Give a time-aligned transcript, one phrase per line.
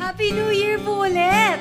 [0.00, 1.60] Happy New Year po ulit!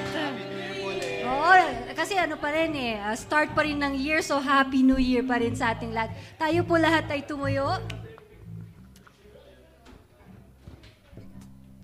[1.27, 1.51] Oo,
[1.91, 5.21] kasi ano pa rin eh, uh, start pa rin ng year, so Happy New Year
[5.27, 6.15] pa rin sa ating lahat.
[6.39, 7.67] Tayo po lahat ay tumuyo.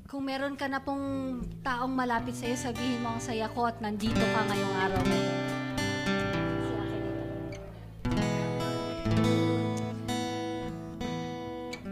[0.08, 4.16] Kung meron ka na pong taong malapit sa'yo, sabihin mo ang saya ko at nandito
[4.16, 5.04] ka ngayong araw.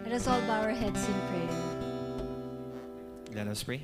[0.07, 1.51] Let us all bow our heads in prayer.
[3.35, 3.83] Let us pray.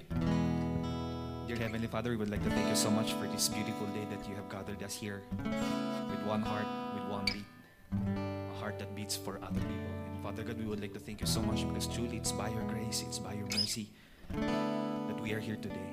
[1.49, 4.05] Dear Heavenly Father, we would like to thank you so much for this beautiful day
[4.13, 7.49] that you have gathered us here with one heart, with one beat,
[7.89, 9.89] a heart that beats for other people.
[10.13, 12.49] And Father God, we would like to thank you so much because truly it's by
[12.49, 13.89] your grace, it's by your mercy
[14.29, 15.89] that we are here today.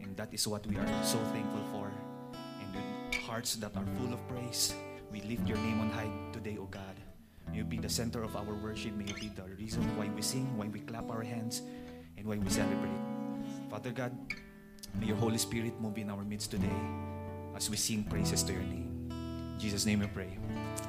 [0.00, 1.90] And that is what we are so thankful for.
[2.62, 4.76] And with hearts that are full of praise,
[5.10, 6.94] we lift your name on high today, O God.
[7.50, 8.94] May you be the center of our worship.
[8.94, 11.62] May you be the reason why we sing, why we clap our hands,
[12.16, 12.94] and why we celebrate.
[13.68, 14.14] Father God,
[14.98, 16.78] may your Holy Spirit move in our midst today
[17.54, 18.90] as we sing praises to your name.
[19.10, 20.30] In Jesus' name we pray.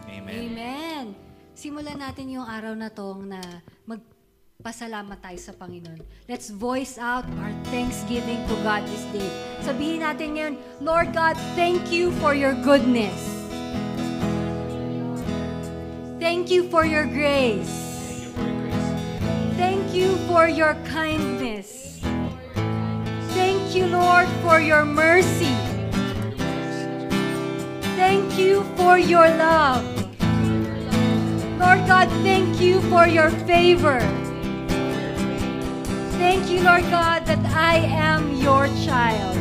[0.09, 0.33] Amen.
[0.33, 1.05] Amen.
[1.55, 3.39] Simulan natin yung araw na tong na
[3.87, 6.01] magpasalamat tayo sa Panginoon.
[6.27, 9.29] Let's voice out our thanksgiving to God this day.
[9.63, 13.15] Sabihin natin ngayon, Lord God, thank you for your goodness.
[16.19, 17.85] Thank you for your grace.
[19.55, 21.84] Thank you for your kindness.
[23.35, 25.53] Thank you, Lord, for your mercy.
[27.99, 29.83] Thank you for your love.
[31.59, 33.99] Lord God, thank you for your favor.
[36.15, 39.35] Thank you, Lord God, that I am your child.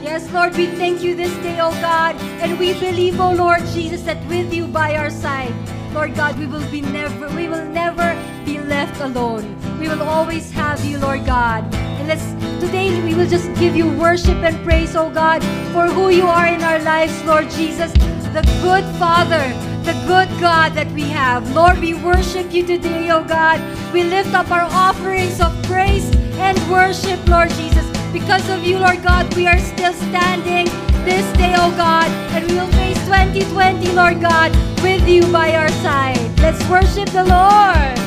[0.00, 4.02] Yes, Lord, we thank you this day, oh God, and we believe, oh Lord Jesus,
[4.02, 5.52] that with you by our side,
[5.94, 9.46] Lord God, we will be never, we will never be left alone.
[9.78, 11.72] We will always have you, Lord God.
[11.72, 15.40] And let's today we will just give you worship and praise, oh God,
[15.72, 17.92] for who you are in our lives, Lord Jesus,
[18.34, 19.46] the good Father,
[19.86, 21.54] the good God that we have.
[21.54, 23.62] Lord, we worship you today, oh God.
[23.92, 26.10] We lift up our offerings of praise
[26.42, 27.86] and worship, Lord Jesus.
[28.12, 30.66] Because of you, Lord God, we are still standing
[31.04, 34.50] this day, oh God, and we will 2020, Lord God,
[34.82, 36.40] with you by our side.
[36.40, 38.03] Let's worship the Lord.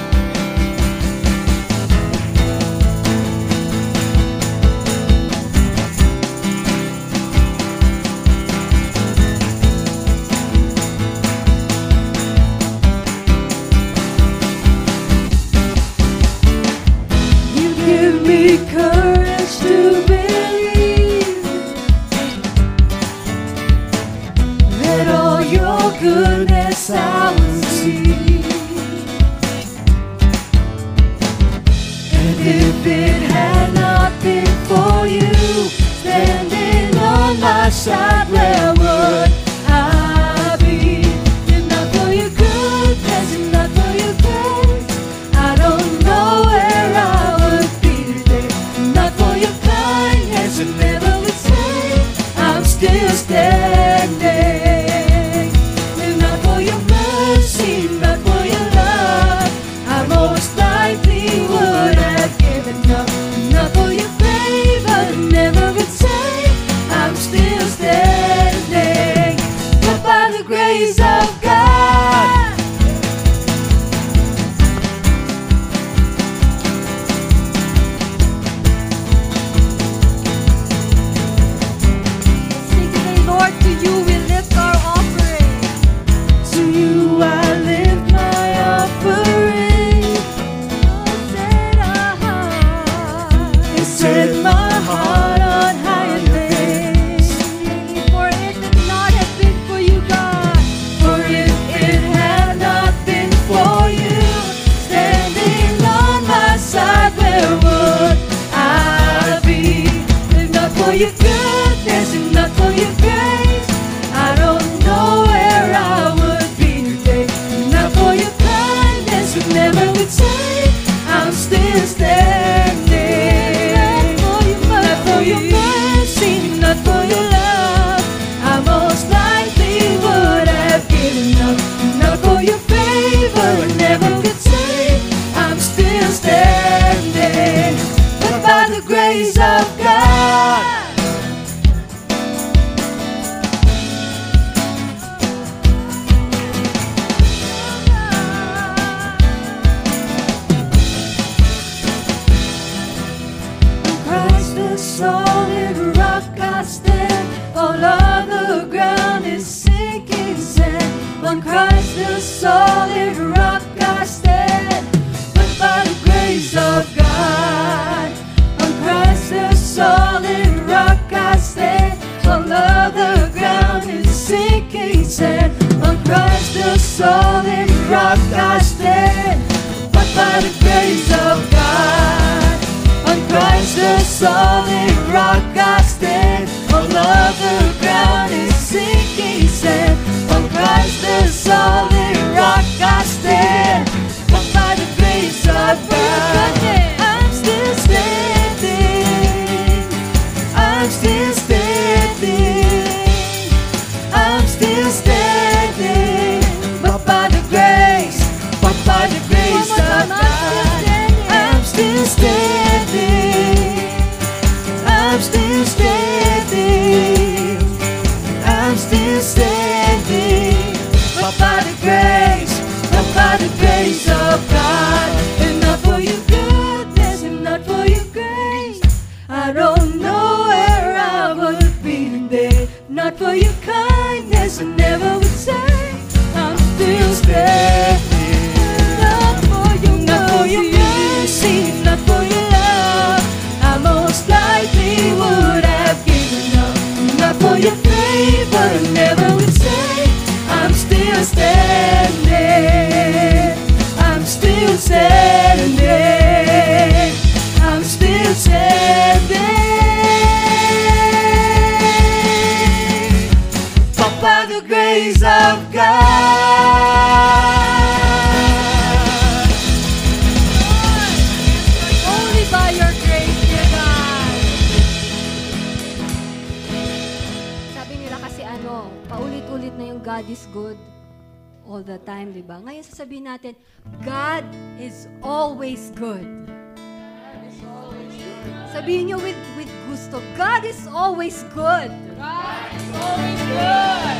[290.67, 291.87] is always good.
[292.19, 294.19] God is always good.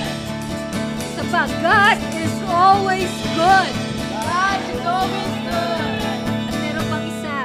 [1.20, 3.72] Sabag, God is always good.
[4.16, 5.92] God is always good.
[6.48, 7.40] At meron pang isa,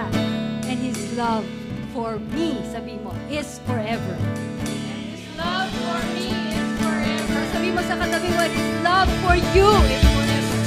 [0.71, 1.43] and His love
[1.91, 4.15] for me, sabi mo, is forever.
[5.11, 7.39] His love for me is forever.
[7.51, 10.63] Sabi mo sa katabi mo, His love for you is forever.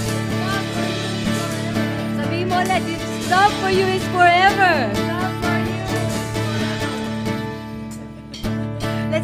[2.20, 3.00] Sabi mo, let His
[3.32, 5.15] love for you is forever.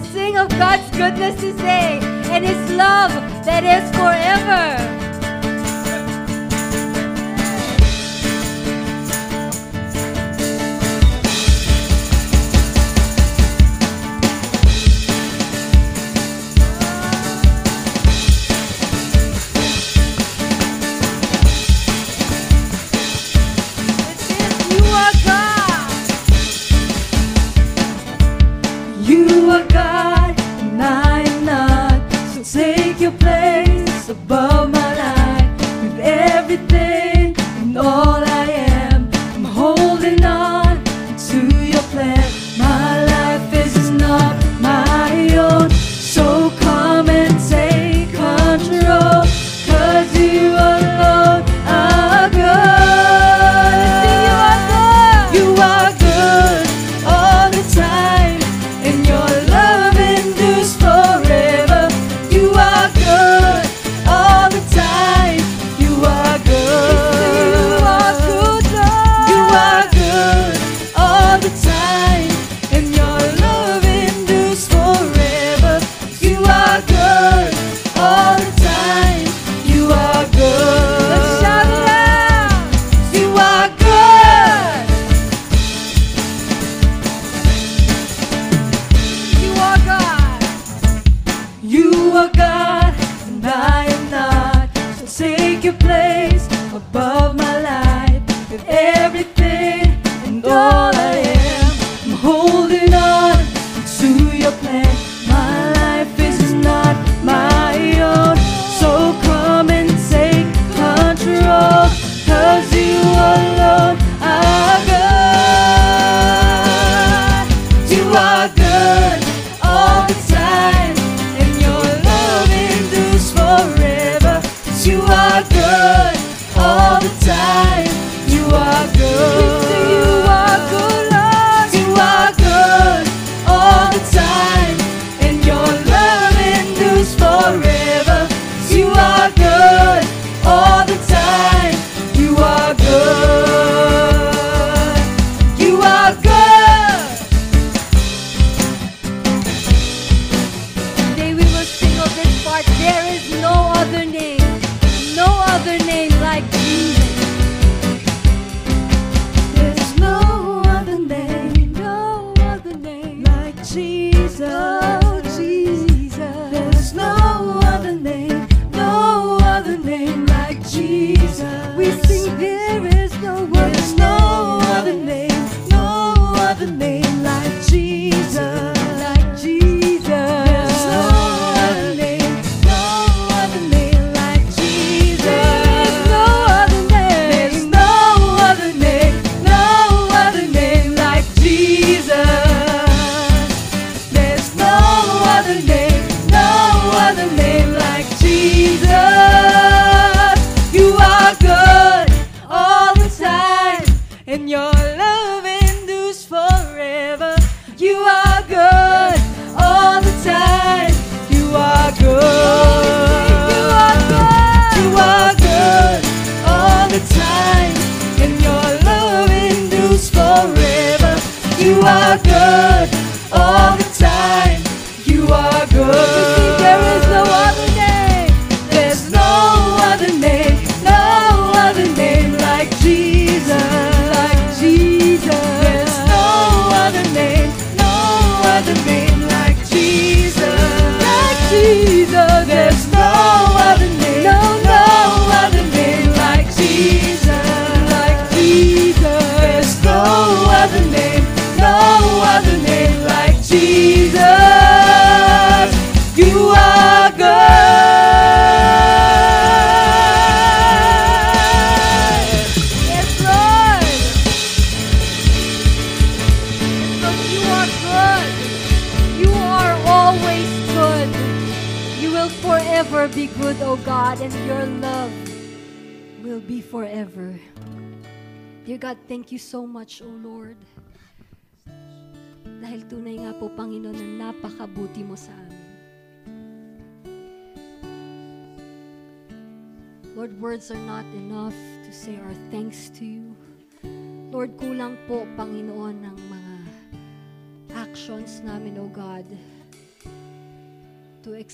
[0.06, 2.00] sing of God's goodness today
[2.32, 3.12] and His love
[3.46, 5.01] that is forever.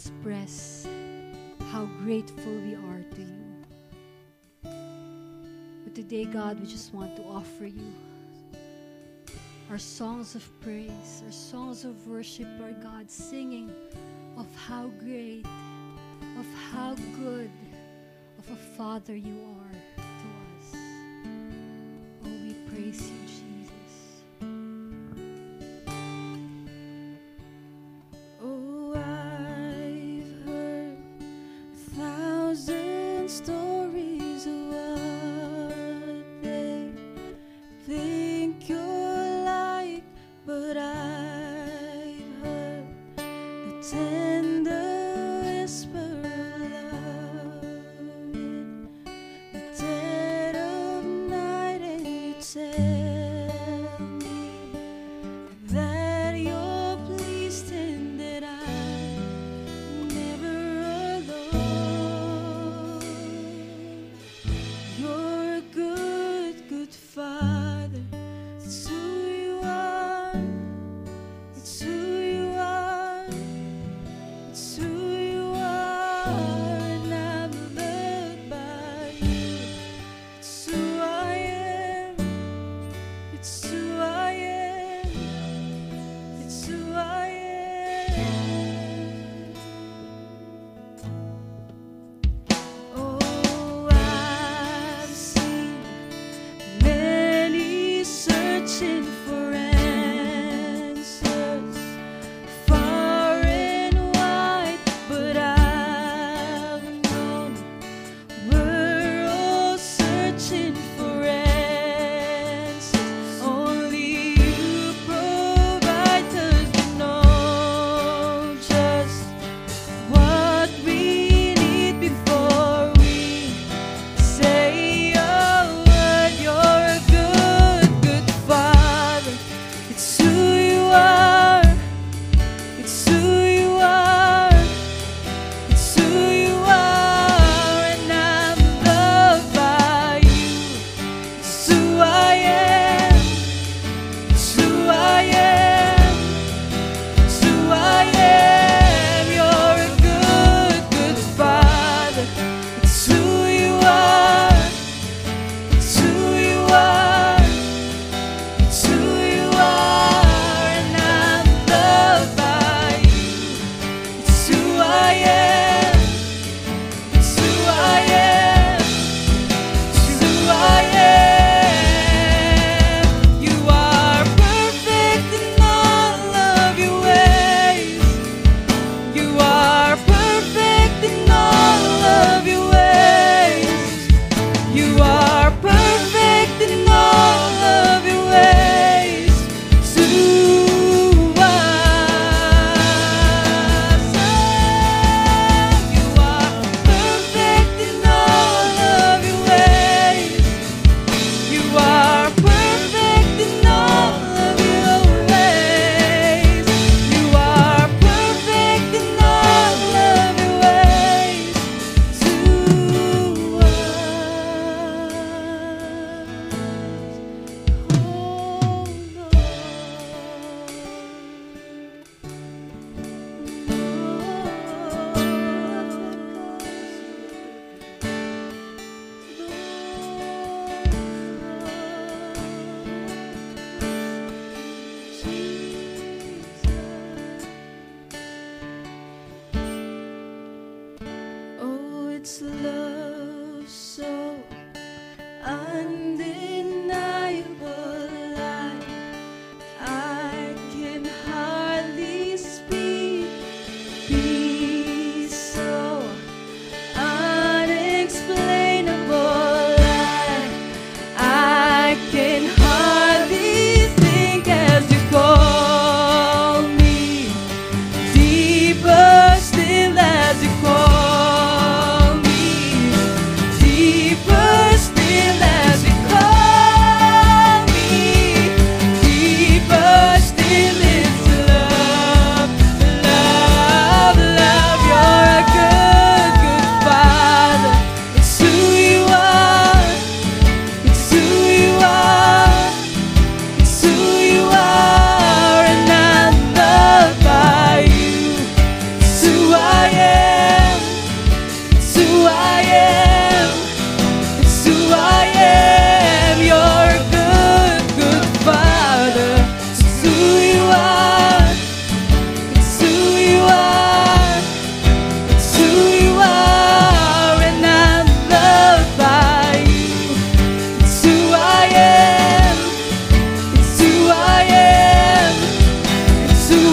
[0.07, 0.87] express
[1.71, 4.71] how grateful we are to you.
[5.83, 7.93] But today, God, we just want to offer you
[9.69, 13.69] our songs of praise, our songs of worship, our God, singing
[14.37, 15.45] of how great,
[16.39, 17.51] of how good
[18.39, 20.79] of a Father you are to us.
[22.23, 23.26] Oh, we praise you.
[40.47, 42.87] but I've heard
[43.17, 44.26] the tale.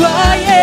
[0.05, 0.54] quiet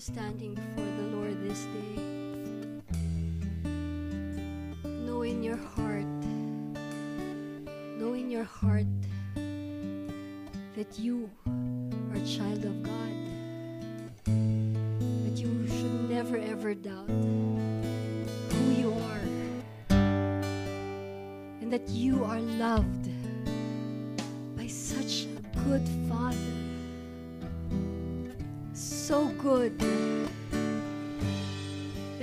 [0.00, 2.00] We're standing before the Lord this day,
[5.04, 6.06] know in your heart,
[7.98, 8.86] know in your heart
[10.74, 13.12] that you are a child of God.
[14.24, 19.20] That you should never ever doubt who you are.
[21.60, 22.89] And that you are loved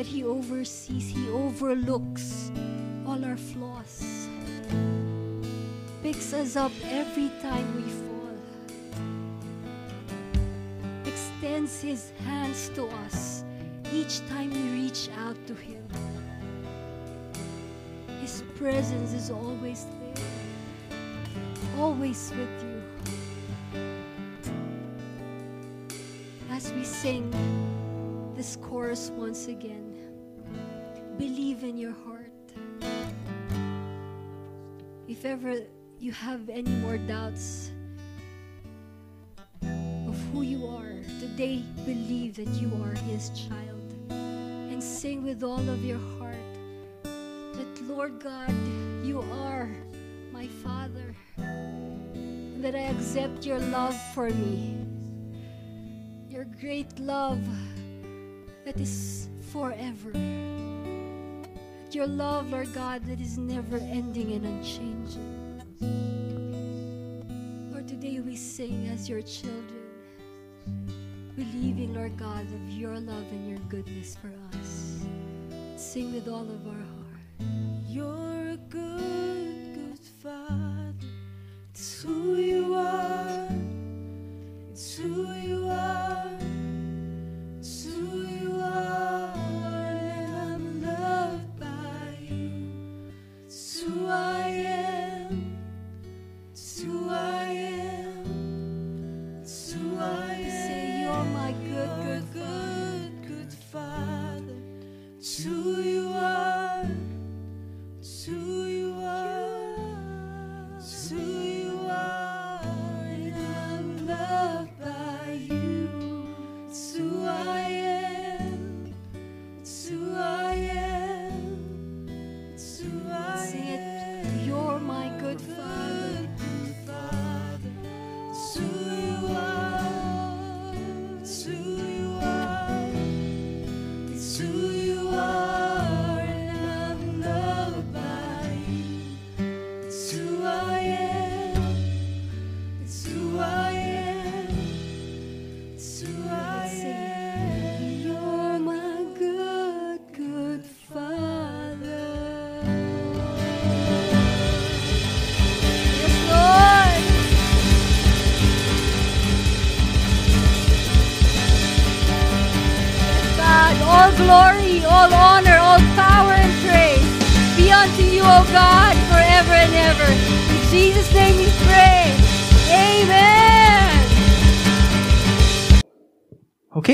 [0.08, 2.52] that He oversees, He overlooks
[3.06, 4.28] all our flaws,
[6.02, 8.36] picks us up every time we fall,
[11.06, 13.44] extends His hands to us
[13.94, 15.84] each time we reach out to Him.
[18.22, 20.26] His presence is always there,
[21.78, 22.82] always with you.
[26.50, 27.32] As we sing
[28.36, 29.87] this chorus once again,
[31.88, 32.32] your heart.
[35.08, 35.56] If ever
[36.00, 37.72] you have any more doubts
[39.62, 45.64] of who you are, today believe that you are His child and sing with all
[45.70, 46.52] of your heart
[47.04, 48.54] that, Lord God,
[49.02, 49.70] you are
[50.34, 54.76] my Father, and that I accept your love for me,
[56.30, 57.48] your great love
[58.66, 60.12] that is forever.
[61.98, 65.64] Your love, Lord God, that is never ending and unchanging.
[67.72, 69.82] Lord, today we sing as your children,
[71.36, 75.08] believing, Lord God, of your love and your goodness for us.
[75.76, 77.50] Sing with all of our heart.
[77.88, 80.94] You're a good, good father.
[81.72, 83.50] It's who you are.
[84.70, 85.32] It's who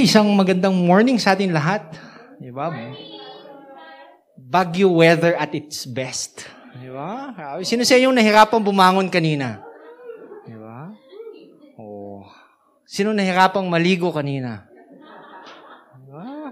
[0.03, 1.95] Isang magandang morning sa atin lahat.
[2.35, 2.67] Di ba?
[4.35, 6.43] Bagyo weather at its best.
[6.75, 7.31] Di ba?
[7.63, 9.63] Sino sa inyong nahirapang bumangon kanina?
[10.43, 10.91] Di ba?
[11.79, 12.27] Oh.
[12.83, 14.67] Sino nahirapang maligo kanina?
[15.95, 16.51] Di ba?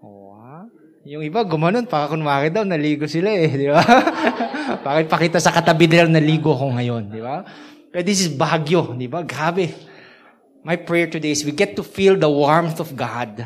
[0.00, 0.64] Oh, ah.
[1.04, 3.84] Yung iba, gumanon, para kunwari daw, naligo sila eh, di ba?
[4.88, 7.44] Bakit pakita sa katabi nila, naligo ko ngayon, di ba?
[7.92, 9.20] Pero this is Baguio, di ba?
[9.20, 9.87] Grabe.
[10.68, 13.40] My prayer today is we get to feel the warmth of God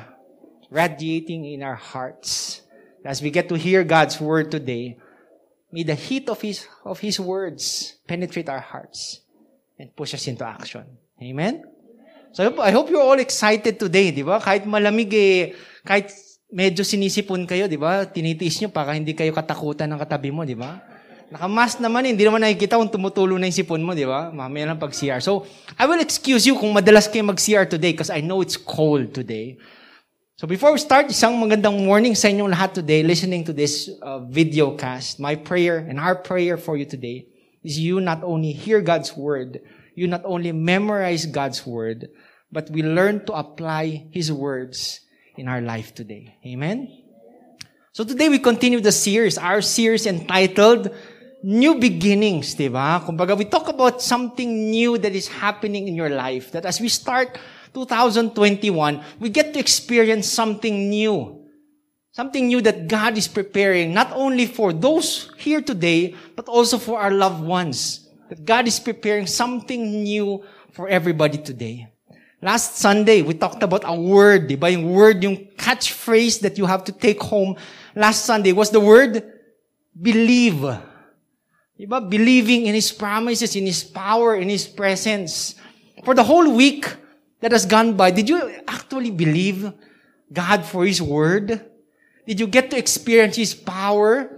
[0.74, 2.66] radiating in our hearts.
[3.06, 4.98] As we get to hear God's word today,
[5.70, 9.22] may the heat of His, of His words penetrate our hearts
[9.78, 10.82] and push us into action.
[11.22, 11.62] Amen?
[12.34, 14.42] So I hope, you're all excited today, di ba?
[14.42, 15.54] Kahit malamig eh,
[15.86, 16.10] kahit
[16.50, 18.02] medyo sinisipon kayo, di ba?
[18.02, 20.82] Tinitiis nyo para hindi kayo katakutan ng katabi mo, di ba?
[21.32, 24.28] Nakamask naman, eh, hindi naman nakikita kung tumutulo na yung sipon mo, di ba?
[24.28, 25.24] Mamaya lang pag CR.
[25.24, 25.48] So,
[25.80, 29.56] I will excuse you kung madalas kayo mag-CR today because I know it's cold today.
[30.42, 34.18] So before we start, isang magandang morning sa inyong lahat today listening to this uh,
[34.26, 35.22] video cast.
[35.22, 37.30] My prayer and our prayer for you today
[37.62, 39.62] is you not only hear God's word,
[39.94, 42.10] you not only memorize God's word,
[42.50, 45.06] but we learn to apply His words
[45.38, 46.34] in our life today.
[46.42, 46.90] Amen?
[47.94, 50.90] So today we continue the series, our series entitled
[51.42, 53.02] new beginnings, di ba?
[53.04, 56.50] Kumbaga, we talk about something new that is happening in your life.
[56.54, 57.38] That as we start
[57.74, 61.42] 2021, we get to experience something new.
[62.12, 67.00] Something new that God is preparing, not only for those here today, but also for
[67.00, 68.08] our loved ones.
[68.28, 71.88] That God is preparing something new for everybody today.
[72.42, 74.68] Last Sunday, we talked about a word, di ba?
[74.68, 77.56] Yung word, yung catchphrase that you have to take home
[77.94, 79.22] last Sunday was the word
[79.94, 80.91] believe.
[81.82, 81.98] Di ba?
[81.98, 85.58] Believing in His promises, in His power, in His presence.
[86.06, 86.86] For the whole week
[87.40, 89.66] that has gone by, did you actually believe
[90.32, 91.58] God for His word?
[92.24, 94.30] Did you get to experience His power?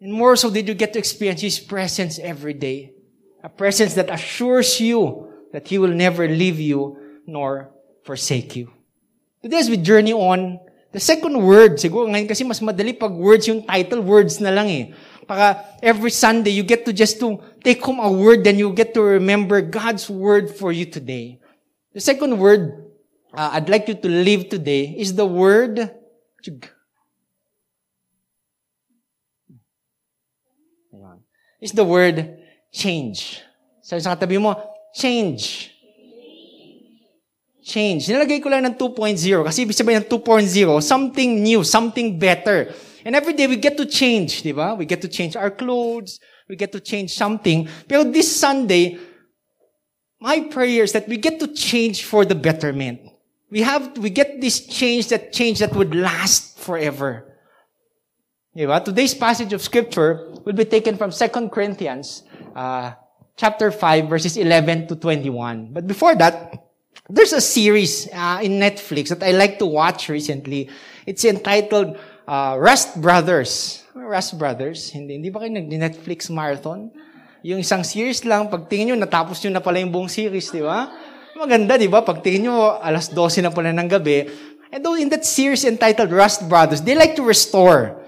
[0.00, 2.90] And more so, did you get to experience His presence every day?
[3.44, 7.70] A presence that assures you that He will never leave you nor
[8.02, 8.72] forsake you.
[9.42, 10.58] Today, as we journey on,
[10.94, 14.70] the second word, siguro ngayon kasi mas madali pag words yung title, words na lang
[14.70, 14.84] eh.
[15.26, 18.94] Para every Sunday, you get to just to take home a word, then you get
[18.94, 21.42] to remember God's word for you today.
[21.90, 22.84] The second word
[23.34, 25.90] uh, I'd like you to live today is the word
[31.58, 32.38] is the word
[32.70, 33.42] change.
[33.82, 34.54] Sabi sa katabi mo,
[34.94, 35.73] change.
[37.64, 38.12] Change.
[38.12, 42.68] Nilagay ko lang ng 2.0 kasi ibig sabihin ng 2.0, something new, something better.
[43.08, 44.76] And every day we get to change, di ba?
[44.76, 47.64] We get to change our clothes, we get to change something.
[47.88, 49.00] Pero this Sunday,
[50.20, 53.00] my prayer is that we get to change for the betterment.
[53.48, 57.32] We have, we get this change, that change that would last forever.
[58.56, 58.84] Diba?
[58.84, 62.24] Today's passage of scripture will be taken from 2 Corinthians,
[62.56, 62.92] uh,
[63.36, 65.72] chapter 5, verses 11 to 21.
[65.72, 66.63] But before that,
[67.08, 70.70] there's a series uh, in Netflix that I like to watch recently.
[71.06, 73.84] It's entitled uh, Rust Brothers.
[73.94, 74.90] Rust Brothers?
[74.90, 76.90] Hindi, hindi ba kayo nag-Netflix marathon?
[77.44, 80.88] Yung isang series lang, pagtingin nyo, natapos nyo na pala yung buong series, di ba?
[81.36, 82.00] Maganda, di ba?
[82.00, 84.24] Pagtingin nyo, alas 12 na pala ng gabi.
[84.72, 88.03] And though in that series entitled Rust Brothers, they like to restore.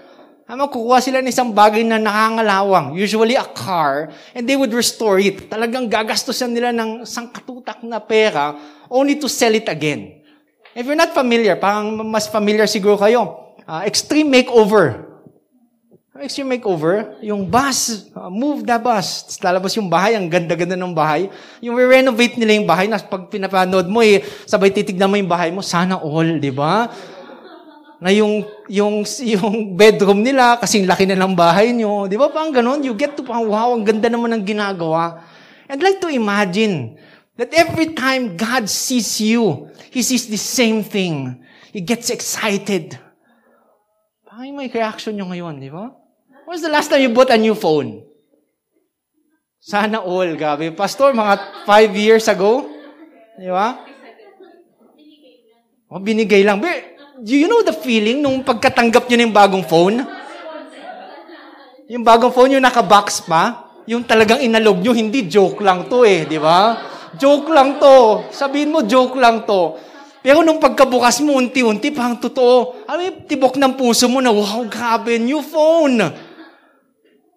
[0.47, 5.19] Ano, kukuha sila ng isang bagay na nakangalawang, usually a car, and they would restore
[5.19, 5.51] it.
[5.51, 8.55] Talagang gagastusan nila ng isang katutak na pera
[8.87, 10.23] only to sell it again.
[10.71, 15.19] If you're not familiar, parang mas familiar siguro kayo, uh, extreme makeover.
[16.15, 19.27] Extreme makeover, yung bus, uh, move the bus.
[19.27, 21.27] Tapos lalabas yung bahay, ang ganda-ganda ng bahay.
[21.59, 25.51] Yung re-renovate nila yung bahay, na pag pinapanood mo, eh, sabay titignan mo yung bahay
[25.51, 26.87] mo, sana all, di ba?
[27.97, 32.05] Na yung, yung, yung bedroom nila, kasing laki na ng bahay nyo.
[32.05, 32.85] Di ba pang ganun?
[32.85, 35.25] You get to, pang, wow, ang ganda naman ng ginagawa.
[35.65, 36.95] I'd like to imagine
[37.35, 41.41] that every time God sees you, He sees the same thing.
[41.73, 42.97] He gets excited.
[44.29, 45.89] Bakit may reaction nyo ngayon, di ba?
[46.45, 48.05] When was the last time you bought a new phone?
[49.57, 50.71] Sana all, gabi.
[50.71, 52.69] Pastor, mga five years ago?
[53.35, 53.83] Di ba?
[55.91, 56.61] O, binigay lang.
[56.63, 60.05] But, do you know the feeling nung pagkatanggap nyo ng bagong phone?
[61.89, 66.27] Yung bagong phone yung naka-box pa, yung talagang inalog nyo, hindi joke lang to eh,
[66.27, 66.77] di ba?
[67.15, 68.27] Joke lang to.
[68.29, 69.79] Sabihin mo, joke lang to.
[70.21, 72.85] Pero nung pagkabukas mo, unti-unti, parang totoo.
[72.85, 76.03] Yung tibok ng puso mo na, wow, grabe, new phone.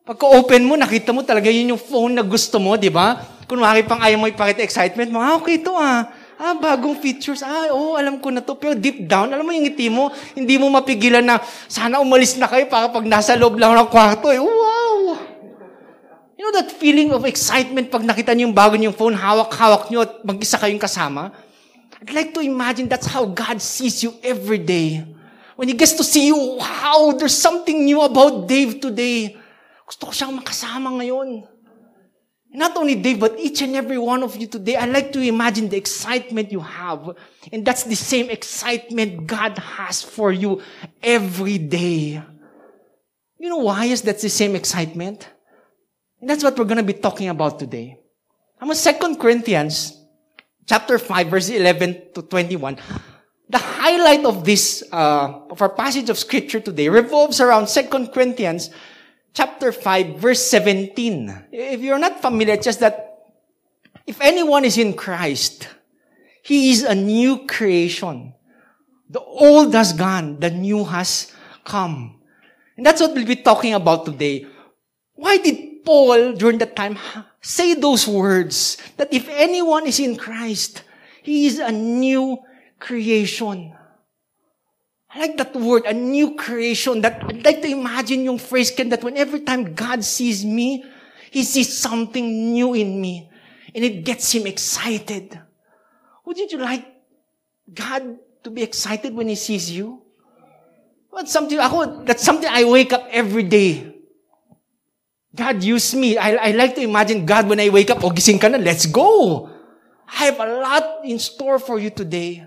[0.03, 3.23] Pagka-open mo, nakita mo talaga yun yung phone na gusto mo, di ba?
[3.47, 7.45] Kunwari pang ayaw mo ipakita excitement mo, ah, okay to ah Ah, bagong features.
[7.45, 8.57] Ah, oh, alam ko na to.
[8.57, 11.37] Pero deep down, alam mo yung ngiti mo, hindi mo mapigilan na
[11.69, 14.33] sana umalis na kayo para pag nasa loob lang ng kwarto.
[14.33, 15.21] Eh, wow!
[16.41, 20.09] You know that feeling of excitement pag nakita niyo yung bago niyong phone, hawak-hawak niyo
[20.09, 21.29] at mag-isa kayong kasama?
[22.01, 25.05] I'd like to imagine that's how God sees you every day.
[25.61, 29.37] When He gets to see you, wow, there's something new about Dave today.
[29.85, 31.45] Gusto ko siyang makasama ngayon.
[32.53, 35.69] Not only Dave, but each and every one of you today, I like to imagine
[35.69, 37.17] the excitement you have.
[37.53, 40.61] And that's the same excitement God has for you
[41.03, 42.21] every day.
[43.39, 45.29] You know why is that the same excitement?
[46.21, 47.99] And that's what we're going to be talking about today.
[48.61, 49.97] I'm on 2 Corinthians
[50.67, 52.77] chapter 5, verse 11 to 21.
[53.49, 58.71] The highlight of this, uh, of our passage of scripture today revolves around 2 Corinthians
[59.33, 61.47] chapter 5, verse 17.
[61.53, 63.07] If you're not familiar, it's just that
[64.07, 65.69] if anyone is in Christ,
[66.43, 68.35] he is a new creation.
[69.09, 71.33] The old has gone, the new has
[71.65, 72.21] come.
[72.77, 74.47] And that's what we'll be talking about today.
[75.15, 76.99] Why did Paul, during that time,
[77.41, 78.79] say those words?
[78.97, 80.85] That if anyone is in Christ,
[81.23, 82.39] he is a new
[82.79, 83.75] creation.
[85.13, 87.01] I like that word, a new creation.
[87.01, 90.85] That I'd like to imagine yung phrase Ken, that when every time God sees me,
[91.31, 93.29] He sees something new in me.
[93.75, 95.39] And it gets Him excited.
[96.25, 96.87] Wouldn't you like
[97.73, 100.03] God to be excited when He sees you?
[101.15, 103.91] That's something, ako, that's something I wake up every day.
[105.35, 106.17] God use me.
[106.19, 108.87] I, I like to imagine God when I wake up, o gising ka na, let's
[108.87, 109.51] go.
[110.07, 112.47] I have a lot in store for you today.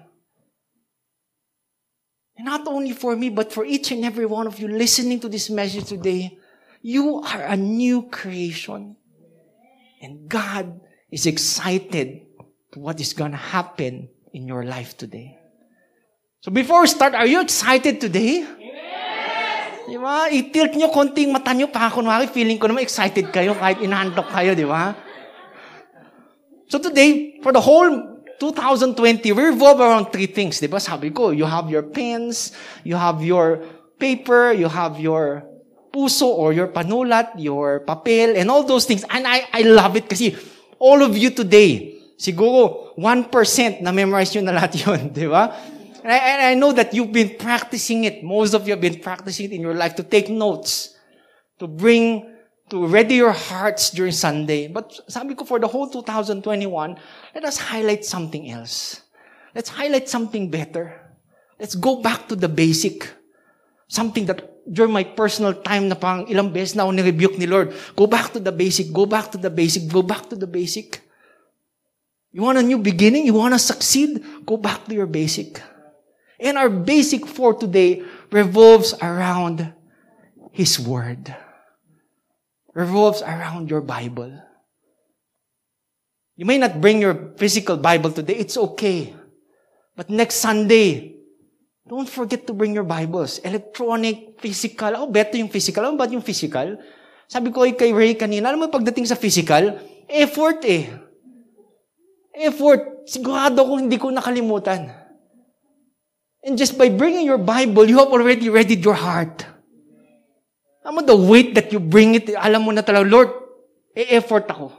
[2.37, 5.29] And not only for me, but for each and every one of you listening to
[5.29, 6.37] this message today.
[6.81, 8.97] You are a new creation.
[10.01, 12.25] And God is excited
[12.73, 15.37] to what is going to happen in your life today.
[16.41, 18.43] So before we start, are you excited today?
[18.59, 19.87] Yes!
[19.87, 20.27] Di ba?
[20.27, 21.87] I-tilt nyo konting mata nyo pa.
[21.87, 24.91] Kunwari, feeling ko naman excited kayo kahit inaantok kayo, di ba?
[26.67, 30.59] So today, for the whole 2020, we revolve around three things.
[30.59, 30.79] Di ba?
[30.79, 32.51] Sabi ko, you have your pens,
[32.83, 33.63] you have your
[33.99, 35.43] paper, you have your
[35.93, 39.05] puso or your panulat, your papel, and all those things.
[39.09, 40.35] And I, I love it kasi
[40.81, 45.53] all of you today, siguro 1% na memorize nyo na lahat yun, di ba?
[46.03, 48.25] And I, and I know that you've been practicing it.
[48.25, 50.97] Most of you have been practicing it in your life to take notes,
[51.59, 52.32] to bring,
[52.73, 54.65] to ready your hearts during Sunday.
[54.65, 56.41] But sabi ko, for the whole 2021,
[57.37, 59.05] let us highlight something else.
[59.53, 60.97] Let's highlight something better.
[61.61, 63.05] Let's go back to the basic.
[63.85, 67.77] Something that during my personal time na pang ilang beses na ako ni-rebuke ni Lord.
[67.93, 68.89] Go back to the basic.
[68.89, 69.85] Go back to the basic.
[69.85, 71.05] Go back to the basic.
[72.33, 73.29] You want a new beginning?
[73.29, 74.17] You want to succeed?
[74.49, 75.61] Go back to your basic.
[76.41, 78.01] And our basic for today
[78.33, 79.77] revolves around
[80.49, 81.37] His Word.
[82.73, 84.33] Revolves around your Bible.
[86.33, 88.41] You may not bring your physical Bible today.
[88.41, 89.13] It's okay.
[89.93, 91.21] But next Sunday,
[91.85, 93.37] don't forget to bring your Bibles.
[93.45, 94.97] Electronic, physical.
[94.97, 95.85] Ako, better yung physical.
[95.85, 96.81] Ano ba yung physical?
[97.29, 99.77] Sabi ko kay Ray kanina, alam mo pagdating sa physical,
[100.09, 100.89] effort eh.
[102.33, 103.05] Effort.
[103.05, 104.89] Sigurado ko hindi ko nakalimutan.
[106.41, 109.52] And just by bringing your Bible, you have already readied your heart.
[110.83, 113.31] Alam mo, the weight that you bring it, alam mo na talaga, Lord,
[113.95, 114.75] e-effort ako.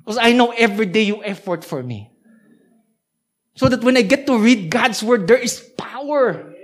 [0.00, 2.08] Because I know every day you effort for me.
[3.56, 6.56] So that when I get to read God's Word, there is power.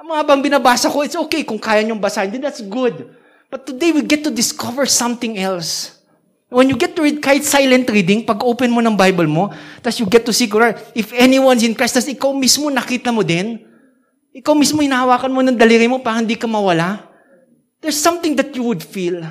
[0.00, 2.32] Ang mga bang binabasa ko, it's okay kung kaya niyong basahin.
[2.32, 3.12] Then that's good.
[3.52, 6.00] But today we get to discover something else.
[6.48, 9.50] When you get to read kahit silent reading, pag open mo ng Bible mo,
[9.82, 10.46] tapos you get to see,
[10.94, 13.58] if anyone's in Christ, tapos ikaw mismo nakita mo din,
[14.30, 17.10] ikaw mismo hinahawakan mo ng daliri mo para hindi ka mawala,
[17.84, 19.22] there's something that you would feel.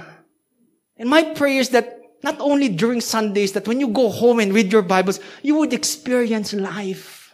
[0.95, 4.53] And my prayer is that not only during Sundays, that when you go home and
[4.53, 7.33] read your Bibles, you would experience life.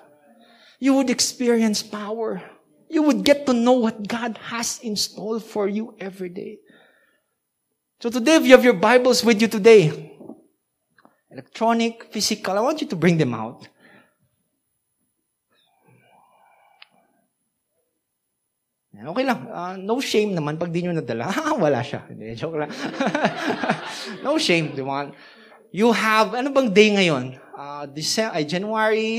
[0.79, 2.41] You would experience power.
[2.87, 6.59] You would get to know what God has in store for you every day.
[7.99, 10.15] So today, if you have your Bibles with you today,
[11.29, 13.67] electronic, physical, I want you to bring them out.
[18.99, 19.47] Okay lang.
[19.47, 21.31] Uh, no shame naman pag di nyo nadala.
[21.63, 22.03] Wala siya.
[22.11, 22.71] Hindi, joke lang.
[24.25, 24.75] no shame.
[24.75, 25.07] Di ba?
[25.71, 27.39] You have, ano bang day ngayon?
[27.55, 29.11] Uh, December, ay, January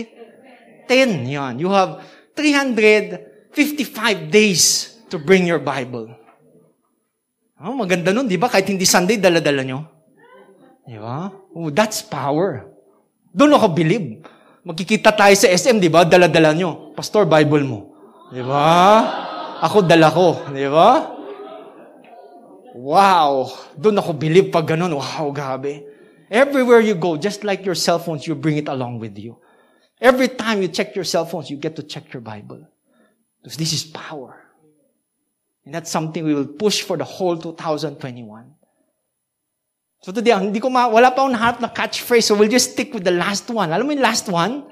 [0.84, 1.30] 10.
[1.32, 1.54] Yan.
[1.56, 2.04] You have
[2.36, 6.12] 355 days to bring your Bible.
[7.60, 8.48] Oh, maganda nun, di ba?
[8.48, 9.84] Kahit hindi Sunday, dala-dala nyo.
[10.88, 11.28] Di ba?
[11.52, 12.72] Oh, that's power.
[13.36, 14.24] Doon ako believe.
[14.64, 16.08] Magkikita tayo sa SM, di ba?
[16.08, 16.96] Dala-dala nyo.
[16.96, 17.78] Pastor, Bible mo.
[18.32, 19.19] Di ba?
[19.60, 20.48] Ako dala ko.
[20.48, 21.20] Di ba?
[22.74, 23.52] Wow.
[23.76, 24.96] Doon ako believe pag ganun.
[24.96, 25.84] Wow, gabi.
[26.30, 29.36] Everywhere you go, just like your cell phones, you bring it along with you.
[30.00, 32.64] Every time you check your cell phones, you get to check your Bible.
[33.42, 34.38] Because this is power.
[35.66, 38.00] And that's something we will push for the whole 2021.
[40.00, 42.94] So today, hindi ko ma, wala pa akong nahanap na catchphrase, so we'll just stick
[42.94, 43.68] with the last one.
[43.68, 44.64] Alam mo yung last one?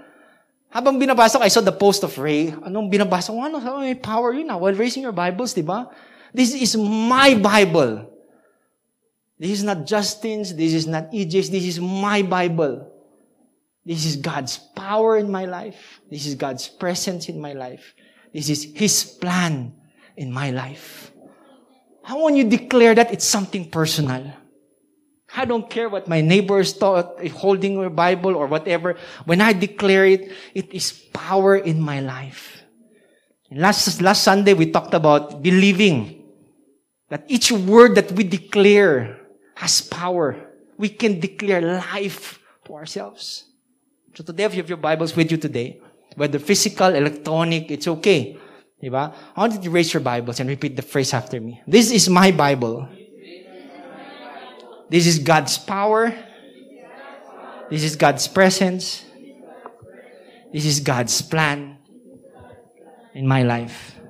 [0.68, 2.52] Habang binabasa ko, I saw the post of Ray.
[2.52, 3.40] Anong binabasa ko?
[3.40, 3.56] Ano?
[3.80, 4.60] May power yun na.
[4.60, 5.88] While raising your Bibles, di ba?
[6.32, 8.04] This is my Bible.
[9.40, 10.52] This is not Justin's.
[10.52, 11.48] This is not EJ's.
[11.48, 12.84] This is my Bible.
[13.88, 16.04] This is God's power in my life.
[16.12, 17.96] This is God's presence in my life.
[18.34, 19.72] This is His plan
[20.20, 21.08] in my life.
[22.04, 24.36] How when you declare that it's something personal?
[25.36, 28.96] I don't care what my neighbors thought, eh, holding your Bible or whatever.
[29.24, 32.62] When I declare it, it is power in my life.
[33.50, 36.24] Last, last Sunday, we talked about believing
[37.08, 39.20] that each word that we declare
[39.56, 40.36] has power.
[40.76, 43.44] We can declare life to ourselves.
[44.14, 45.80] So today, if you have your Bibles with you today,
[46.14, 48.36] whether physical, electronic, it's okay.
[48.82, 49.14] Diba?
[49.36, 51.60] I want you to raise your Bibles and repeat the phrase after me.
[51.66, 52.88] This is my Bible.
[54.88, 56.16] This is God's power.
[57.70, 59.04] This is God's presence.
[60.52, 61.76] This is God's plan
[63.12, 64.00] in my life.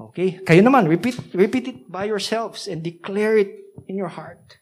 [0.00, 0.40] Okay?
[0.40, 3.52] Kayo naman, repeat, repeat it by yourselves and declare it
[3.84, 4.56] in your heart.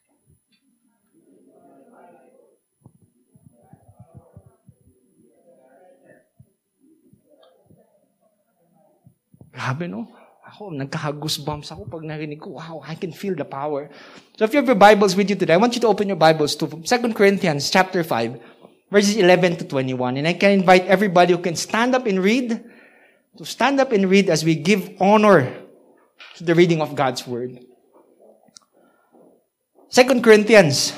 [9.55, 10.26] Grabe, no?
[10.57, 13.93] Ako, nagkaka-goosebumps ako pag narinig ko, wow, I can feel the power.
[14.41, 16.17] So if you have your Bibles with you today, I want you to open your
[16.17, 16.81] Bibles to 2
[17.13, 18.41] Corinthians chapter 5,
[18.89, 20.17] verses 11 to 21.
[20.17, 22.65] And I can invite everybody who can stand up and read,
[23.37, 25.53] to stand up and read as we give honor
[26.37, 27.61] to the reading of God's Word.
[29.93, 30.97] 2 Corinthians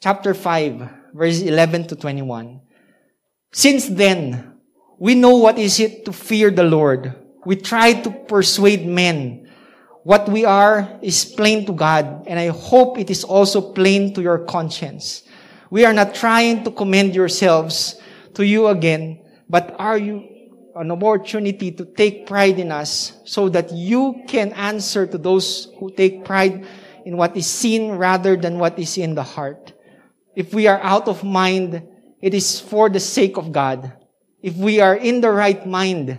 [0.00, 2.56] chapter 5, verses 11 to 21.
[3.52, 4.56] Since then,
[4.96, 9.48] we know what is it to fear the Lord we try to persuade men.
[10.02, 14.22] What we are is plain to God, and I hope it is also plain to
[14.22, 15.24] your conscience.
[15.70, 18.00] We are not trying to commend yourselves
[18.34, 20.30] to you again, but are you
[20.74, 25.90] an opportunity to take pride in us so that you can answer to those who
[25.90, 26.66] take pride
[27.04, 29.72] in what is seen rather than what is in the heart.
[30.34, 31.82] If we are out of mind,
[32.22, 33.92] it is for the sake of God.
[34.42, 36.18] If we are in the right mind,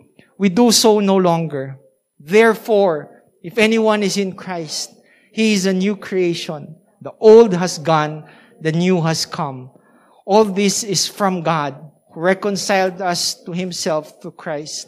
[0.41, 1.77] we do so no longer.
[2.19, 4.89] Therefore, if anyone is in Christ,
[5.31, 6.77] he is a new creation.
[6.99, 8.27] The old has gone,
[8.59, 9.69] the new has come.
[10.25, 11.75] All this is from God,
[12.11, 14.87] who reconciled us to himself through Christ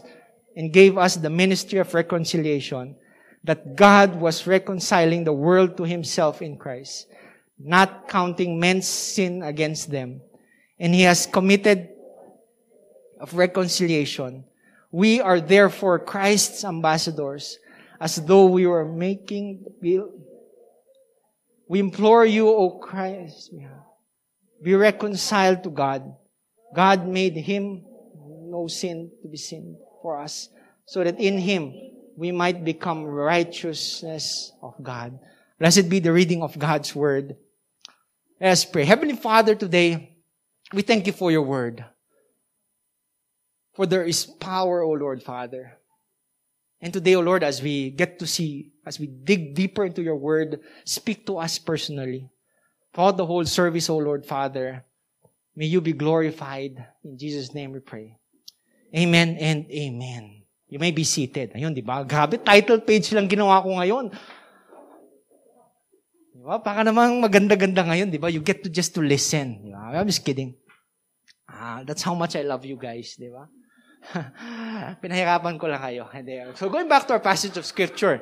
[0.58, 2.96] and gave us the ministry of reconciliation,
[3.44, 7.06] that God was reconciling the world to himself in Christ,
[7.60, 10.20] not counting men's sin against them.
[10.80, 11.90] And he has committed
[13.22, 14.46] of reconciliation
[14.94, 17.58] we are therefore Christ's ambassadors,
[18.00, 19.66] as though we were making.
[19.82, 23.52] We implore you, O Christ,
[24.62, 26.14] be reconciled to God.
[26.76, 27.84] God made him
[28.46, 30.50] no sin to be sin for us,
[30.86, 31.74] so that in him
[32.16, 35.18] we might become righteousness of God.
[35.60, 37.36] Blessed be the reading of God's word.
[38.40, 38.86] Let us pray.
[38.86, 40.18] Heavenly Father, today,
[40.72, 41.84] we thank you for your word.
[43.74, 45.82] For there is power, O Lord Father.
[46.84, 50.20] And today, O Lord, as we get to see, as we dig deeper into your
[50.20, 52.30] word, speak to us personally.
[52.94, 54.86] Throughout the whole service, O Lord Father,
[55.56, 56.86] may you be glorified.
[57.02, 58.20] In Jesus' name we pray.
[58.94, 60.44] Amen and amen.
[60.70, 61.58] You may be seated.
[61.58, 62.06] Ayun, di ba?
[62.06, 64.14] Grabe, title page lang ginawa ko ngayon.
[66.36, 66.62] Di ba?
[66.62, 68.30] Baka namang maganda-ganda ngayon, di ba?
[68.30, 69.66] You get to just to listen.
[69.66, 69.98] Di ba?
[69.98, 70.54] I'm just kidding.
[71.50, 73.50] Ah, that's how much I love you guys, di ba?
[75.02, 76.08] Pinahirapan ko lang kayo.
[76.56, 78.22] So going back to our passage of scripture.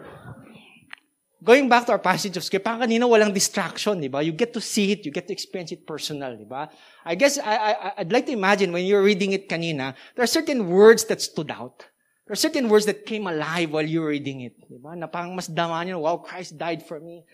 [1.41, 4.21] Going back to our passage of scripture, parang kanina walang distraction, di ba?
[4.21, 6.69] You get to see it, you get to experience it personal, di ba?
[7.01, 10.29] I guess I, I, I'd like to imagine when you're reading it kanina, there are
[10.29, 11.81] certain words that stood out.
[12.29, 14.93] There are certain words that came alive while you were reading it, di ba?
[14.93, 17.25] Na parang mas dama nyo, wow, Christ died for me.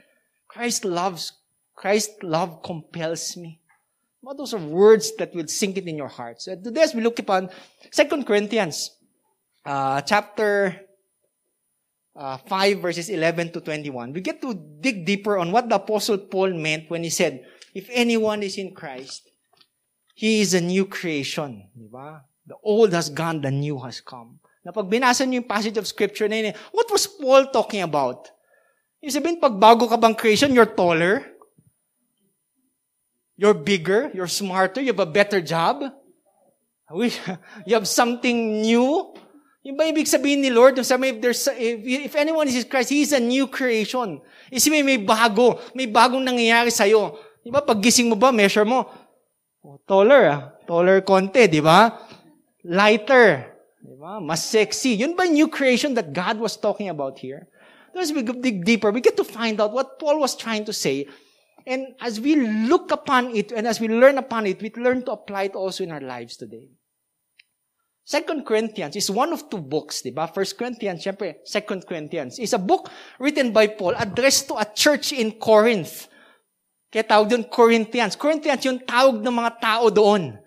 [0.48, 1.36] Christ loves,
[1.76, 3.60] Christ love compels me.
[4.22, 6.41] Well, those are words that will sink it in your heart.
[6.41, 7.49] So today as we look upon
[7.91, 8.91] 2 Corinthians
[9.65, 10.76] uh, chapter
[12.15, 16.18] uh, 5 verses 11 to 21, we get to dig deeper on what the Apostle
[16.18, 17.45] Paul meant when he said,
[17.76, 19.30] if anyone is in Christ,
[20.15, 21.70] he is a new creation.
[21.78, 22.22] Diba?
[22.47, 24.39] The old has gone, the new has come.
[24.65, 28.34] Na pag binasa niyo yung passage of scripture na yun, what was Paul talking about?
[28.99, 31.37] Yung sabihin, pag bago ka bang creation, you're taller,
[33.38, 35.86] You're bigger, you're smarter, you have a better job.
[36.90, 39.14] You have something new.
[39.62, 40.80] Yung ba ibig sabihin ni Lord?
[40.82, 44.24] Sabi, if, there's, if, if anyone is Christ, He is a new creation.
[44.50, 45.60] Isipin may bago.
[45.76, 47.20] May bagong nangyayari sa'yo.
[47.44, 47.60] Di ba?
[47.60, 48.88] Pag gising mo ba, measure mo.
[49.62, 50.42] Oh, taller, ah.
[50.64, 52.00] Taller konti, di ba?
[52.64, 53.54] Lighter.
[53.84, 54.24] Di ba?
[54.24, 54.96] Mas sexy.
[54.96, 57.52] Yun ba new creation that God was talking about here?
[57.92, 61.10] As we dig deeper, we get to find out what Paul was trying to say
[61.68, 65.11] and as we look upon it and as we learn upon it, we learn to
[65.11, 66.72] apply it also in our lives today.
[68.07, 70.32] Second Corinthians is one of two books, di ba?
[70.32, 72.88] First Corinthians, syempre, Second Corinthians is a book
[73.20, 76.07] written by Paul addressed to a church in Corinth.
[76.88, 78.15] Kaya tawag doon Corinthians.
[78.15, 80.39] Corinthians yung tawag ng mga tao doon.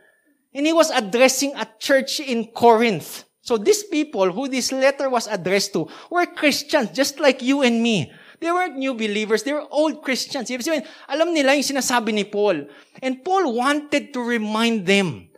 [0.56, 3.28] And he was addressing a church in Corinth.
[3.44, 7.84] So these people who this letter was addressed to were Christians, just like you and
[7.84, 8.08] me.
[8.40, 9.44] They weren't new believers.
[9.44, 10.48] They were old Christians.
[10.48, 12.72] Ibig sabihin, alam nila yung sinasabi ni Paul.
[13.04, 15.28] And Paul wanted to remind them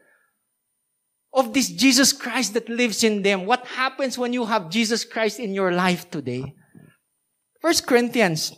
[1.34, 3.42] of this Jesus Christ that lives in them.
[3.42, 6.54] What happens when you have Jesus Christ in your life today?
[7.58, 8.54] First Corinthians,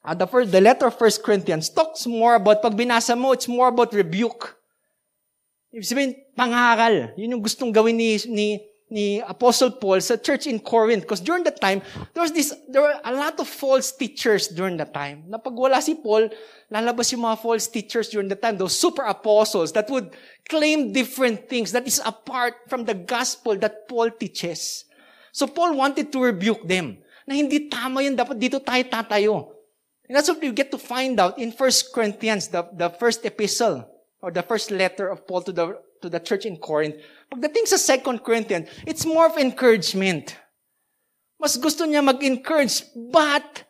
[0.00, 3.48] uh, the, first, the letter of First Corinthians talks more about, pag binasa mo, it's
[3.48, 4.56] more about rebuke.
[5.76, 7.12] Ibig sabihin, pangaral.
[7.20, 11.02] Yun yung gustong gawin ni, ni, ni Apostle Paul sa church in Corinth.
[11.02, 11.80] Because during that time,
[12.12, 15.24] there was this, there were a lot of false teachers during that time.
[15.28, 16.28] Na pag wala si Paul,
[16.70, 20.12] lalabas yung mga false teachers during that time, those super apostles that would
[20.48, 24.84] claim different things that is apart from the gospel that Paul teaches.
[25.32, 29.36] So Paul wanted to rebuke them na hindi tama yun, dapat dito tayo tatayo.
[30.04, 31.56] And that's what you get to find out in 1
[31.96, 33.88] Corinthians, the, the first epistle,
[34.24, 36.96] or the first letter of Paul to the, to the church in Corinth.
[37.28, 40.32] Pagdating sa 2 Corinthians, it's more of encouragement.
[41.36, 43.68] Mas gusto niya mag-encourage, but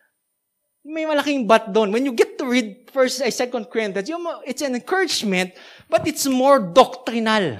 [0.87, 1.91] may malaking but doon.
[1.91, 5.59] When you get to read first ay 2 Corinthians, yung, it's an encouragement,
[5.91, 7.59] but it's more doctrinal.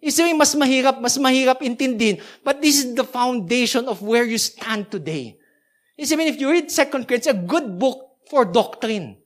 [0.00, 4.88] Isipin, mas mahirap, mas mahirap intindihin, but this is the foundation of where you stand
[4.88, 5.36] today.
[6.00, 9.20] Isipin, if you read 2 Corinthians, a good book for doctrine.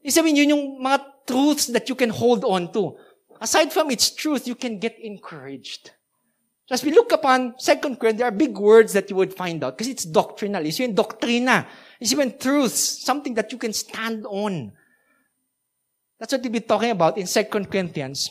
[0.00, 2.96] Isipin, yun yung mga truths that you can hold on to
[3.40, 5.90] aside from its truth, you can get encouraged.
[6.66, 9.64] So as we look upon Second Corinthians, there are big words that you would find
[9.64, 10.64] out because it's doctrinal.
[10.64, 11.66] It's even doctrina.
[11.98, 14.72] It's even truths, something that you can stand on.
[16.18, 18.30] That's what we'll be talking about in Second Corinthians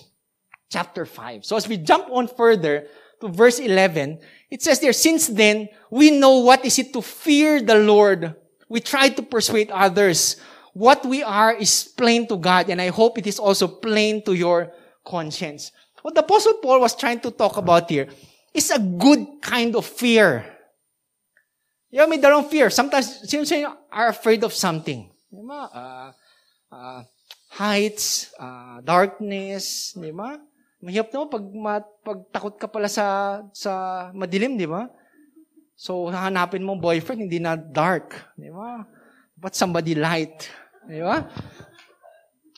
[0.70, 1.44] chapter 5.
[1.44, 2.88] So as we jump on further
[3.20, 4.20] to verse 11,
[4.50, 8.36] it says there, since then, we know what is it to fear the Lord.
[8.70, 10.38] We try to persuade others.
[10.80, 14.32] What we are is plain to God, and I hope it is also plain to
[14.32, 14.72] your
[15.04, 15.76] conscience.
[16.00, 18.08] What the Apostle Paul was trying to talk about here
[18.56, 20.48] is a good kind of fear.
[21.92, 22.72] You know, may dalawang fear.
[22.72, 25.12] Sometimes, sino sa are afraid of something?
[25.28, 25.68] Di ba?
[25.68, 26.10] Uh,
[26.72, 27.02] uh,
[27.60, 30.40] heights, uh, darkness, di ba?
[30.80, 33.72] Mahirap naman pag, ma, pag takot ka pala sa, sa
[34.16, 34.88] madilim, di ba?
[35.76, 38.16] So, hahanapin mo boyfriend, hindi na dark.
[38.40, 38.88] Di ba?
[39.36, 40.48] But somebody light.
[40.90, 41.22] Di ba?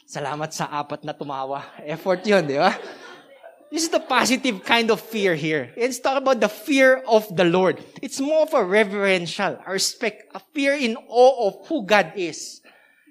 [0.08, 1.68] Salamat sa apat na tumawa.
[1.84, 2.72] Effort yun, di ba?
[3.68, 5.76] This is the positive kind of fear here.
[5.76, 7.84] It's talking about the fear of the Lord.
[8.00, 12.64] It's more of a reverential, a respect, a fear in awe of who God is.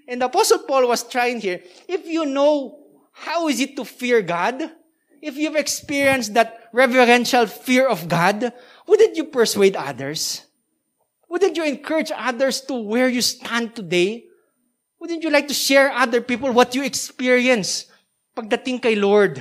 [0.09, 2.81] And the Apostle Paul was trying here, if you know
[3.13, 4.57] how is it to fear God,
[5.21, 8.53] if you've experienced that reverential fear of God,
[8.89, 10.49] wouldn't you persuade others?
[11.29, 14.30] Wouldn't you encourage others to where you stand today?
[15.01, 17.89] Wouldn't you like to share other people what you experience
[18.37, 19.41] pagdating kay Lord?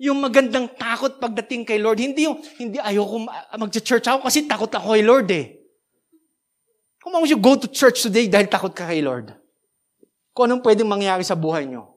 [0.00, 2.00] Yung magandang takot pagdating kay Lord.
[2.00, 3.28] Hindi yung, hindi ayoko
[3.60, 5.60] mag-church ako kasi takot ako kay Lord eh.
[7.04, 9.36] Kung you go to church today dahil takot ka kay Lord.
[10.32, 11.92] Kung anong pwedeng mangyari sa buhay nyo.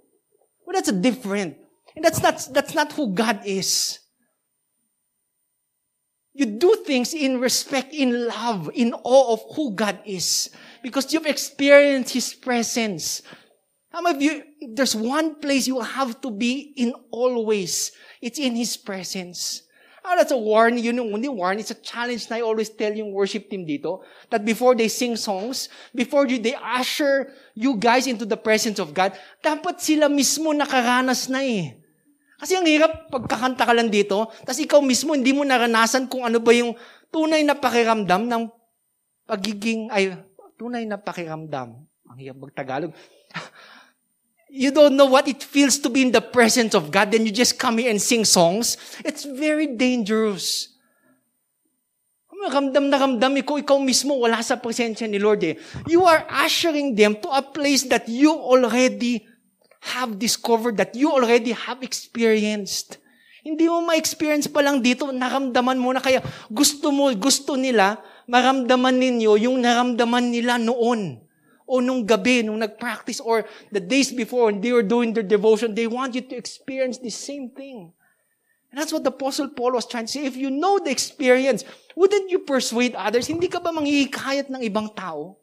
[0.67, 1.55] Well, that's different.
[1.95, 3.99] And that's not, that's not who God is.
[6.31, 10.51] You do things in respect, in love, in awe of who God is
[10.83, 13.21] because you've experienced His presence.
[13.91, 18.77] Some of you, there's one place you have to be in always, it's in His
[18.77, 19.63] presence.
[20.01, 20.81] Oh, that's a warning.
[20.81, 21.61] Yun yung hindi warning.
[21.61, 24.01] It's a challenge na I always tell yung worship team dito
[24.33, 28.97] that before they sing songs, before you, they usher you guys into the presence of
[28.97, 29.13] God,
[29.45, 31.77] dapat sila mismo nakaranas na eh.
[32.41, 36.41] Kasi ang hirap pagkakanta ka lang dito, tapos ikaw mismo hindi mo naranasan kung ano
[36.41, 36.73] ba yung
[37.13, 38.49] tunay na pakiramdam ng
[39.29, 40.17] pagiging, ay,
[40.61, 41.73] tunay na pakiramdam.
[42.05, 42.93] Ang hirap magtagalog.
[44.53, 47.33] you don't know what it feels to be in the presence of God, then you
[47.33, 48.77] just come here and sing songs.
[49.01, 50.69] It's very dangerous.
[52.41, 55.57] Ramdam na ramdam ikaw, ikaw mismo, wala sa presensya ni Lord eh.
[55.85, 59.25] You are ushering them to a place that you already
[59.93, 62.97] have discovered, that you already have experienced.
[63.45, 68.97] Hindi mo ma-experience pa lang dito, naramdaman mo na kaya gusto mo, gusto nila, maramdaman
[68.97, 71.21] ninyo yung naramdaman nila noon.
[71.71, 75.71] O nung gabi, nung nag-practice, or the days before, when they were doing their devotion,
[75.71, 77.95] they want you to experience the same thing.
[78.71, 80.25] And that's what the Apostle Paul was trying to say.
[80.27, 81.63] If you know the experience,
[81.95, 83.27] wouldn't you persuade others?
[83.27, 85.39] Hindi ka ba manghihikayat ng ibang tao?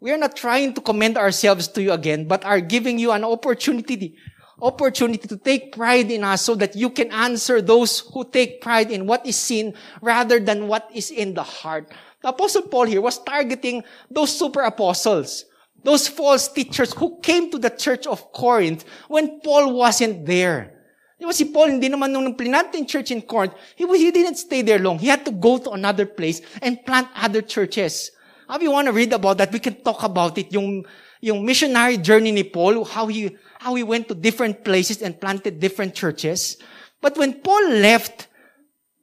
[0.00, 3.24] We are not trying to commend ourselves to you again, but are giving you an
[3.24, 4.16] opportunity
[4.60, 8.90] opportunity to take pride in us so that you can answer those who take pride
[8.90, 11.90] in what is seen rather than what is in the heart.
[12.22, 15.44] The Apostle Paul here was targeting those super apostles,
[15.82, 20.72] those false teachers who came to the church of Corinth when Paul wasn't there.
[21.20, 24.34] Di ba si Paul, hindi naman nung plinant yung church in Corinth, he, he didn't
[24.34, 24.98] stay there long.
[24.98, 28.10] He had to go to another place and plant other churches.
[28.50, 30.52] If you want to read about that, we can talk about it.
[30.52, 30.84] Yung,
[31.20, 35.56] yung missionary journey ni Paul, how he, how he went to different places and planted
[35.56, 36.60] different churches.
[37.00, 38.28] But when Paul left,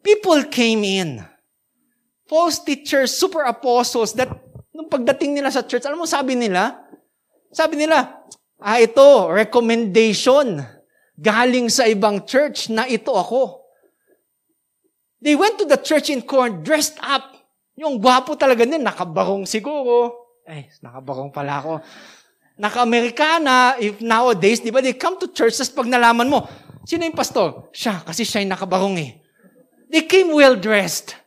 [0.05, 1.25] people came in.
[2.29, 4.29] False teachers, super apostles, that
[4.69, 6.77] nung pagdating nila sa church, alam mo sabi nila?
[7.49, 8.21] Sabi nila,
[8.61, 10.61] ah, ito, recommendation.
[11.17, 13.65] Galing sa ibang church na ito ako.
[15.21, 17.41] They went to the church in Corinth dressed up
[17.81, 20.13] yung gwapo talaga din, nakabarong siguro.
[20.45, 21.73] Eh, nakabarong pala ako.
[22.61, 26.45] Naka-Amerikana, if nowadays, di ba, they come to church, tapos pag nalaman mo,
[26.85, 27.73] sino yung pastor?
[27.73, 29.17] Siya, kasi siya yung nakabarong eh.
[29.89, 31.17] They came well-dressed.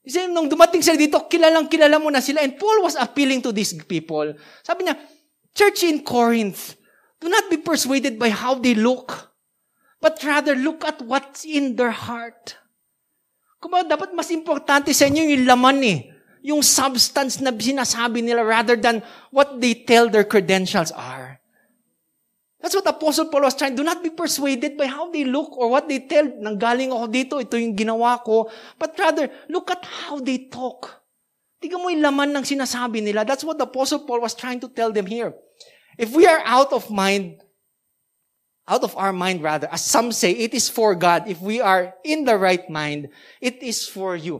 [0.00, 2.40] Kasi nung dumating sila dito, kilalang kilala mo na sila.
[2.40, 4.32] And Paul was appealing to these people.
[4.64, 4.96] Sabi niya,
[5.52, 6.80] Church in Corinth,
[7.20, 9.12] do not be persuaded by how they look,
[10.00, 12.56] but rather look at what's in their heart.
[13.60, 15.98] Kumbaga, dapat mas importante sa inyo yung laman eh.
[16.42, 21.38] Yung substance na sinasabi nila rather than what they tell their credentials are.
[22.62, 23.74] That's what Apostle Paul was trying.
[23.74, 26.30] Do not be persuaded by how they look or what they tell.
[26.30, 28.46] Nanggaling ako dito, ito yung ginawa ko.
[28.78, 31.02] But rather, look at how they talk.
[31.58, 33.26] Tingnan mo yung laman ng sinasabi nila.
[33.26, 35.34] That's what Apostle Paul was trying to tell them here.
[35.98, 37.42] If we are out of mind,
[38.66, 41.26] out of our mind rather, as some say, it is for God.
[41.26, 43.10] If we are in the right mind,
[43.42, 44.38] it is for you.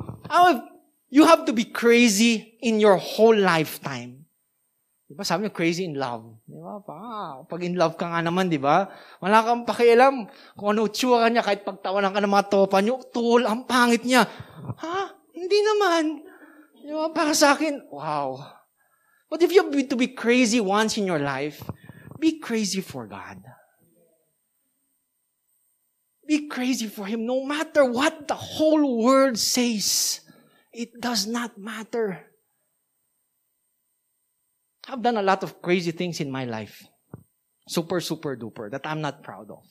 [1.12, 4.24] You have to be crazy in your whole lifetime.
[5.04, 5.28] Di ba?
[5.28, 6.24] Sabi niyo, crazy in love.
[6.48, 6.80] Di ba?
[6.80, 8.88] Pa, pag in love ka nga naman, di ba?
[9.20, 10.24] Wala kang pakialam
[10.56, 14.24] kung ano tsura niya kahit pagtawanan ka ng mga topa niyo, tol, ang pangit niya.
[14.80, 15.12] Ha?
[15.36, 16.24] Hindi naman.
[16.80, 17.12] Di ba?
[17.12, 18.40] Para sa akin, wow.
[19.28, 21.60] But if you have to be crazy once in your life,
[22.16, 23.44] be crazy for God.
[26.24, 30.21] Be crazy for Him no matter what the whole world says.
[30.72, 32.24] It does not matter.
[34.88, 36.82] I've done a lot of crazy things in my life.
[37.68, 39.64] Super, super duper that I'm not proud of.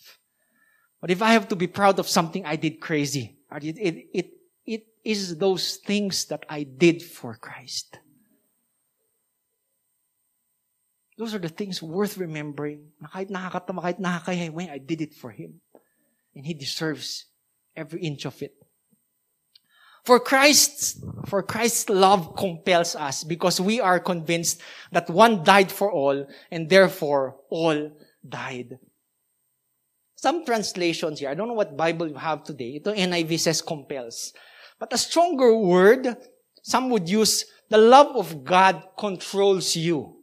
[1.02, 4.32] But if I have to be proud of something I did crazy, it, it, it,
[4.66, 7.98] it is those things that I did for Christ.
[11.18, 12.92] Those are the things worth remembering.
[13.02, 15.62] Na kahit I did it for Him.
[16.36, 17.26] And He deserves
[17.76, 18.54] every inch of it.
[20.04, 20.98] For Christ's,
[21.28, 26.70] for Christ's love compels us because we are convinced that one died for all and
[26.70, 27.92] therefore all
[28.28, 28.80] died.
[30.16, 32.82] Some translations here, I don't know what Bible you have today.
[32.82, 34.34] Ito NIV says compels.
[34.80, 36.18] But a stronger word,
[36.64, 40.18] some would use the love of God controls you.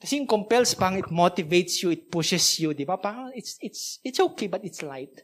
[0.00, 2.98] Kasi yung compels, pang it motivates you, it pushes you, di ba?
[2.98, 5.14] Parang it's, it's, it's okay, but it's light.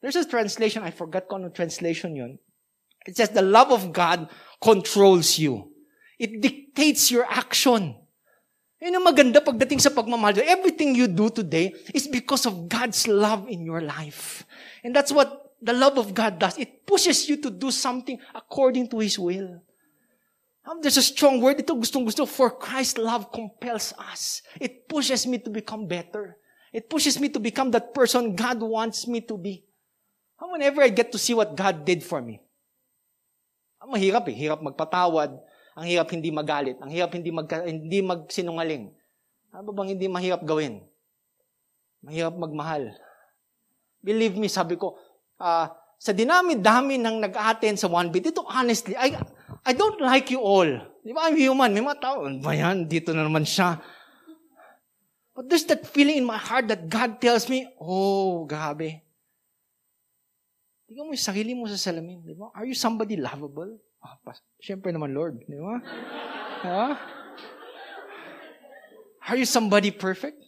[0.00, 2.38] There's a translation, I forgot kung ano translation yun.
[3.06, 4.28] It says, the love of God
[4.60, 5.72] controls you.
[6.18, 7.96] It dictates your action.
[8.78, 10.38] Yun ang maganda pagdating sa pagmamahal.
[10.46, 14.46] Everything you do today is because of God's love in your life.
[14.86, 16.54] And that's what the love of God does.
[16.58, 19.62] It pushes you to do something according to His will.
[20.82, 21.58] There's a strong word.
[21.58, 22.28] Ito gustong gusto.
[22.28, 24.42] For Christ's love compels us.
[24.60, 26.36] It pushes me to become better.
[26.70, 29.64] It pushes me to become that person God wants me to be.
[30.58, 32.42] Whenever I get to see what God did for me.
[33.78, 34.34] Ang mahirap eh.
[34.34, 35.38] Hirap magpatawad.
[35.78, 36.82] Ang hirap hindi magalit.
[36.82, 38.90] Ang hirap hindi, mag, hindi magsinungaling.
[39.54, 40.82] Ano ba bang hindi mahirap gawin?
[42.02, 42.90] Mahirap magmahal.
[44.02, 44.98] Believe me, sabi ko,
[45.38, 49.14] uh, sa dinami-dami ng nag-attend sa one bit, ito honestly, I,
[49.62, 50.66] I don't like you all.
[51.06, 51.30] Di ba?
[51.30, 51.70] I'm human.
[51.70, 52.50] May mga tao, ano ba?
[52.82, 53.78] Dito na naman siya.
[55.38, 59.06] But there's that feeling in my heart that God tells me, oh, grabe.
[60.88, 62.24] Tingnan mo yung sarili mo sa salamin.
[62.24, 62.48] Di ba?
[62.56, 63.76] Are you somebody lovable?
[64.00, 65.44] Ah, pas- Siyempre naman, Lord.
[65.44, 65.76] Di ba?
[66.64, 66.84] Ha?
[69.28, 70.40] Are you somebody perfect?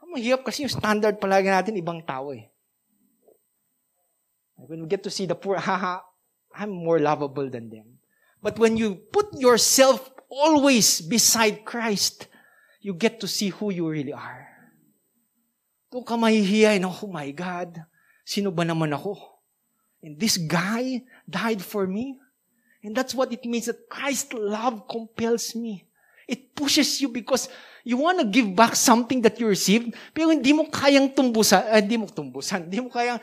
[0.00, 2.48] Ang mahirap kasi yung standard palagi natin ibang tao eh.
[4.56, 6.00] When we get to see the poor, haha,
[6.56, 8.00] I'm more lovable than them.
[8.40, 12.32] But when you put yourself always beside Christ,
[12.80, 14.48] you get to see who you really are.
[15.92, 17.84] Doon ka mahihiya, oh my God,
[18.28, 19.16] sino ba naman ako?
[20.04, 22.20] And this guy died for me.
[22.84, 25.88] And that's what it means that Christ's love compels me.
[26.28, 27.48] It pushes you because
[27.88, 31.80] you want to give back something that you received, pero hindi mo kayang tumbusan, uh,
[31.80, 33.16] hindi mo tumbusan, hindi mo kayang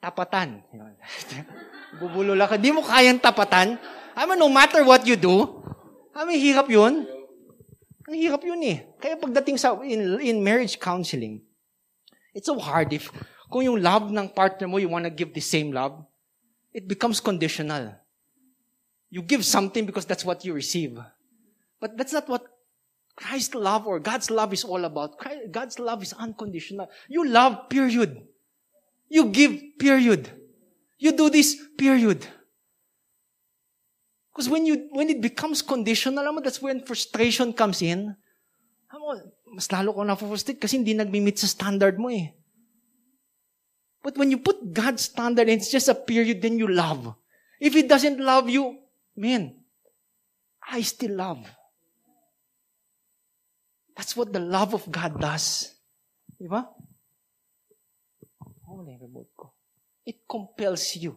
[0.00, 0.64] tapatan.
[2.00, 3.76] Bubulula ka, hindi mo kayang tapatan.
[4.16, 5.60] I mean, no matter what you do,
[6.16, 7.04] I mean, hirap yun.
[8.08, 8.88] Ang hirap yun eh.
[8.96, 11.44] Kaya pagdating sa, in, in marriage counseling,
[12.36, 13.08] it's so hard if,
[13.50, 16.04] kung yung love ng partner mo, you want to give the same love,
[16.72, 17.96] it becomes conditional.
[19.08, 21.00] You give something because that's what you receive.
[21.80, 22.44] But that's not what
[23.16, 25.16] Christ's love or God's love is all about.
[25.16, 26.88] Christ, God's love is unconditional.
[27.08, 28.20] You love, period.
[29.08, 30.28] You give, period.
[30.98, 32.26] You do this, period.
[34.28, 38.14] Because when you when it becomes conditional, that's when frustration comes in.
[38.92, 42.28] Alam mo, mas lalo ko na-frustrate kasi hindi nagmi-meet sa standard mo eh.
[44.04, 47.16] But when you put God's standard and it's just a period, then you love.
[47.56, 48.76] If He doesn't love you,
[49.16, 49.56] man,
[50.60, 51.40] I still love.
[53.96, 55.72] That's what the love of God does.
[56.36, 56.68] Di ba?
[58.68, 59.56] Oh, remote ko.
[60.04, 61.16] It compels you.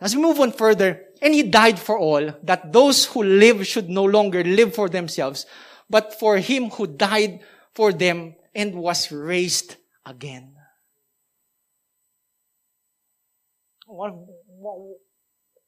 [0.00, 3.88] As we move on further, and he died for all, that those who live should
[3.88, 5.46] no longer live for themselves,
[5.88, 7.40] but for him who died
[7.74, 10.54] for them and was raised again.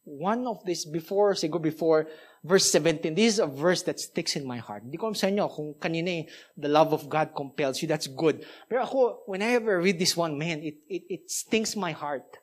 [0.05, 2.07] One, of this before, siguro before,
[2.45, 3.15] verse 17.
[3.15, 4.83] This is a verse that sticks in my heart.
[4.83, 6.25] Hindi ko sa inyo kung kanina eh,
[6.57, 7.89] the love of God compels you.
[7.89, 8.47] That's good.
[8.69, 12.42] Pero ako, whenever I read this one, man, it, it, it stings my heart.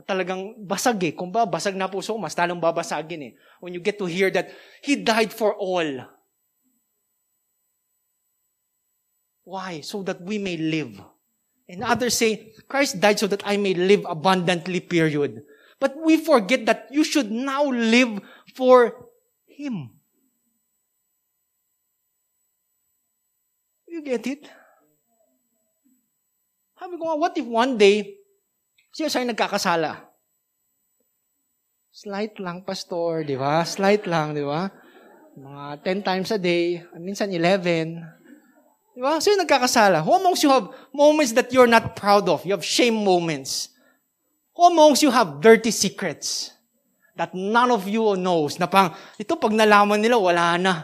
[0.00, 1.12] Na talagang basag eh.
[1.12, 3.32] Kung ba, basag na puso, mas talong babasagin eh.
[3.60, 4.48] When you get to hear that
[4.80, 6.08] He died for all.
[9.44, 9.84] Why?
[9.84, 10.96] So that we may live.
[11.68, 15.44] And others say, Christ died so that I may live abundantly, period.
[15.76, 18.24] But we forget that you should now live
[18.56, 19.04] for
[19.44, 20.00] Him.
[23.84, 24.48] You get it?
[26.80, 28.19] Sabi ko what if one day,
[28.94, 30.10] siya sa'yo nagkakasala?
[31.90, 33.66] Slight lang, pastor, di ba?
[33.66, 34.70] Slight lang, di ba?
[35.34, 37.98] Mga 10 times a day, minsan 11.
[38.94, 39.18] Di ba?
[39.18, 40.02] So nagkakasala.
[40.02, 42.46] Who amongst you have moments that you're not proud of?
[42.46, 43.74] You have shame moments.
[44.54, 46.54] Who amongst you have dirty secrets?
[47.20, 50.74] that none of you knows na pang, ito pag nalaman nila, wala na.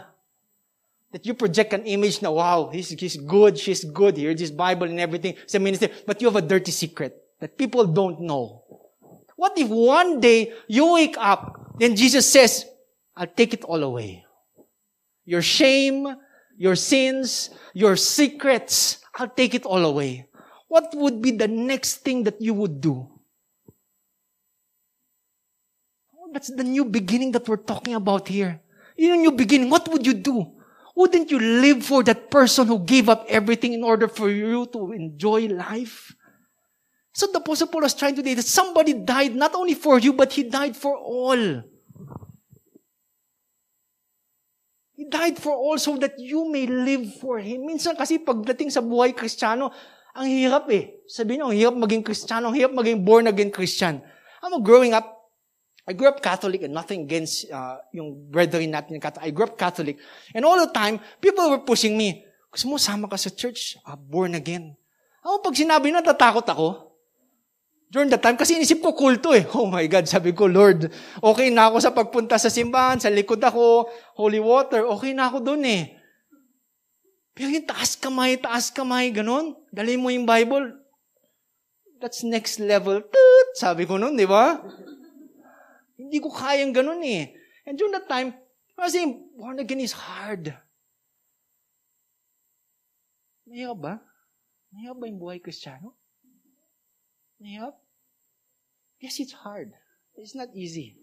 [1.08, 4.84] That you project an image na, wow, he's, he's good, she's good, here's his Bible
[4.84, 8.62] and everything, sa ministry, but you have a dirty secret that people don't know.
[9.36, 12.64] What if one day you wake up, then Jesus says,
[13.14, 14.24] I'll take it all away.
[15.24, 16.06] Your shame,
[16.56, 20.28] your sins, your secrets, I'll take it all away.
[20.68, 23.08] What would be the next thing that you would do?
[26.14, 28.60] Oh, that's the new beginning that we're talking about here.
[28.96, 30.52] In a new beginning, what would you do?
[30.94, 34.92] Wouldn't you live for that person who gave up everything in order for you to
[34.92, 36.14] enjoy life?
[37.16, 40.12] So the Apostle Paul was trying to say that somebody died not only for you,
[40.12, 41.64] but he died for all.
[44.92, 47.64] He died for all so that you may live for Him.
[47.64, 49.72] Minsan kasi pagdating sa buhay kristyano,
[50.12, 51.04] ang hirap eh.
[51.08, 54.04] Sabihin nyo, ang hirap maging kristyano, ang hirap maging born again Christian.
[54.44, 55.08] I'm growing up,
[55.88, 59.24] I grew up Catholic and nothing against uh, yung brethren natin Catholic.
[59.24, 59.96] I grew up Catholic.
[60.36, 63.96] And all the time, people were pushing me, gusto mo sama ka sa church, uh,
[63.96, 64.76] born again.
[65.24, 66.85] Ako, pag sinabi na, natatakot ako.
[67.86, 69.46] During that time, kasi inisip ko kulto eh.
[69.54, 70.90] Oh my God, sabi ko, Lord,
[71.22, 73.86] okay na ako sa pagpunta sa simbahan, sa likod ako,
[74.18, 75.94] holy water, okay na ako dun eh.
[77.36, 80.72] Pero yung taas kamay, taas kamay, ganun, dali mo yung Bible,
[82.02, 82.98] that's next level.
[83.06, 84.58] Toot, sabi ko nun, di ba?
[85.94, 87.38] Hindi ko kayang ganun eh.
[87.68, 88.34] And during that time,
[88.74, 89.04] kasi
[89.38, 90.52] born again is hard.
[93.46, 93.94] Mahirap ba?
[94.74, 95.94] Mahirap ba yung buhay kristyano?
[97.42, 97.74] Mahirap?
[99.00, 99.72] Yes, it's hard.
[100.16, 100.96] It's not easy.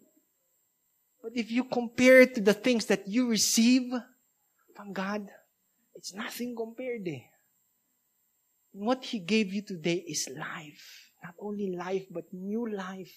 [1.21, 3.93] But if you compare it to the things that you receive
[4.75, 5.29] from God,
[5.95, 7.21] it's nothing compared eh.
[8.73, 11.11] what He gave you today is life.
[11.23, 13.13] Not only life, but new life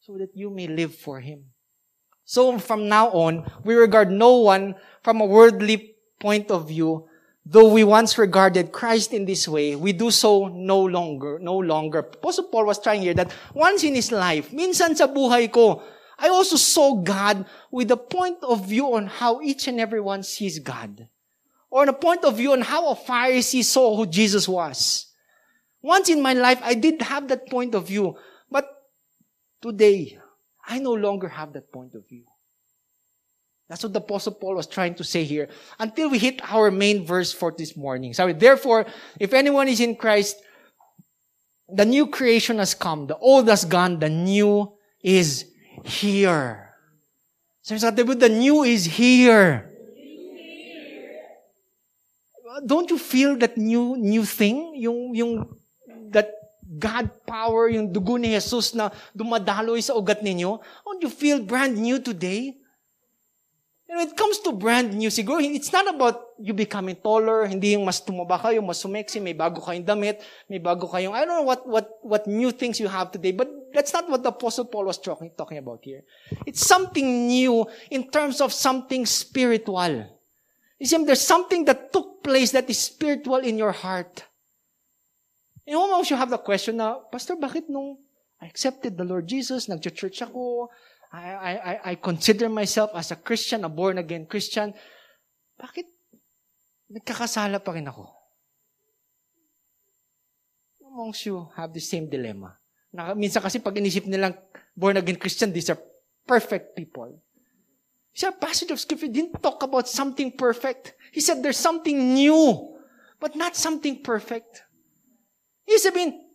[0.00, 1.44] so that you may live for Him.
[2.24, 7.06] So from now on, we regard no one from a worldly point of view.
[7.44, 11.98] Though we once regarded Christ in this way, we do so no longer, no longer.
[11.98, 15.82] Apostle Paul was trying here that once in his life, minsan sa buhay ko,
[16.18, 20.22] I also saw God with a point of view on how each and every one
[20.22, 21.08] sees God.
[21.68, 25.06] Or a point of view on how a Pharisee saw who Jesus was.
[25.82, 28.14] Once in my life, I did have that point of view.
[28.48, 28.70] But
[29.60, 30.20] today,
[30.64, 32.22] I no longer have that point of view.
[33.72, 35.48] That's what the Apostle Paul was trying to say here.
[35.80, 38.12] Until we hit our main verse for this morning.
[38.12, 38.84] Sorry, therefore,
[39.18, 40.36] if anyone is in Christ,
[41.72, 43.06] the new creation has come.
[43.06, 43.98] The old has gone.
[43.98, 45.48] The new is
[45.88, 46.76] here.
[47.62, 49.72] So the new is here.
[52.66, 54.76] Don't you feel that new new thing?
[54.76, 55.48] Yung, yung,
[56.12, 56.28] that
[56.76, 60.60] God power, yung dugo ni Jesus na dumadaloy sa ugat ninyo?
[60.60, 62.60] Don't you feel brand new today?
[63.92, 67.84] When it comes to brand new, siguro, it's not about you becoming taller, hindi yung
[67.84, 71.44] mas tumaba kayo, mas sumeksi, may bago kayong damit, may bago kayong, I don't know
[71.44, 74.88] what, what, what new things you have today, but that's not what the Apostle Paul
[74.88, 76.00] was talking, talking about here.
[76.48, 80.08] It's something new in terms of something spiritual.
[80.80, 84.24] You see, there's something that took place that is spiritual in your heart.
[85.68, 88.00] You know, you have the question na, Pastor, bakit nung
[88.42, 90.66] I accepted the Lord Jesus, nag-church ako,
[91.12, 94.72] I, I, I consider myself as a Christian, a born-again Christian.
[95.60, 95.84] Bakit
[96.88, 98.08] nagkakasala pa rin ako?
[100.88, 102.56] Amongst you have the same dilemma.
[102.92, 104.36] Na, minsan kasi pag inisip nilang
[104.72, 105.80] born-again Christian, these are
[106.24, 107.20] perfect people.
[108.12, 110.96] He said, passage of scripture didn't talk about something perfect.
[111.12, 112.76] He said there's something new,
[113.20, 114.64] but not something perfect.
[115.64, 116.31] He sabihin,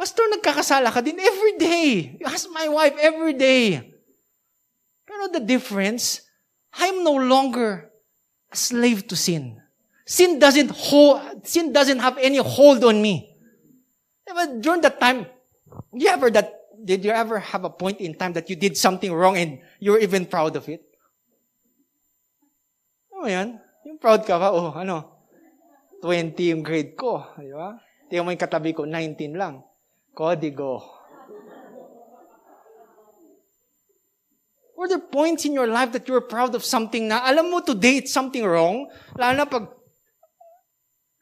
[0.00, 2.16] Pastor, nagkakasala ka din every day.
[2.24, 3.84] Ask my wife every day.
[5.04, 6.24] Know the difference?
[6.72, 7.92] I'm no longer
[8.48, 9.60] a slave to sin.
[10.08, 13.28] Sin doesn't hold, sin doesn't have any hold on me.
[14.24, 15.28] But during that time,
[15.92, 16.48] you ever that,
[16.80, 19.92] did you ever have a point in time that you did something wrong and you
[19.92, 20.80] were even proud of it?
[23.12, 23.60] Ano yan?
[23.84, 24.48] Yung proud ka ba?
[24.48, 25.20] Oh, ano?
[26.00, 27.20] 20 yung grade ko.
[27.36, 27.76] Di ba?
[28.08, 29.68] Tingnan mo yung katabi ko, 19 lang.
[30.14, 31.00] Kodigo.
[34.80, 37.60] Were there points in your life that you were proud of something na, alam mo
[37.60, 38.88] today it's something wrong?
[39.12, 39.68] Lalo na pag,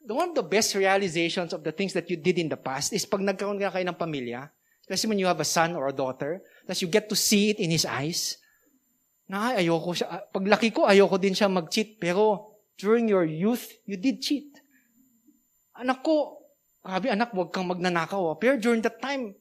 [0.07, 3.03] one of the best realizations of the things that you did in the past is
[3.03, 4.47] pag nagkaroon ka kayo ng pamilya,
[4.87, 6.39] especially when you have a son or a daughter,
[6.71, 8.39] that you get to see it in his eyes,
[9.27, 13.27] na ay, ayoko siya, ah, pag laki ko, ayoko din siya mag-cheat, pero during your
[13.27, 14.55] youth, you did cheat.
[15.75, 16.38] Anak ko,
[16.83, 18.33] grabe anak, huwag kang magnanakaw.
[18.33, 18.35] Ah.
[18.39, 19.35] Pero during that time,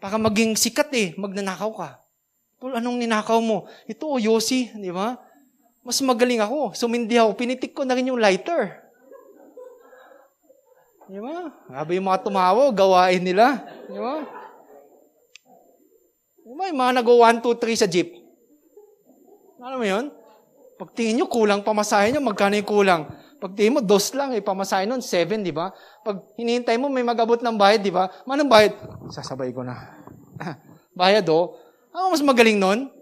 [0.00, 1.90] para maging sikat eh, magnanakaw ka.
[2.60, 3.64] Paul, anong ninakaw mo?
[3.88, 5.16] Ito, oh, Yossi, di ba?
[5.80, 6.76] Mas magaling ako.
[6.76, 7.32] Sumindi ako.
[7.32, 8.84] Pinitik ko na rin yung lighter.
[11.08, 11.48] Di ba?
[11.72, 13.64] Sabi yung mga tumawa, gawain nila.
[13.88, 14.14] Di ba?
[16.44, 16.64] Di ba?
[16.68, 18.12] Yung mga nag-1, 2, 3 sa jeep.
[19.60, 20.12] Ano mo yun?
[20.76, 23.02] Pagtingin nyo, kulang pamasahe nyo, magkano yung kulang?
[23.40, 25.72] Pagtingin mo, dos lang, eh, pamasahe nun, seven, di ba?
[26.04, 28.12] Pag hinihintay mo, may magabot ng bayad, di ba?
[28.28, 28.76] Manong bayad?
[29.08, 29.96] Sasabay ko na.
[31.00, 31.56] bayad, oh.
[31.90, 32.92] Ano mas magaling nun?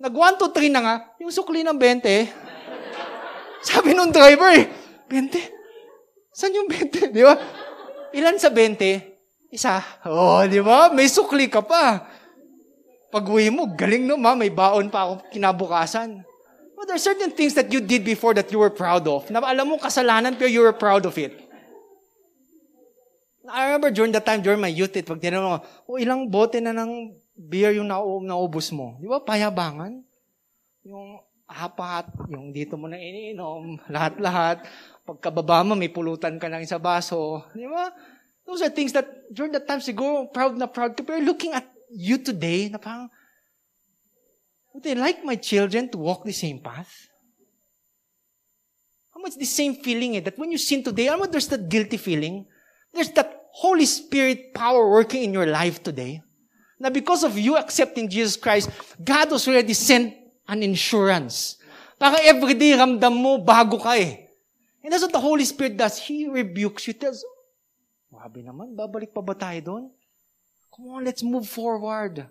[0.00, 2.02] Nag 1, 2, 3 na nga, yung sukli ng 20.
[3.68, 4.64] Sabi nung driver eh,
[5.12, 5.56] 20?
[6.32, 7.12] Saan yung 20?
[7.16, 7.36] Di ba?
[8.16, 9.52] Ilan sa 20?
[9.52, 9.80] Isa.
[10.04, 10.92] Oh, di ba?
[10.92, 12.04] May sukli ka pa.
[13.08, 14.36] Pag uwi mo, galing no, ma.
[14.36, 16.20] May baon pa ako kinabukasan.
[16.76, 19.32] But there are certain things that you did before that you were proud of.
[19.32, 21.32] Na alam mo kasalanan, pero you were proud of it.
[23.48, 25.58] I remember during that time, during my youth, it, pag tinanong ko,
[25.88, 28.98] oh, ilang bote na ng beer yung nau- naubos mo.
[29.00, 29.22] Di ba?
[29.22, 30.02] Payabangan.
[30.84, 34.66] Yung apat, yung dito mo na iniinom, lahat-lahat.
[35.06, 37.46] Pagkababa mo, may pulutan ka lang sa baso.
[37.54, 37.88] Di ba?
[38.44, 41.06] Those are things that during that time siguro proud na proud ka.
[41.06, 43.08] Pero looking at you today, na parang,
[44.76, 47.08] would they like my children to walk the same path?
[49.08, 51.64] How much the same feeling eh, that when you sin today, alam mo there's that
[51.72, 52.44] guilty feeling?
[52.92, 56.20] There's that Holy Spirit power working in your life today.
[56.76, 58.68] Now, because of you accepting Jesus Christ,
[59.00, 60.12] God has already sent
[60.44, 61.56] an insurance.
[61.96, 64.28] Para everyday ramdam mo, bago ka eh.
[64.84, 65.96] And that's what the Holy Spirit does.
[65.96, 67.24] He rebukes you, tells,
[68.12, 69.84] Wabi naman, babalik pa ba tayo doon?
[70.68, 72.28] Come on, let's move forward.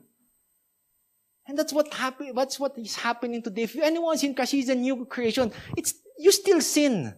[1.47, 3.63] And that's what happen, that's what is happening today.
[3.63, 5.51] If anyone's in Christ, he's a new creation.
[5.77, 7.13] It's, you still sin.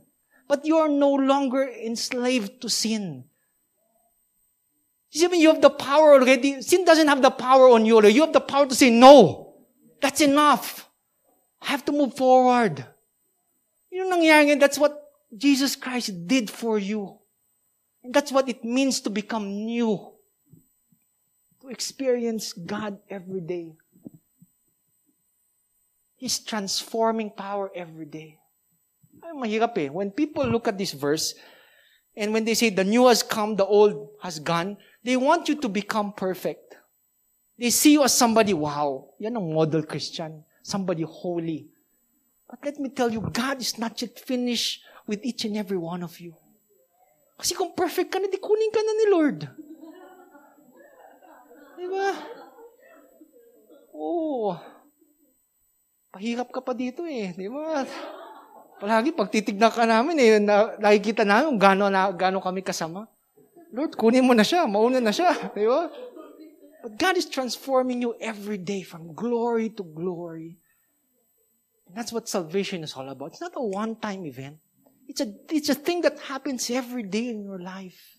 [0.48, 3.26] But you are no longer enslaved to sin.
[5.12, 6.62] You see, you have the power already.
[6.62, 8.06] Sin doesn't have the power on you.
[8.06, 9.56] You have the power to say, no,
[10.02, 10.90] that's enough.
[11.62, 12.86] I have to move forward.
[13.90, 14.94] Yun nangyari ngayon, that's what
[15.36, 17.18] Jesus Christ did for you.
[18.04, 20.14] And that's what it means to become new.
[21.62, 23.74] To experience God every day.
[26.18, 28.42] His transforming power every day.
[29.22, 29.90] Ay, mahirap eh.
[29.90, 31.38] When people look at this verse,
[32.18, 35.56] and when they say the new has come, the old has gone, they want you
[35.62, 36.76] to become perfect.
[37.58, 40.46] They see you as somebody, wow, yan ang model Christian.
[40.62, 41.70] Somebody holy.
[42.50, 46.04] But let me tell you, God is not yet finished with each and every one
[46.04, 46.34] of you.
[47.38, 49.40] Kasi kung perfect ka na, di kunin ka na ni Lord.
[51.78, 51.86] Di?
[53.94, 54.77] Oo.
[56.18, 57.30] Pahirap ka pa dito eh.
[57.38, 57.86] Di ba?
[58.82, 63.06] Palagi pag titignan ka namin eh, na, nakikita namin gano'n na, gano kami kasama.
[63.70, 64.66] Lord, kunin mo na siya.
[64.66, 65.54] Mauna na siya.
[65.54, 65.94] Di ba?
[66.82, 70.58] But God is transforming you every day from glory to glory.
[71.86, 73.38] And that's what salvation is all about.
[73.38, 74.58] It's not a one-time event.
[75.06, 78.18] It's a, it's a thing that happens every day in your life.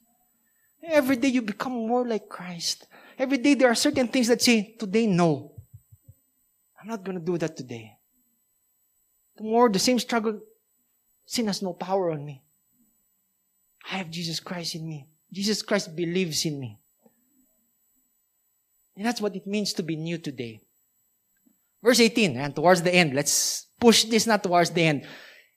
[0.86, 2.86] Every day you become more like Christ.
[3.18, 5.57] Every day there are certain things that say, today, no.
[6.88, 7.98] I'm not going to do that today.
[9.36, 10.40] Tomorrow, the same struggle,
[11.26, 12.40] sin has no power on me.
[13.92, 15.06] I have Jesus Christ in me.
[15.30, 16.78] Jesus Christ believes in me.
[18.96, 20.62] And that's what it means to be new today.
[21.82, 25.06] Verse 18, and towards the end, let's push this not towards the end.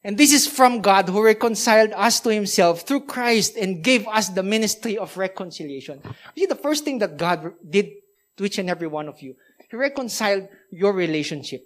[0.03, 4.27] And this is from God who reconciled us to himself through Christ and gave us
[4.27, 6.01] the ministry of reconciliation.
[6.37, 7.89] See, the first thing that God did
[8.35, 9.35] to each and every one of you,
[9.73, 11.63] reconciled your relationship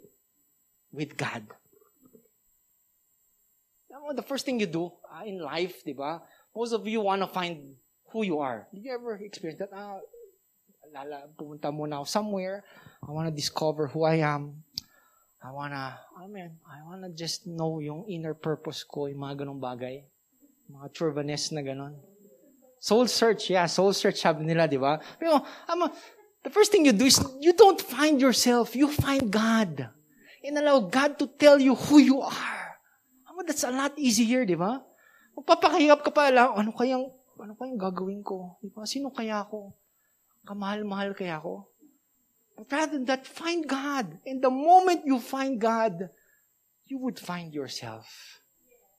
[0.91, 1.43] with God.
[4.14, 6.22] the first thing you do uh, in life, di ba?
[6.56, 7.76] Most of you want to find
[8.14, 8.68] who you are.
[8.74, 9.74] Did you ever experience that?
[9.74, 9.99] Ah,
[10.93, 12.64] lala, pumunta muna ako somewhere.
[13.01, 14.64] I want to discover who I am.
[15.45, 19.62] I wanna, I mean, I wanna just know yung inner purpose ko, yung mga ganong
[19.62, 20.01] bagay.
[20.72, 21.93] Mga chauvinist na ganon.
[22.82, 24.97] Soul search, yeah, soul search sabi nila, di ba?
[25.22, 25.89] Pero, ama,
[26.46, 29.89] the first thing you do is, you don't find yourself, you find God.
[30.46, 32.78] And allow God to tell you who you are.
[33.26, 34.78] Ama, that's a lot easier, di ba?
[35.34, 37.10] Magpapakahirap ka pa lang, ano kayang,
[37.41, 38.62] ano kayang gagawin ko?
[38.62, 38.86] Di ba?
[38.86, 39.74] Sino kaya ako?
[40.46, 41.66] Kamahal-mahal kaya ako?
[42.54, 44.22] But rather than that, find God.
[44.22, 46.14] And the moment you find God,
[46.86, 48.06] you would find yourself.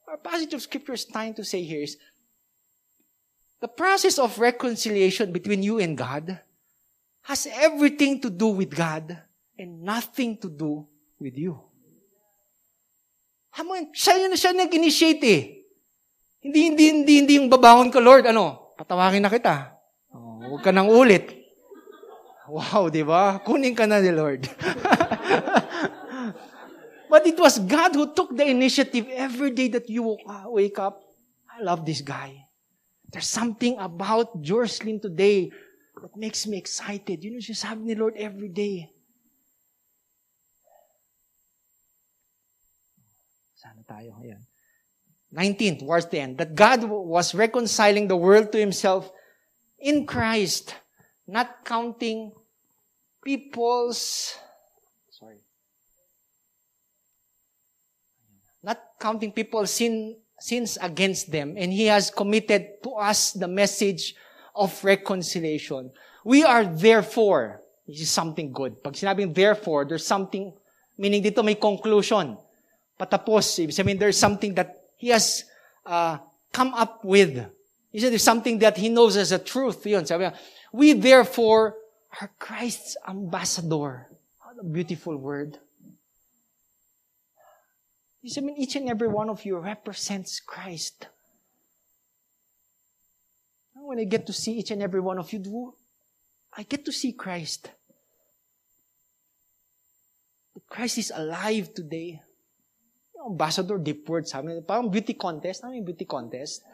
[0.03, 1.95] Our passage of scripture is trying to say here is
[3.63, 6.43] the process of reconciliation between you and God
[7.27, 9.11] has everything to do with God
[9.59, 10.87] and nothing to do
[11.19, 11.59] with you.
[13.51, 15.43] Hamon, siya yun siya nag-initiate eh.
[16.39, 19.75] Hindi, hindi, hindi, hindi yung babangon ko, Lord, ano, patawagin na kita.
[20.15, 21.35] Oh, huwag ka nang ulit.
[22.47, 23.43] Wow, di ba?
[23.43, 24.47] Kunin ka na ni Lord.
[27.11, 30.15] But it was God who took the initiative every day that you
[30.47, 31.03] wake up.
[31.51, 32.47] I love this guy.
[33.11, 35.51] There's something about Jocelyn today
[36.01, 37.23] that makes me excited.
[37.23, 38.91] You know, sabi ni Lord every day.
[43.55, 44.15] Sana tayo?
[44.21, 44.41] Ayan.
[45.31, 46.37] 19, towards the end.
[46.37, 49.11] That God was reconciling the world to Himself
[49.79, 50.73] in Christ
[51.27, 52.31] not counting
[53.23, 54.33] people's
[55.11, 55.43] sorry
[58.63, 64.15] not counting people's sin sins against them and he has committed to us the message
[64.57, 65.89] of reconciliation
[66.25, 70.51] we are therefore this is something good pag sinabing therefore there's something
[70.97, 72.35] meaning dito may conclusion
[72.97, 75.45] patapos ibig sabihin there's something that he has
[75.85, 76.17] uh,
[76.51, 77.45] come up with
[77.93, 80.35] he said there's something that he knows as a truth yun sabi niya,
[80.71, 81.75] We therefore
[82.21, 84.07] are Christ's ambassador.
[84.43, 85.57] What a beautiful word.
[88.25, 91.07] I mean, each and every one of you represents Christ.
[93.87, 95.71] When I get to see each and every one of you, do
[96.51, 97.71] I get to see Christ.
[100.67, 102.19] Christ is alive today.
[103.15, 105.63] Ambassador, deep word, sabi, parang beauty contest.
[105.63, 106.67] Ano yung beauty contest?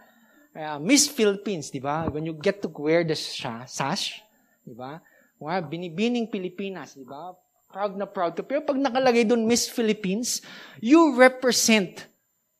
[0.56, 2.08] uh, Miss Philippines, di ba?
[2.10, 4.22] When you get to wear the sash,
[4.62, 5.02] di ba?
[5.42, 7.34] Mga binibining Pilipinas, di ba?
[7.74, 8.46] Proud na proud ka.
[8.46, 10.46] Pero pag nakalagay doon Miss Philippines,
[10.78, 12.06] you represent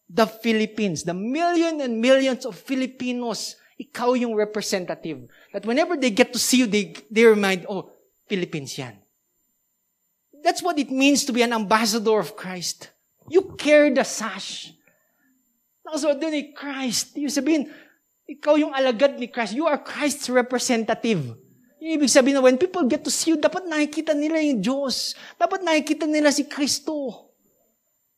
[0.10, 3.56] the Philippines, the million and millions of Filipinos.
[3.84, 5.28] Ikaw yung representative.
[5.52, 7.92] That whenever they get to see you, they, they remind, oh,
[8.32, 8.96] Philippines yan.
[10.44, 12.92] That's what it means to be an ambassador of Christ.
[13.32, 14.76] You carry the sash.
[15.84, 17.16] Nakasuot doon ni Christ.
[17.16, 17.72] Yung sabihin,
[18.28, 19.56] ikaw yung alagad ni Christ.
[19.56, 21.36] You are Christ's representative.
[21.84, 25.16] Yung ibig sabihin na when people get to see you, dapat nakikita nila yung Diyos.
[25.36, 27.32] Dapat nakikita nila si Kristo.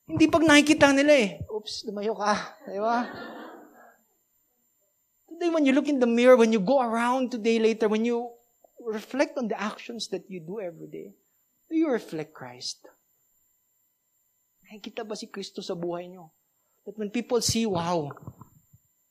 [0.06, 2.62] Hindi pag nakikita nila eh, oops, lumayo ka.
[2.70, 3.10] Di ba?
[5.36, 8.32] Today, when you look in the mirror, when you go around today later, when you
[8.80, 11.12] reflect on the actions that you do every day,
[11.68, 12.88] do you reflect Christ?
[14.64, 16.32] Nakikita ba si Kristo sa buhay niyo?
[16.88, 18.16] That when people see, wow,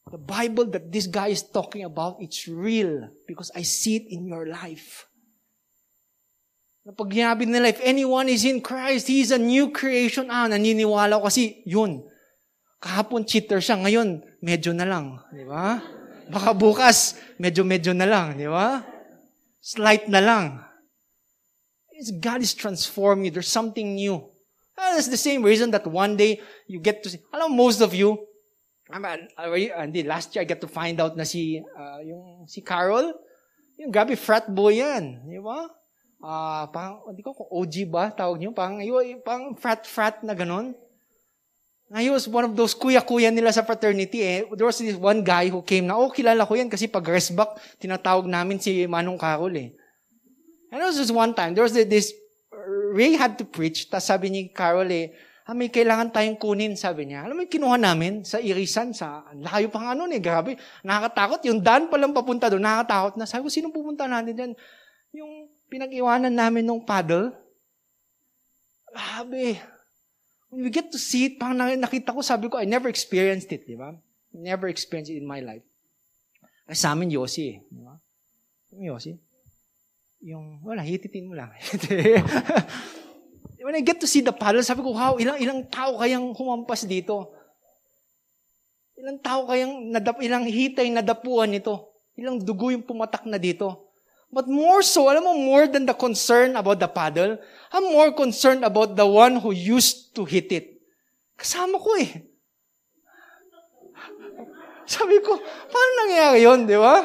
[0.08, 4.24] the Bible that this guy is talking about, it's real because I see it in
[4.24, 5.04] your life.
[6.88, 10.32] Na pag ginabi nila, if anyone is in Christ, he is a new creation.
[10.32, 12.00] Ah, naniniwala ko kasi yun.
[12.80, 15.20] Kahapon cheater siya, ngayon medyo na lang.
[15.28, 15.84] Di ba?
[16.30, 18.36] Baka bukas, medyo-medyo na lang.
[18.38, 18.80] Di ba?
[19.60, 20.64] Slight na lang.
[21.94, 23.34] It's God is transforming you.
[23.34, 24.18] There's something new.
[24.74, 27.22] And it's the same reason that one day you get to see.
[27.30, 28.18] Alam, most of you,
[28.90, 33.14] hindi, last year I got to find out na si, uh, yung, si Carol,
[33.78, 35.22] yung grabe frat boy yan.
[35.24, 35.70] Di ba?
[36.24, 38.50] Uh, pang, hindi ko kung OG ba tawag niyo?
[38.56, 40.74] Pang, yung, pang frat-frat na ganon.
[41.94, 44.18] He was one of those kuya-kuya nila sa fraternity.
[44.18, 44.50] Eh.
[44.58, 47.38] There was this one guy who came na, oh, kilala ko yan kasi pag rest
[47.38, 49.70] back, tinatawag namin si Manong Carol eh.
[50.74, 52.10] And it was just one time, there was this,
[52.90, 55.14] Ray had to preach, tapos sabi ni Carol eh,
[55.46, 57.30] ah, may kailangan tayong kunin, sabi niya.
[57.30, 60.58] Alam mo, kinuha namin sa Irisan, sa layo pa nga noon eh, grabe.
[60.82, 63.26] Nakakatakot, yung daan pa lang papunta doon, nakakatakot na.
[63.30, 64.52] Sabi ko, sino pupunta natin dyan?
[65.14, 67.30] Yung pinag-iwanan namin ng paddle.
[68.90, 69.73] Grabe.
[70.54, 73.74] We get to see it, parang nakita ko, sabi ko, I never experienced it, di
[73.74, 73.90] ba?
[74.30, 75.66] Never experienced it in my life.
[76.70, 77.56] Ay, sa amin, Yossi eh.
[77.66, 77.94] Di ba?
[78.74, 79.18] Yossi?
[80.24, 81.52] yung, wala, hititin mo lang.
[83.64, 86.88] When I get to see the paddle, sabi ko, wow, ilang, ilang tao kayang humampas
[86.88, 87.32] dito?
[88.96, 91.92] Ilang tao kayang, nadap, ilang hitay nadapuan nito?
[92.16, 93.92] Ilang dugo yung pumatak na dito?
[94.34, 97.38] But more so, alam mo, more than the concern about the paddle,
[97.70, 100.82] I'm more concerned about the one who used to hit it.
[101.38, 102.18] Kasama ko eh.
[104.90, 105.38] Sabi ko,
[105.70, 106.98] paano nangyayari yun, di ba?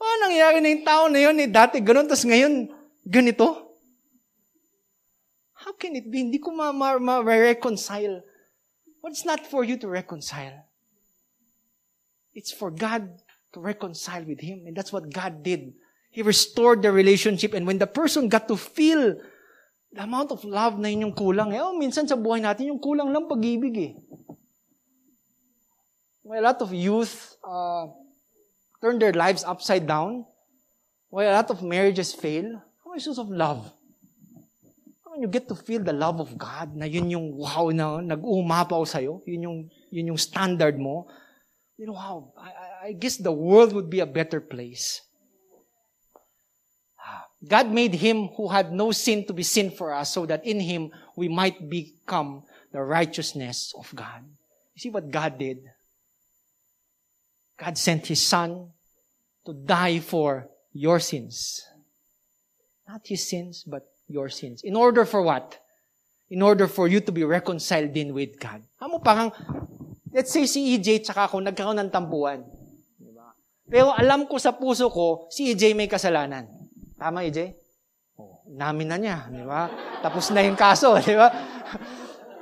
[0.00, 1.52] Paano nangyari na yung tao na yun eh?
[1.52, 2.72] Dati ganun, tapos ngayon,
[3.04, 3.76] ganito?
[5.52, 6.24] How can it be?
[6.24, 8.24] Hindi ko ma-reconcile.
[9.04, 10.64] Well, it's not for you to reconcile.
[12.32, 13.20] It's for God
[13.52, 14.64] to reconcile with Him.
[14.64, 15.76] And that's what God did.
[16.16, 17.52] He restored the relationship.
[17.52, 19.20] And when the person got to feel
[19.92, 22.80] the amount of love na yun yung kulang, eh, oh, minsan sa buhay natin, yung
[22.80, 23.92] kulang lang pag-ibig eh.
[26.24, 27.92] Well, a lot of youth, uh,
[28.80, 30.24] turn their lives upside down,
[31.12, 33.68] while a lot of marriages fail, how source of love?
[35.04, 38.88] When you get to feel the love of God, na yun yung wow na nag-uumapaw
[38.88, 39.58] sa'yo, yun yung,
[39.92, 41.12] yun yung standard mo,
[41.76, 45.04] you know, wow, I, I guess the world would be a better place.
[47.46, 50.60] God made him who had no sin to be sin for us so that in
[50.60, 52.42] him we might become
[52.72, 54.24] the righteousness of God.
[54.74, 55.64] You see what God did?
[57.56, 58.68] God sent His Son
[59.46, 61.64] to die for your sins.
[62.86, 64.60] Not His sins, but your sins.
[64.62, 65.58] In order for what?
[66.28, 68.62] In order for you to be reconciled in with God.
[68.80, 69.32] Amo parang,
[70.12, 72.44] let's say si EJ tsaka ako nagkaroon ng tampuan.
[73.00, 73.32] Diba?
[73.64, 76.44] Pero alam ko sa puso ko, si EJ may kasalanan.
[76.96, 77.52] Tama, EJ?
[78.16, 79.68] Oh, namin na niya, di ba?
[80.00, 81.28] Tapos na yung kaso, di ba?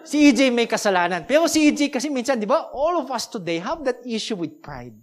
[0.05, 1.26] si EJ may kasalanan.
[1.26, 4.62] Pero si EJ kasi minsan, di ba, all of us today have that issue with
[4.62, 4.94] pride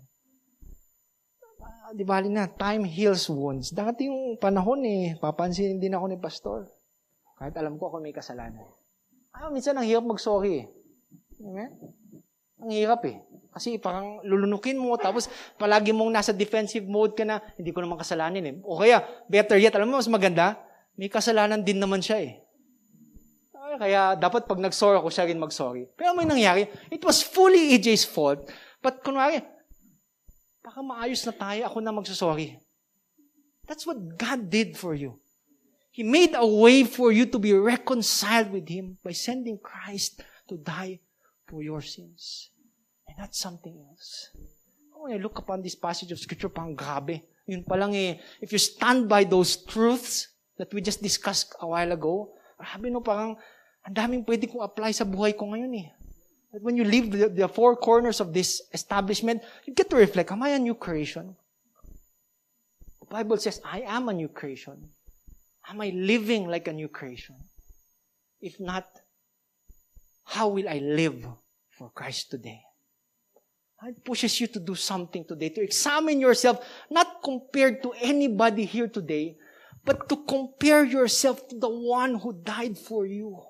[1.91, 3.75] di bali na, time heals wounds.
[3.75, 6.59] Dati yung panahon eh, papansinin din ako ni pastor.
[7.35, 8.63] Kahit alam ko ako may kasalanan.
[9.31, 10.65] Ah, minsan ang hirap mag-sorry eh.
[11.43, 11.71] Amen?
[12.61, 13.19] Ang hirap eh.
[13.51, 15.27] Kasi parang lulunukin mo, tapos
[15.59, 18.55] palagi mong nasa defensive mode ka na, hindi ko naman kasalanan eh.
[18.63, 20.55] O kaya, better yet, alam mo, mas maganda,
[20.95, 22.39] may kasalanan din naman siya eh.
[23.71, 25.87] Kaya dapat pag nag-sorry ako, siya rin mag-sorry.
[25.95, 28.43] Pero may nangyari, it was fully EJ's fault.
[28.83, 29.43] But kunwari,
[30.59, 32.59] baka maayos na tayo, ako na magsasorry.
[33.67, 35.19] That's what God did for you.
[35.91, 40.59] He made a way for you to be reconciled with Him by sending Christ to
[40.59, 40.99] die
[41.47, 42.50] for your sins.
[43.21, 44.33] That's something else.
[44.97, 47.21] When I look upon this passage of Scripture, pang grabe.
[47.45, 51.69] Yun pa lang eh, if you stand by those truths that we just discussed a
[51.69, 53.37] while ago, grabe no, parang
[53.85, 55.87] ang daming pwede kong apply sa buhay ko ngayon eh.
[56.49, 60.33] That when you leave the, the four corners of this establishment, you get to reflect,
[60.33, 61.37] am I a new creation?
[63.05, 64.81] The Bible says, I am a new creation.
[65.69, 67.37] Am I living like a new creation?
[68.41, 68.89] If not,
[70.25, 71.21] how will I live
[71.69, 72.65] for Christ today?
[73.83, 78.87] It pushes you to do something today, to examine yourself, not compared to anybody here
[78.87, 79.37] today,
[79.83, 83.41] but to compare yourself to the one who died for you.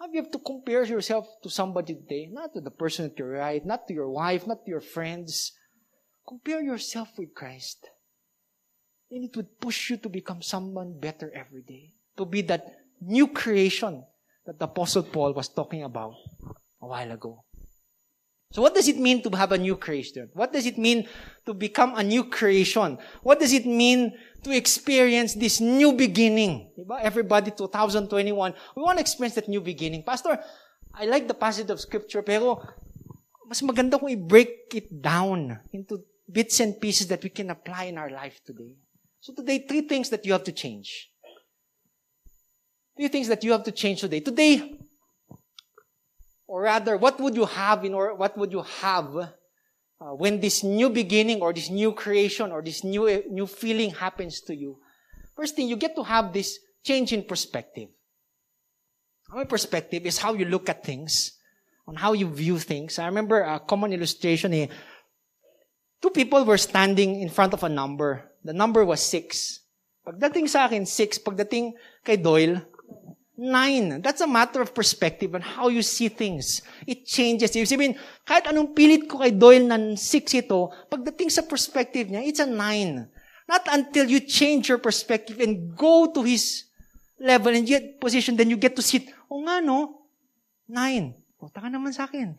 [0.00, 3.30] Have you have to compare yourself to somebody today, not to the person at your
[3.30, 5.52] right, not to your wife, not to your friends.
[6.28, 7.88] Compare yourself with Christ.
[9.10, 11.94] And it would push you to become someone better every day.
[12.16, 12.66] To be that
[13.00, 14.04] new creation
[14.44, 16.14] that the Apostle Paul was talking about
[16.80, 17.44] a while ago.
[18.52, 20.28] So what does it mean to have a new creation?
[20.34, 21.08] What does it mean
[21.46, 22.98] to become a new creation?
[23.22, 24.12] What does it mean
[24.44, 26.70] to experience this new beginning?
[26.78, 27.00] Diba?
[27.00, 30.04] Everybody, 2021, we want to experience that new beginning.
[30.04, 30.38] Pastor,
[30.92, 32.60] I like the passage of scripture, pero
[33.48, 37.96] mas maganda kung i-break it down into bits and pieces that we can apply in
[37.96, 38.76] our life today.
[39.20, 41.08] So today, three things that you have to change.
[43.00, 44.20] Three things that you have to change today.
[44.20, 44.76] Today,
[46.52, 50.62] or rather, what would you have in or what would you have uh, when this
[50.62, 54.76] new beginning or this new creation or this new new feeling happens to you?
[55.32, 57.88] First thing, you get to have this change in perspective.
[59.32, 61.40] My perspective is how you look at things,
[61.88, 62.98] on how you view things.
[62.98, 64.52] I remember a common illustration.
[64.52, 64.68] Eh,
[66.02, 68.28] two people were standing in front of a number.
[68.44, 69.64] The number was six.
[70.04, 71.16] Pagdating sa akin, six.
[71.16, 71.72] Pagdating
[72.04, 72.60] kay Doyle,
[73.36, 74.02] nine.
[74.02, 76.60] That's a matter of perspective and how you see things.
[76.86, 77.56] It changes.
[77.56, 77.94] Ibig sabihin,
[78.28, 82.48] kahit anong pilit ko kay Doyle na six ito, pagdating sa perspective niya, it's a
[82.48, 83.08] nine.
[83.48, 86.68] Not until you change your perspective and go to his
[87.18, 90.06] level and get position, then you get to sit, o nga no,
[90.68, 91.14] nine.
[91.42, 92.38] O, taka naman sa akin.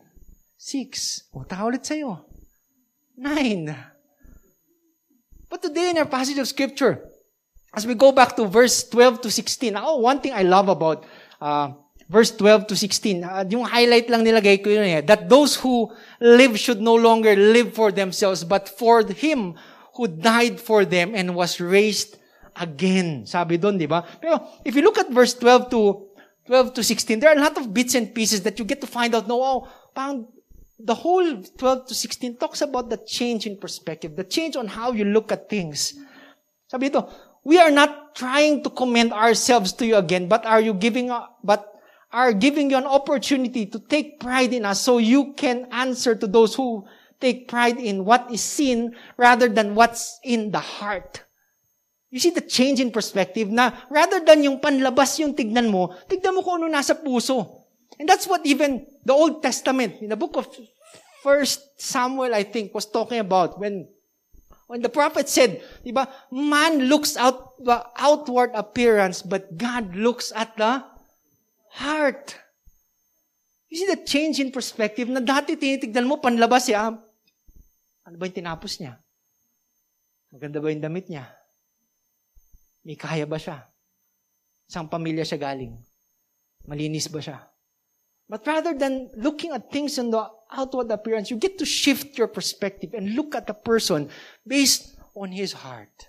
[0.56, 1.24] Six.
[1.36, 2.24] O, taka ulit sa'yo.
[3.20, 3.68] Nine.
[5.52, 7.04] But today in our passage of scripture,
[7.76, 11.04] as we go back to verse 12 to 16, oh, one thing I love about
[11.40, 11.72] uh,
[12.08, 15.90] verse 12 to 16, uh, yung highlight lang nilagay ko yun eh, that those who
[16.20, 19.54] live should no longer live for themselves, but for Him
[19.94, 22.18] who died for them and was raised
[22.56, 23.26] again.
[23.26, 24.06] Sabi doon, di ba?
[24.22, 25.80] Pero if you look at verse 12 to
[26.46, 28.86] 12 to 16, there are a lot of bits and pieces that you get to
[28.86, 29.58] find out, no, oh,
[29.94, 30.28] parang
[30.78, 34.92] the whole 12 to 16 talks about the change in perspective, the change on how
[34.92, 35.94] you look at things.
[36.68, 37.06] Sabi ito,
[37.44, 41.12] we are not trying to commend ourselves to you again, but are you giving,
[41.44, 41.70] but
[42.10, 46.26] are giving you an opportunity to take pride in us so you can answer to
[46.26, 46.84] those who
[47.20, 51.22] take pride in what is seen rather than what's in the heart.
[52.10, 56.34] You see the change in perspective na rather than yung panlabas yung tignan mo, tignan
[56.34, 57.66] mo kung ano nasa puso.
[57.98, 60.46] And that's what even the Old Testament, in the book of
[61.22, 63.88] First Samuel, I think, was talking about when
[64.74, 70.34] When the prophet said, di ba, man looks out the outward appearance, but God looks
[70.34, 70.82] at the
[71.78, 72.34] heart.
[73.70, 78.34] You see the change in perspective na dati tinitignan mo, panlabas siya, ano ba yung
[78.34, 78.98] tinapos niya?
[80.34, 81.30] Maganda ba yung damit niya?
[82.82, 83.70] May kaya ba siya?
[84.66, 85.70] Saan pamilya siya galing?
[86.66, 87.46] Malinis ba siya?
[88.28, 92.28] But rather than looking at things in the outward appearance, you get to shift your
[92.28, 94.08] perspective and look at the person
[94.46, 96.08] based on his heart.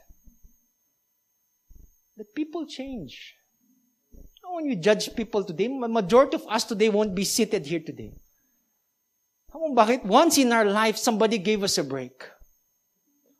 [2.18, 3.36] That people change.
[4.48, 8.14] When you judge people today, The majority of us today won't be seated here today.
[9.52, 10.06] bakit?
[10.06, 12.24] Once in our life, somebody gave us a break.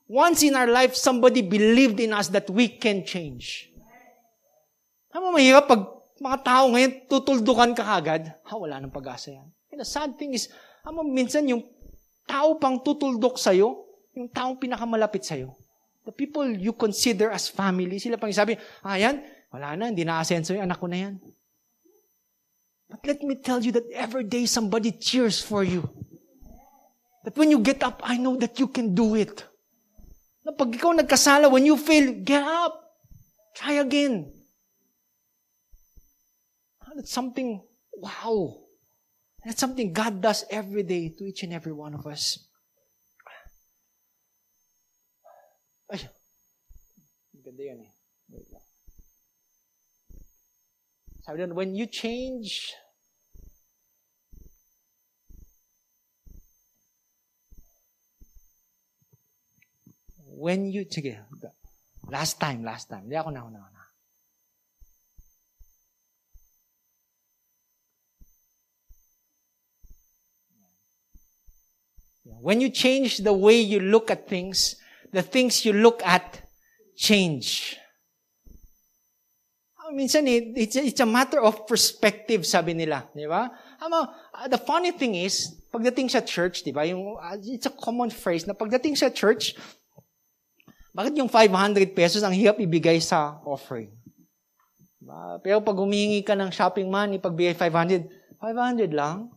[0.08, 3.72] Once in our life, somebody believed in us that we can change.
[5.14, 8.32] Tama mahirap pag mga tao ngayon, tutuldukan ka agad.
[8.48, 9.48] Ha, wala nang pag-asa yan.
[9.72, 10.48] And the sad thing is,
[10.88, 11.68] ama, minsan yung
[12.24, 13.84] tao pang tutuldok sa'yo,
[14.16, 15.52] yung taong pinakamalapit sa'yo.
[16.08, 18.56] The people you consider as family, sila pang sabi,
[18.86, 19.20] ah, yan,
[19.52, 21.16] wala na, hindi na-asenso yung anak ko na yan.
[22.88, 25.84] But let me tell you that every day somebody cheers for you.
[27.26, 29.42] That when you get up, I know that you can do it.
[30.46, 32.78] Na pag ikaw nagkasala, when you fail, get up.
[33.58, 34.30] Try again.
[36.96, 37.62] That's something,
[37.94, 38.56] wow.
[39.44, 42.40] That's something God does every day to each and every one of us.
[45.92, 46.08] Ay, eh.
[51.54, 52.74] When you change
[60.36, 61.18] when you, sige,
[62.10, 63.08] last time, last time.
[63.10, 63.75] Ako na.
[72.26, 74.76] When you change the way you look at things,
[75.14, 76.42] the things you look at
[76.98, 77.78] change.
[79.78, 83.06] Ah, minsan, it's, it's a matter of perspective, sabi nila.
[83.14, 83.54] Di ba?
[83.78, 84.00] Ama,
[84.34, 87.14] uh, the funny thing is, pagdating sa church, di ba, yung,
[87.46, 89.54] it's a common phrase na pagdating sa church,
[90.96, 93.92] bakit yung 500 pesos ang hirap ibigay sa offering?
[95.46, 98.10] Pero pag humingi ka ng shopping money, pagbigay 500,
[98.42, 99.30] 500 lang.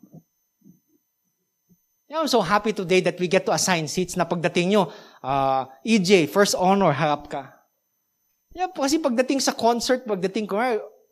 [2.08, 4.88] I'm so happy today that we get to assign seats na pagdating nyo,
[5.20, 7.52] uh, EJ, first honor, harap ka.
[8.56, 10.56] Yeah, kasi pagdating sa concert, pagdating ko,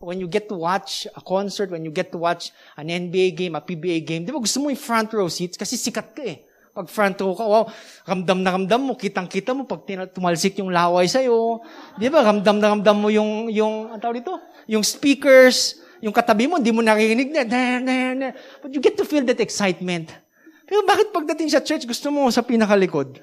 [0.00, 2.48] when you get to watch a concert, when you get to watch
[2.80, 5.76] an NBA game, a PBA game, di ba gusto mo yung front row seats kasi
[5.76, 6.40] sikat ka eh.
[6.72, 7.68] Pag front row ka, wow,
[8.08, 9.84] ramdam na ramdam mo, kitang-kita mo pag
[10.16, 11.60] tumalsik yung laway sa'yo.
[12.00, 12.24] Di ba?
[12.24, 14.40] Ramdam na ramdam mo yung, yung, ang tawag dito?
[14.64, 18.28] Yung speakers, yung katabi mo, hindi mo naririnig na, na, na, na.
[18.64, 20.24] But you get to feel that excitement.
[20.66, 23.22] Pero bakit pagdating sa church, gusto mo sa pinakalikod?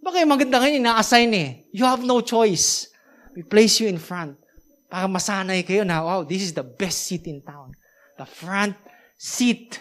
[0.00, 1.48] Baka yung maganda ngayon, na-assign eh.
[1.76, 2.88] You have no choice.
[3.36, 4.40] We place you in front.
[4.88, 7.76] Para masanay kayo na, wow, this is the best seat in town.
[8.16, 8.74] The front
[9.20, 9.76] seat.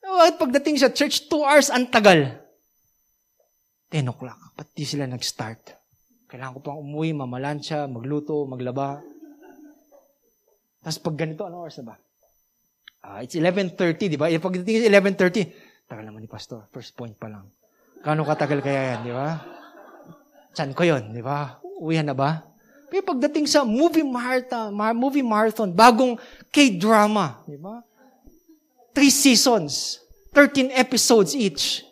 [0.00, 2.40] Bakit pagdating sa church, two hours ang tagal.
[3.92, 4.40] 10 o'clock.
[4.56, 5.76] Ba't di sila nag-start?
[6.26, 9.04] Kailangan ko pang umuwi, mamalansya, magluto, maglaba.
[10.80, 11.96] Tapos pag ganito, ano oras na ba?
[13.06, 14.26] Uh, it's 11.30, di ba?
[14.26, 16.66] Pagdating sa 11.30, tagal naman ni Pastor.
[16.74, 17.46] First point pa lang.
[18.02, 19.38] Kano katagal kaya yan, di ba?
[20.50, 21.62] Chan ko yun, di ba?
[21.78, 22.42] Uwihan na ba?
[22.90, 26.18] Pero pagdating sa movie marathon, movie marathon, bagong
[26.50, 27.78] K-drama, di ba?
[28.90, 30.02] Three seasons,
[30.34, 31.86] 13 episodes each.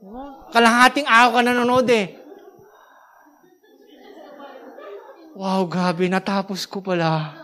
[0.00, 0.48] Diba?
[0.48, 2.16] Kalahating araw ka nanonood eh.
[5.36, 7.41] Wow, grabe, natapos ko pala.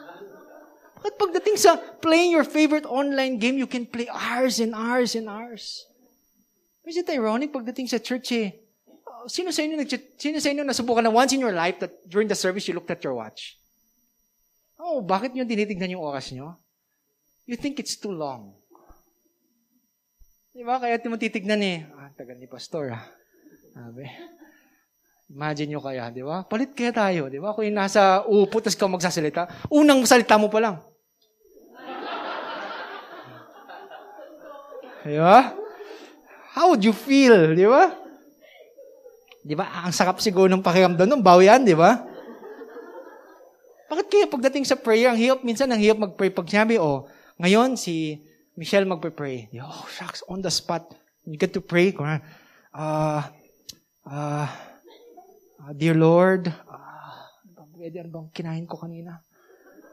[0.98, 5.30] Bakit pagdating sa playing your favorite online game, you can play hours and hours and
[5.30, 5.86] hours.
[6.82, 8.50] Is it ironic pagdating sa church eh?
[8.88, 9.78] Uh, sino sa inyo,
[10.18, 12.90] sino sa inyo nasubukan na once in your life that during the service you looked
[12.90, 13.60] at your watch?
[14.80, 16.58] Oh, bakit nyo tinitignan yung oras nyo?
[17.46, 18.58] You think it's too long.
[20.50, 20.82] Di ba?
[20.82, 21.86] Kaya mo titignan eh.
[21.94, 23.06] Ah, tagal ni pastor ah.
[23.70, 24.08] Sabi.
[25.28, 26.40] Imagine nyo kaya, di ba?
[26.48, 27.52] Palit kaya tayo, di ba?
[27.52, 30.87] Kung yung nasa upo, tapos ka magsasalita, unang salita mo pa lang.
[35.06, 35.54] Di ba?
[36.56, 37.94] How would you feel, di ba?
[39.46, 39.86] Di ba?
[39.86, 42.02] Ang sakap siguro ng pakiramdam ng bawian, di ba?
[43.88, 46.28] Bakit kaya pagdating sa prayer, ang hirap, minsan ang hirap mag-pray.
[46.28, 47.08] Pag sinabi, oh,
[47.40, 48.20] ngayon si
[48.58, 49.54] Michelle magpe-pray.
[49.62, 50.90] Oh, shucks, on the spot.
[51.24, 51.94] You get to pray.
[51.94, 52.18] Uh,
[52.74, 53.22] uh,
[54.04, 54.48] uh,
[55.78, 57.22] dear Lord, uh,
[57.78, 59.22] pwede ano bang kinain ko kanina?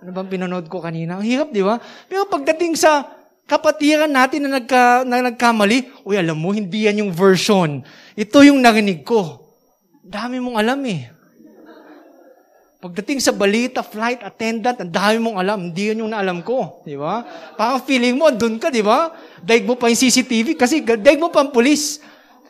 [0.02, 1.22] Ano bang pinanood ko kanina?
[1.22, 1.78] Ang hirap, di ba?
[2.10, 3.06] Pero pagdating sa
[3.46, 7.82] kapatiran natin na, nagka, na nagkamali, uy, alam mo, hindi yan yung version.
[8.18, 9.42] Ito yung narinig ko.
[10.06, 11.10] Dami mong alam eh.
[12.86, 15.58] Pagdating sa balita, flight attendant, ang dami mong alam.
[15.58, 16.86] Hindi yan yung naalam ko.
[16.86, 17.26] Di ba?
[17.58, 19.10] Parang feeling mo, andun ka, di ba?
[19.42, 21.98] Daig mo pa yung CCTV kasi daig mo pa ang pulis.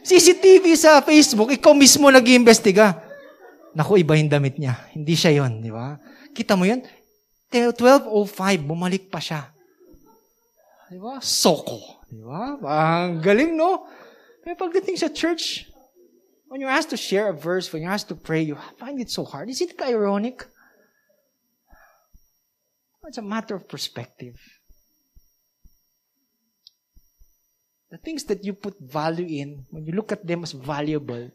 [0.04, 3.00] CCTV sa Facebook, ikaw mismo nag-iimbestiga.
[3.72, 4.76] Naku, iba yung damit niya.
[4.92, 5.96] Hindi siya yon, di ba?
[6.36, 6.84] Kita mo yan?
[7.48, 8.12] 12.05,
[8.60, 9.55] bumalik pa siya.
[10.90, 11.18] Di ba?
[11.22, 12.06] Soko.
[12.06, 12.62] Di ba?
[12.62, 13.90] Ang galing, no?
[14.46, 15.66] Pero pagdating sa church,
[16.48, 19.10] when you're asked to share a verse, when you're asked to pray, you find it
[19.10, 19.50] so hard.
[19.50, 20.46] Is it ironic?
[23.08, 24.38] It's a matter of perspective.
[27.92, 31.30] The things that you put value in, when you look at them as valuable,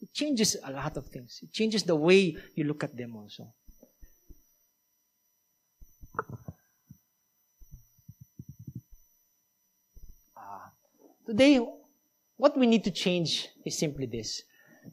[0.00, 1.40] it changes a lot of things.
[1.42, 3.52] It changes the way you look at them also.
[11.30, 11.62] Today,
[12.42, 14.42] what we need to change is simply this.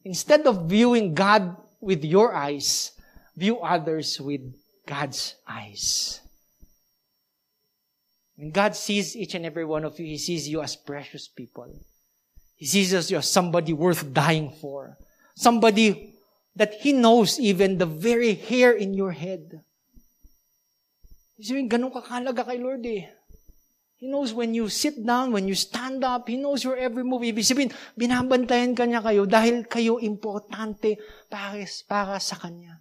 [0.05, 2.91] Instead of viewing God with your eyes,
[3.35, 4.41] view others with
[4.85, 6.22] God's eyes.
[8.35, 11.73] When God sees each and every one of you, He sees you as precious people.
[12.55, 14.95] He sees you as somebody worth dying for.
[15.34, 16.14] Somebody
[16.55, 19.61] that He knows even the very hair in your head.
[21.41, 23.09] Isipin, ganun kakalaga kay Lord eh.
[23.97, 27.25] He knows when you sit down, when you stand up, He knows your every move.
[27.25, 31.57] Ibig sabihin, binabantayan ka niya kayo dahil kayo importante para,
[31.89, 32.77] para sa Kanya.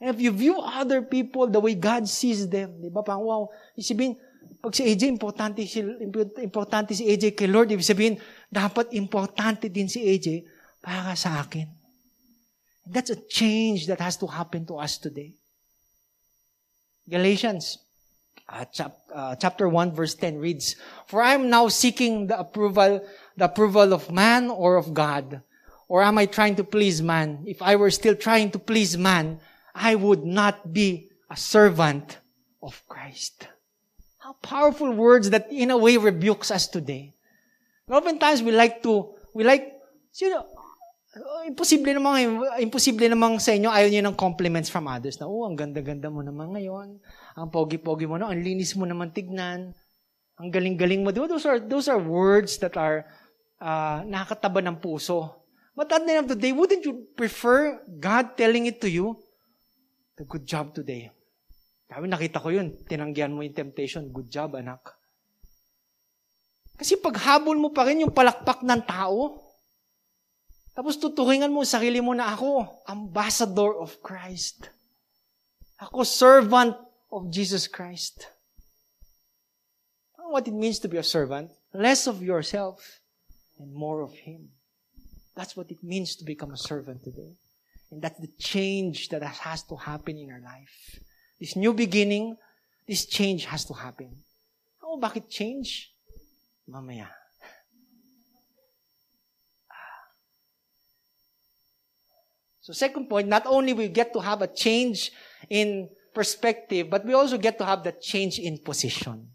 [0.00, 3.04] And if you view other people the way God sees them, di ba?
[3.04, 4.12] Pang, wow, ibig sabihin,
[4.64, 5.84] pag si AJ, importante si,
[6.40, 8.16] importante si AJ kay Lord, ibig sabihin,
[8.48, 10.48] dapat importante din si AJ
[10.80, 11.68] para sa akin.
[12.88, 15.36] That's a change that has to happen to us today.
[17.04, 17.87] Galatians
[18.48, 20.76] uh, chap, uh, chapter 1 verse 10 reads,
[21.06, 23.04] For I am now seeking the approval,
[23.36, 25.42] the approval of man or of God.
[25.88, 27.44] Or am I trying to please man?
[27.46, 29.40] If I were still trying to please man,
[29.74, 32.18] I would not be a servant
[32.62, 33.48] of Christ.
[34.18, 37.14] How powerful words that in a way rebukes us today.
[37.88, 39.72] Oftentimes we like to, we like,
[40.20, 40.44] you know,
[41.48, 45.56] imposible namang, imposible namang sa inyo, ayaw niyo ng compliments from others na, oh, ang
[45.56, 47.00] ganda-ganda mo naman ngayon.
[47.38, 48.26] Ang pogi-pogi mo, no?
[48.26, 49.70] ang linis mo naman tignan.
[50.42, 51.14] Ang galing-galing mo.
[51.14, 53.06] Those are, those are words that are
[53.62, 55.46] uh, nakakataba ng puso.
[55.78, 59.14] But at the end of the day, wouldn't you prefer God telling it to you?
[60.18, 61.14] The good job today.
[61.86, 62.74] Sabi, nakita ko yun.
[62.90, 64.10] Tinanggihan mo yung temptation.
[64.10, 64.98] Good job, anak.
[66.74, 69.42] Kasi paghabol mo pa rin yung palakpak ng tao,
[70.78, 74.70] tapos tuturingan mo sarili mo na ako, ambassador of Christ.
[75.82, 76.78] Ako, servant
[77.10, 78.28] of Jesus Christ.
[80.16, 81.50] What it means to be a servant?
[81.72, 83.00] Less of yourself
[83.58, 84.50] and more of Him.
[85.34, 87.32] That's what it means to become a servant today.
[87.90, 90.98] And that's the change that has to happen in our life.
[91.40, 92.36] This new beginning,
[92.86, 94.24] this change has to happen.
[94.82, 95.92] How Oh, bakit change?
[96.68, 97.08] Mamaya.
[99.70, 100.04] Ah.
[102.60, 105.10] So second point, not only we get to have a change
[105.48, 109.28] in perspective, but we also get to have that change in position.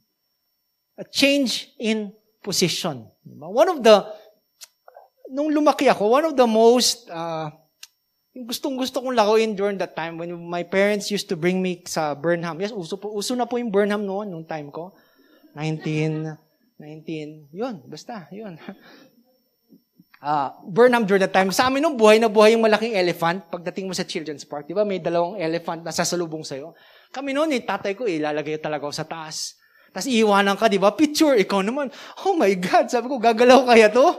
[0.97, 2.13] A change in
[2.43, 3.07] position.
[3.25, 4.05] One of the,
[5.31, 7.49] nung lumaki ako, one of the most uh,
[8.33, 11.85] yung gustong gusto kong laruin during that time when my parents used to bring me
[11.85, 12.57] sa Burnham.
[12.57, 14.97] Yes, uso, po, uso na po yung Burnham noon, nung time ko.
[15.53, 16.33] 19,
[16.81, 18.57] 19, yun, basta, yun.
[20.23, 21.51] Uh, Burnham during that time.
[21.51, 23.43] Sa amin nung buhay na buhay yung malaking elephant.
[23.51, 26.71] Pagdating mo sa children's park, di ba may dalawang elephant na sasalubong sa'yo.
[27.11, 29.59] Kami noon, eh, tatay ko, ilalagay talaga ako sa taas.
[29.91, 30.95] Tapos iiwanan ka, di ba?
[30.95, 31.91] Picture, ikaw naman.
[32.23, 34.15] Oh my God, sabi ko, gagalaw kaya to?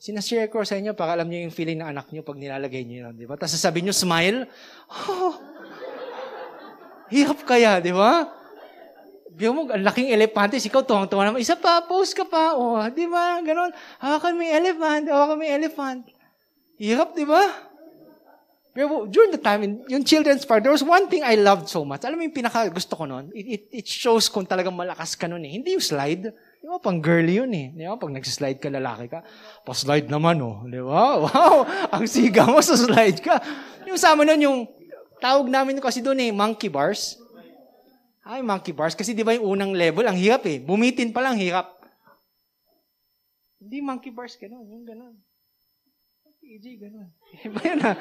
[0.00, 3.10] Sinashare ko sa inyo para alam niyo yung feeling ng anak niyo pag nilalagay niyo
[3.10, 3.34] yun, di ba?
[3.34, 4.46] Tapos sasabihin niyo, smile.
[5.10, 5.34] Oh,
[7.12, 8.39] hirap kaya, di ba?
[9.30, 13.38] Biyo mo, laking elepante, ikaw tuwang-tuwa naman, isa pa, pose ka pa, oh, di ba?
[13.40, 13.70] Ganon,
[14.02, 16.00] hawakan mo yung elephant, hawakan mo yung elephant.
[16.80, 17.70] Hirap, di ba?
[18.70, 22.06] Pero during the time, yung children's park, there was one thing I loved so much.
[22.06, 23.34] Alam mo yung pinaka gusto ko noon?
[23.34, 25.52] It, it, it shows kung talagang malakas ka noon eh.
[25.58, 26.30] Hindi yung slide.
[26.30, 27.74] Di ba, pang girly yun eh.
[27.74, 29.26] Di ba, pag nagsislide ka, lalaki ka,
[29.66, 30.62] pa-slide naman oh.
[30.70, 31.18] Di ba?
[31.26, 31.66] Wow!
[31.90, 33.42] Ang siga mo sa slide ka.
[33.90, 34.58] Yung sa amin nun, yung
[35.18, 37.18] tawag namin kasi doon eh, monkey bars.
[38.30, 38.94] Ay, monkey bars.
[38.94, 40.62] Kasi di ba yung unang level, ang hirap eh.
[40.62, 41.74] Bumitin pa lang, hirap.
[43.58, 44.70] Hindi monkey bars, ganun.
[44.70, 45.18] Yung ganun.
[46.38, 47.10] PJ, ganun.
[47.46, 47.96] Iba yun ah.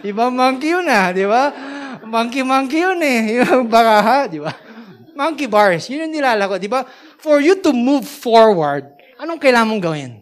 [0.00, 1.52] Iba monkey yun ah, di ba?
[2.04, 3.20] Monkey-monkey yun eh.
[3.44, 4.56] Yung baraha, di ba?
[5.12, 5.90] Monkey bars.
[5.90, 6.86] Yun yung nilalako, di ba?
[7.18, 8.86] For you to move forward,
[9.18, 10.12] anong kailangan mong gawin?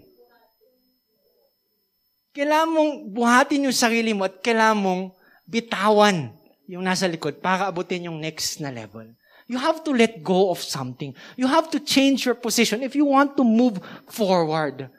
[2.32, 5.02] Kailangan mong buhatin yung sarili mo at kailangan mong
[5.44, 6.32] bitawan
[6.64, 9.12] yung nasa likod para abutin yung next na level.
[9.47, 11.14] You have to let go of something.
[11.39, 13.78] You have to change your position if you want to move
[14.10, 14.90] forward.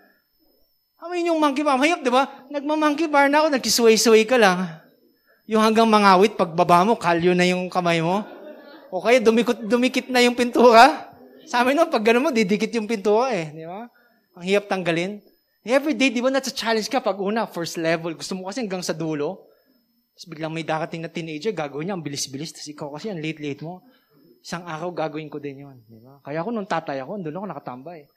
[0.98, 2.48] I mean, yung monkey bar, mahirap, di ba?
[2.48, 4.66] Nagma-monkey bar na ako, nagkisway-sway ka lang.
[5.48, 8.24] Yung hanggang mangawit, pagbaba mo, kalyo na yung kamay mo.
[8.92, 11.12] O kaya dumikot, dumikit na yung pintura.
[11.48, 13.52] Sa amin no, pag gano'n mo, didikit yung pintura eh.
[13.52, 13.88] Di ba?
[14.36, 15.20] Ang hiyap tanggalin.
[15.68, 18.16] Every day, di ba, nasa challenge ka pag una, first level.
[18.16, 19.48] Gusto mo kasi hanggang sa dulo.
[20.16, 22.56] Tapos biglang may darating na teenager, gagawin niya, ang bilis-bilis.
[22.56, 23.84] Tapos ikaw kasi, ang late-late mo.
[24.48, 25.76] Isang araw, gagawin ko din yun.
[25.92, 26.24] Di ba?
[26.24, 28.08] Kaya ako nung tatay ako, doon ako nakatambay.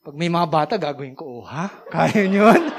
[0.00, 1.68] Pag may mga bata, gagawin ko, oh ha?
[1.92, 2.56] Kaya yun?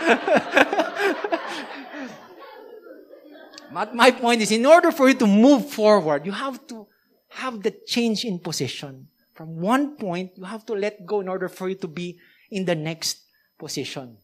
[3.78, 6.90] But my point is, in order for you to move forward, you have to
[7.30, 9.06] have the change in position.
[9.38, 12.18] From one point, you have to let go in order for you to be
[12.50, 13.22] in the next
[13.62, 14.18] position.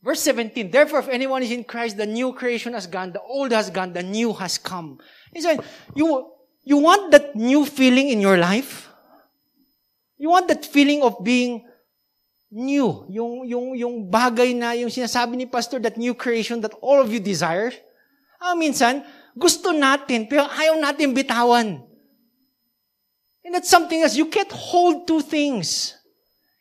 [0.00, 3.52] Verse 17, Therefore, if anyone is in Christ, the new creation has gone, the old
[3.52, 4.96] has gone, the new has come.
[5.36, 5.60] It's like,
[5.92, 6.32] you,
[6.64, 8.88] you want that new feeling in your life?
[10.16, 11.68] You want that feeling of being
[12.50, 13.04] new.
[13.10, 17.12] Yung, yung, yung bagay na, yung sinasabi ni Pastor, that new creation that all of
[17.12, 17.72] you desire.
[18.40, 19.04] Ah, minsan,
[19.36, 21.82] gusto natin, pero ayaw natin bitawan.
[23.44, 24.16] And that's something else.
[24.16, 25.92] You can't hold two things.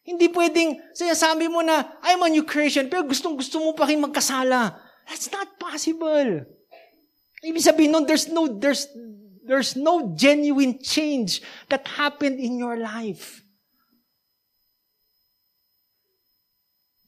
[0.04, 4.04] Hindi pwedeng sinasabi mo na, I'm a new creation, pero gustong gusto mo pa rin
[4.04, 4.76] magkasala.
[5.08, 6.44] That's not possible.
[7.40, 8.92] Ibig sabihin nun, there's no, there's,
[9.46, 13.44] there's no genuine change that happened in your life.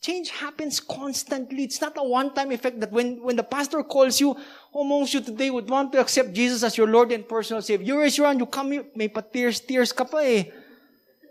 [0.06, 1.64] Change happens constantly.
[1.64, 4.38] It's not a one-time effect that when, when the pastor calls you,
[4.72, 7.88] who amongst you today would want to accept Jesus as your Lord and personal Savior?
[7.88, 10.54] You raise your hand, you come here, may pa-tears, tears ka pa eh.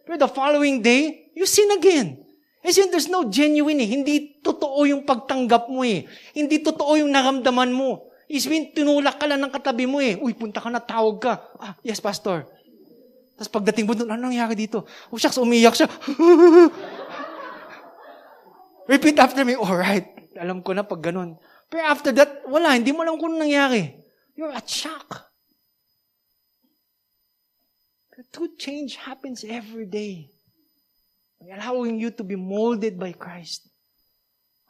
[0.05, 2.19] Pero the following day, you sin again.
[2.65, 3.87] Kasi there's no genuine eh.
[3.87, 6.09] Hindi totoo yung pagtanggap mo eh.
[6.35, 8.11] Hindi totoo yung naramdaman mo.
[8.29, 10.17] Is mean, tinulak ka lang ng katabi mo eh.
[10.17, 11.35] Uy, punta ka na, tawag ka.
[11.61, 12.49] Ah, yes, pastor.
[13.35, 14.87] Tapos pagdating mo ano nangyari dito?
[15.11, 15.91] Oh, shucks, umiyak siya.
[18.91, 19.59] Repeat after me.
[19.59, 20.07] All right.
[20.39, 21.37] Alam ko na pag ganun.
[21.67, 22.79] Pero after that, wala.
[22.79, 23.99] Hindi mo alam kung nangyari.
[24.39, 25.27] You're at shock.
[28.15, 30.31] The true change happens every day.
[31.43, 33.74] Allowing you to be molded by Christ.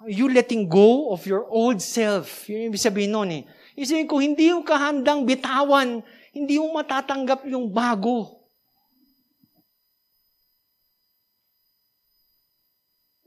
[0.02, 2.50] You letting go of your old self.
[2.50, 3.42] Yun yung ibig sabihin nun eh.
[3.78, 6.02] Isipin ko, hindi yung kahandang bitawan,
[6.34, 8.42] hindi yung matatanggap yung bago.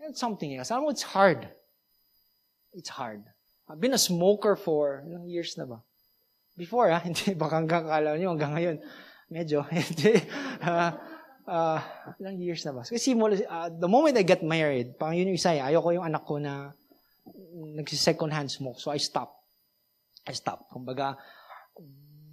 [0.03, 0.72] And something else.
[0.72, 1.48] I know it's hard.
[2.72, 3.23] It's hard.
[3.68, 5.84] I've been a smoker for ilang years na ba?
[6.56, 8.77] Before, ah, hindi, baka hanggang kala nyo, hanggang ngayon,
[9.31, 9.64] medyo.
[10.57, 10.89] Uh,
[11.48, 11.80] uh,
[12.19, 12.84] ilang years na ba?
[12.84, 16.28] Kasi uh, the moment I get married, pang yun yung isa, eh, ayoko yung anak
[16.28, 16.76] ko na
[17.56, 18.78] nagsi-second hand smoke.
[18.80, 19.34] So I stop.
[20.28, 20.68] I stop.
[20.69, 21.15] Kumbaga,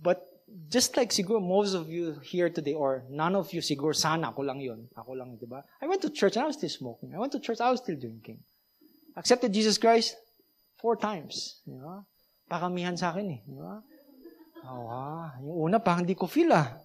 [0.02, 0.26] but
[0.68, 4.42] just like siguro most of you here today, or none of you siguro, sana ako
[4.42, 4.90] lang yun.
[4.98, 5.62] Ako lang, di ba?
[5.80, 7.14] I went to church and I was still smoking.
[7.14, 8.42] I went to church, I was still drinking.
[9.16, 10.18] Accepted Jesus Christ
[10.82, 11.62] four times.
[11.64, 12.02] Di ba?
[12.50, 13.40] Pakamihan sa akin eh.
[13.46, 13.78] Di ba?
[14.64, 15.32] Oh, ah.
[15.40, 16.83] Yung una, parang hindi ko feel ah.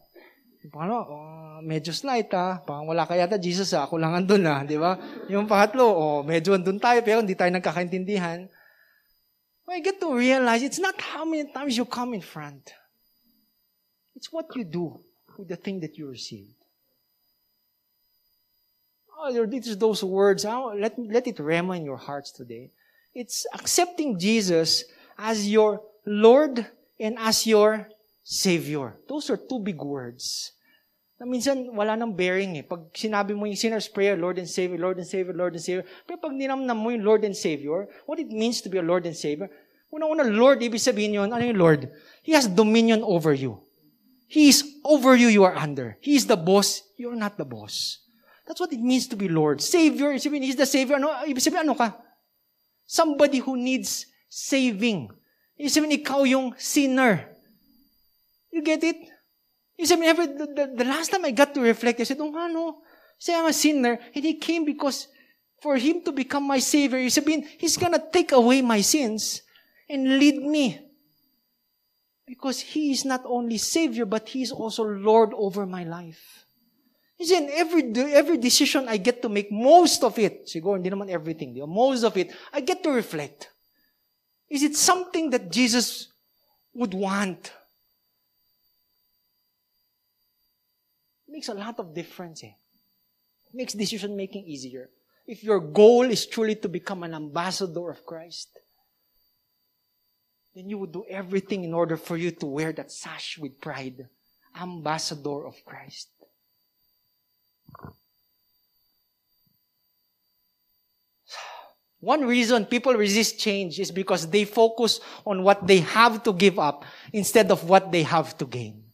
[0.68, 2.60] Paano, uh, medyo slight ah.
[2.60, 3.88] Parang wala kaya ta Jesus ah.
[3.88, 4.68] Ako lang andun ah.
[4.68, 5.00] Di ba?
[5.32, 8.52] Yung pangatlo, oh, medyo andun tayo pero hindi tayo nagkakaintindihan.
[9.64, 12.76] Well, I get to realize it's not how many times you come in front.
[14.20, 15.00] It's what you do
[15.40, 16.60] with the thing that you received.
[19.16, 20.44] Oh, it is those words.
[20.44, 22.72] Oh, let, let it rema in your hearts today.
[23.14, 24.84] It's accepting Jesus
[25.18, 26.68] as your Lord
[27.00, 27.88] and as your
[28.24, 29.00] Savior.
[29.08, 30.54] Those are two big words.
[31.20, 32.64] Na minsan, wala nang bearing eh.
[32.64, 35.84] Pag sinabi mo yung sinner's prayer, Lord and Savior, Lord and Savior, Lord and Savior.
[36.08, 39.04] Pero pag ninamnam mo yung Lord and Savior, what it means to be a Lord
[39.04, 39.52] and Savior,
[39.92, 41.92] una-una, Lord, ibig sabihin yun, ano yung Lord?
[42.24, 43.60] He has dominion over you.
[44.32, 45.98] He is over you, you are under.
[46.00, 48.00] He is the boss, you're not the boss.
[48.48, 49.60] That's what it means to be Lord.
[49.60, 50.98] Savior, ibig sabihin, He's the Savior.
[50.98, 52.00] Ano, ibig sabihin, ano ka?
[52.88, 55.12] Somebody who needs saving.
[55.60, 57.28] Ibig sabihin, ikaw yung sinner.
[58.60, 59.00] You get it?
[59.80, 62.28] Ibig sabihin, every, the, the, the last time I got to reflect, I said, oh,
[62.28, 62.84] ano?
[63.16, 65.08] Say I'm a sinner, and He came because
[65.64, 69.44] for Him to become my Savior, ibig sabihin, He's gonna take away my sins
[69.88, 70.76] and lead me.
[72.28, 76.44] Because He is not only Savior, but He is also Lord over my life.
[77.18, 81.56] Isn't every, every decision I get to make, most of it, siguro hindi naman everything,
[81.64, 83.48] most of it, I get to reflect.
[84.50, 86.12] Is it something that Jesus
[86.74, 87.54] would want?
[91.20, 92.44] It makes a lot of difference.
[92.44, 92.52] Eh?
[93.48, 94.90] It makes decision making easier.
[95.26, 98.60] If your goal is truly to become an ambassador of Christ,
[100.54, 104.06] then you would do everything in order for you to wear that sash with pride.
[104.60, 106.10] Ambassador of Christ.
[112.02, 116.60] One reason people resist change is because they focus on what they have to give
[116.60, 116.84] up
[117.14, 118.89] instead of what they have to gain.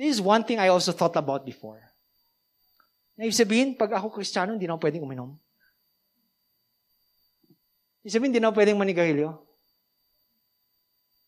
[0.00, 1.84] This is one thing I also thought about before.
[3.20, 5.36] Na ibig sabihin, pag ako kristyano, hindi na ako pwedeng uminom.
[8.00, 9.36] Ibig sabihin, hindi na ako pwedeng manigahilyo.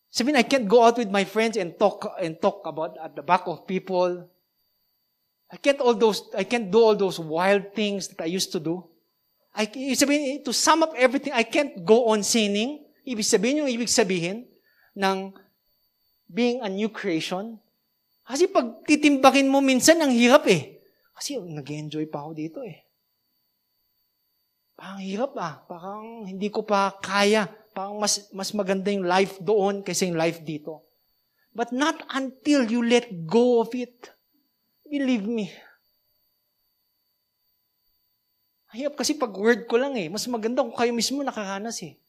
[0.09, 3.21] Sabihin, I can't go out with my friends and talk and talk about at the
[3.21, 4.25] back of people.
[5.53, 8.59] I can't all those I can't do all those wild things that I used to
[8.61, 8.89] do.
[9.53, 12.89] I, ibig sabihin, to sum up everything, I can't go on sinning.
[13.05, 14.49] Ibig sabihin yung ibig sabihin
[14.97, 15.29] ng
[16.25, 17.61] being a new creation.
[18.23, 20.79] Kasi pag titimbakin mo minsan, ang hirap eh.
[21.11, 22.87] Kasi nag-enjoy pa ako dito eh.
[24.79, 25.59] Parang hirap ah.
[25.67, 27.51] Parang hindi ko pa kaya.
[27.75, 30.87] Parang mas, mas maganda yung life doon kaysa yung life dito.
[31.53, 34.09] But not until you let go of it.
[34.87, 35.51] Believe me.
[38.73, 40.07] Hirap kasi pag word ko lang eh.
[40.09, 41.99] Mas maganda kung kayo mismo nakakanas eh.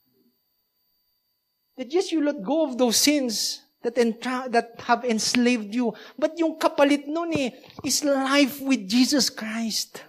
[1.74, 5.93] That yes, you let go of those sins that, entra- that have enslaved you.
[6.19, 7.51] But yung kapalit nun eh,
[7.85, 10.02] is life with Jesus Christ.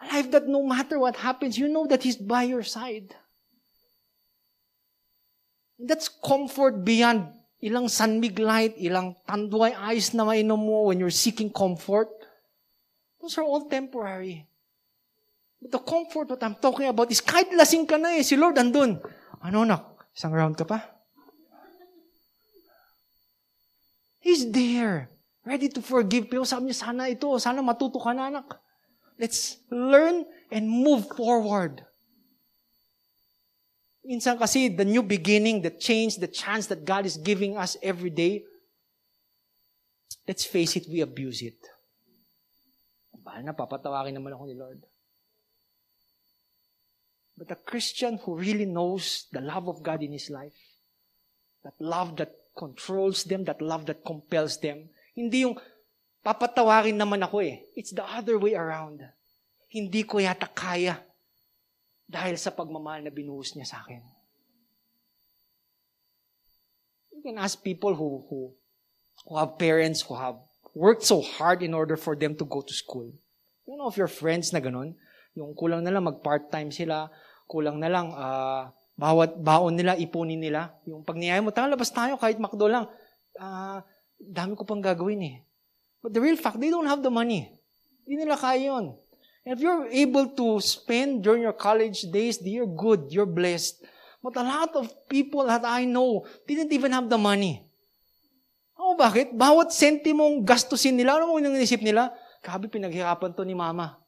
[0.00, 3.16] A life that no matter what happens, you know that He's by your side.
[5.80, 7.32] That's comfort beyond
[7.64, 12.12] ilang sunmig light, ilang tanduay ice na mainom mo when you're seeking comfort.
[13.18, 14.44] Those are all temporary.
[15.62, 18.58] But the comfort what I'm talking about is kahit lasing ka na eh, si Lord
[18.58, 19.00] andun.
[19.40, 20.10] Ano nak?
[20.12, 21.01] Isang round ka pa?
[24.22, 25.10] He's there.
[25.42, 26.30] Ready to forgive.
[26.30, 28.46] Pero sabi niya, sana ito, sana matuto ka na anak.
[29.18, 30.22] Let's learn
[30.54, 31.82] and move forward.
[34.06, 38.10] Minsan kasi, the new beginning, the change, the chance that God is giving us every
[38.10, 38.46] day,
[40.26, 41.58] let's face it, we abuse it.
[43.22, 44.82] Bahal na, papatawakin naman ako ni Lord.
[47.38, 50.58] But a Christian who really knows the love of God in his life,
[51.62, 54.88] that love that controls them, that love that compels them.
[55.16, 55.56] Hindi yung
[56.24, 57.64] papatawarin naman ako eh.
[57.76, 59.02] It's the other way around.
[59.72, 61.00] hindi ko yata kaya
[62.04, 64.04] dahil sa pagmamahal na binuhos niya sa akin.
[67.16, 68.52] You can ask people who, who,
[69.24, 70.36] who have parents who have
[70.76, 73.08] worked so hard in order for them to go to school.
[73.64, 74.92] You know of your friends na ganun?
[75.32, 77.08] Yung kulang na lang mag-part-time sila,
[77.48, 78.68] kulang na lang uh,
[79.02, 80.70] bawat baon nila, ipunin nila.
[80.86, 82.86] Yung pag niyaya mo, tara labas tayo kahit makdo lang.
[83.34, 83.82] Uh,
[84.22, 85.36] dami ko pang gagawin eh.
[85.98, 87.50] But the real fact, they don't have the money.
[88.06, 88.94] Hindi nila kaya yun.
[89.42, 93.82] And if you're able to spend during your college days, you're good, you're blessed.
[94.22, 97.66] But a lot of people that I know didn't even have the money.
[98.78, 99.34] Oh, bakit?
[99.34, 102.14] Bawat sentimong gastusin nila, ano mo yung naisip nila?
[102.38, 103.98] Grabe, pinaghirapan to ni mama.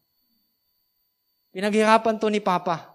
[1.51, 2.94] Pinaghirapan to ni papa.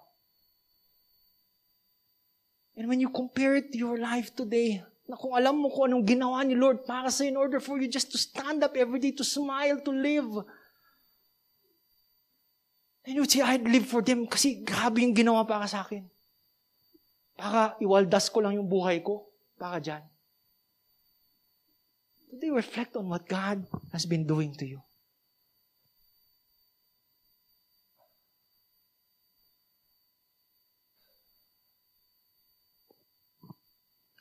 [2.79, 6.07] And when you compare it to your life today, na kung alam mo kung anong
[6.07, 9.11] ginawa ni Lord para sa in order for you just to stand up every day,
[9.11, 10.47] to smile, to live.
[13.03, 16.07] And you say, I'd live for them kasi grabe yung ginawa para sa akin.
[17.35, 19.27] Para iwaldas ko lang yung buhay ko.
[19.59, 20.05] Para dyan.
[22.31, 24.79] Today, reflect on what God has been doing to you.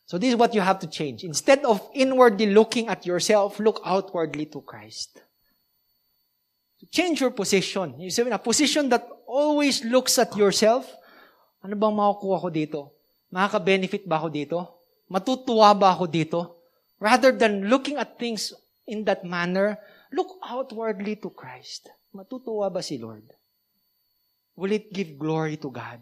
[0.08, 1.20] So this is what you have to change.
[1.20, 5.20] Instead of inwardly looking at yourself, look outwardly to Christ.
[6.88, 8.00] Change your position.
[8.00, 10.88] You see, a position that always looks at yourself,
[11.60, 12.80] ano bang makukuha ko dito?
[13.28, 14.58] Makaka-benefit ba ako dito?
[15.12, 16.56] Matutuwa ba ako dito?
[16.96, 18.56] Rather than looking at things
[18.88, 19.76] in that manner,
[20.08, 21.92] look outwardly to Christ.
[22.16, 23.28] Matutuwa ba si Lord?
[24.56, 26.00] Will it give glory to God?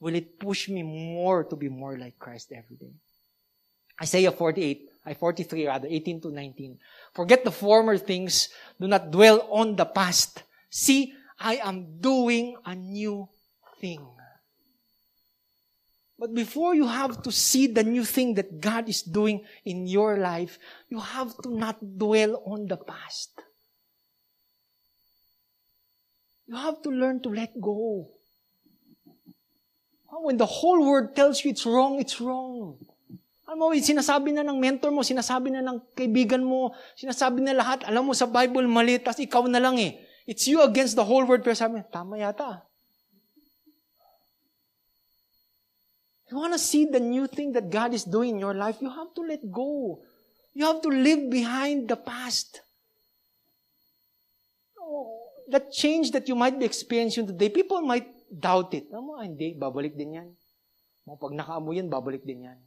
[0.00, 2.92] Will it push me more to be more like Christ every day?
[4.00, 6.78] Isaiah 48, I 43 rather, 18 to 19.
[7.14, 8.48] Forget the former things.
[8.80, 10.42] Do not dwell on the past.
[10.70, 13.28] See, I am doing a new
[13.80, 14.06] thing.
[16.18, 20.18] But before you have to see the new thing that God is doing in your
[20.18, 20.58] life,
[20.88, 23.40] you have to not dwell on the past.
[26.46, 28.10] You have to learn to let go.
[30.08, 32.80] Oh, when the whole world tells you it's wrong, it's wrong.
[33.48, 37.84] Alam mo, sinasabi na ng mentor mo, sinasabi na ng kaibigan mo, sinasabi na lahat,
[37.84, 40.00] alam mo sa Bible mali, tas ikaw na lang eh.
[40.28, 41.40] It's you against the whole world.
[41.40, 42.60] Pero sabi, tama yata.
[46.28, 48.92] You want to see the new thing that God is doing in your life, you
[48.92, 50.04] have to let go.
[50.52, 52.60] You have to live behind the past.
[54.76, 58.92] Oh, that change that you might be experiencing today, people might doubt it.
[58.92, 60.28] Mo, ah, hindi, babalik din yan.
[61.08, 62.60] Pag nakaamoy yan, babalik din yan.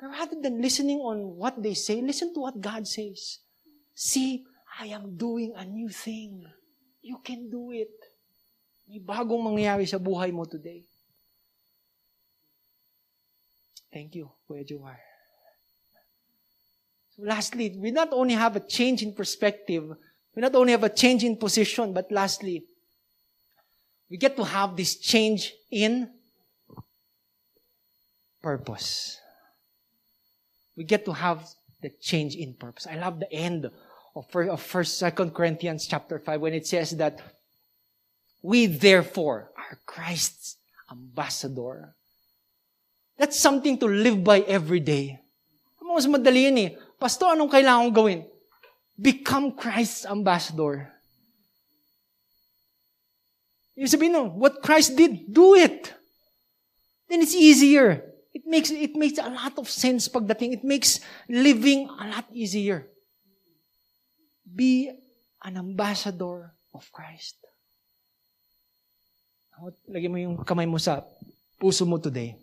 [0.00, 3.44] Rather than listening on what they say, listen to what God says.
[3.92, 4.48] See,
[4.80, 6.48] I am doing a new thing.
[7.04, 7.92] You can do it.
[8.88, 10.88] May bagong mangyayari sa buhay mo today.
[13.92, 14.96] Thank you, Kuya Jumar.
[17.12, 19.84] So lastly, we not only have a change in perspective,
[20.32, 22.64] we not only have a change in position, but lastly,
[24.10, 26.10] we get to have this change in
[28.42, 29.18] purpose.
[30.76, 31.46] We get to have
[31.80, 32.86] the change in purpose.
[32.90, 33.70] I love the end
[34.16, 37.20] of first, second Corinthians chapter 5 when it says that
[38.42, 40.56] we therefore are Christ's
[40.90, 41.94] ambassador.
[43.16, 45.20] That's something to live by every day.
[45.80, 46.70] Mas madali yan eh.
[46.98, 48.20] Pastor, anong kailangan kong gawin?
[48.94, 50.86] Become Christ's ambassador.
[53.80, 55.88] Yung sabihin no, what Christ did, do it.
[57.08, 58.04] Then it's easier.
[58.36, 60.52] It makes, it makes a lot of sense pagdating.
[60.52, 62.92] It makes living a lot easier.
[64.44, 64.92] Be
[65.40, 67.40] an ambassador of Christ.
[69.88, 71.00] Lagyan mo yung kamay mo sa
[71.56, 72.36] puso mo today.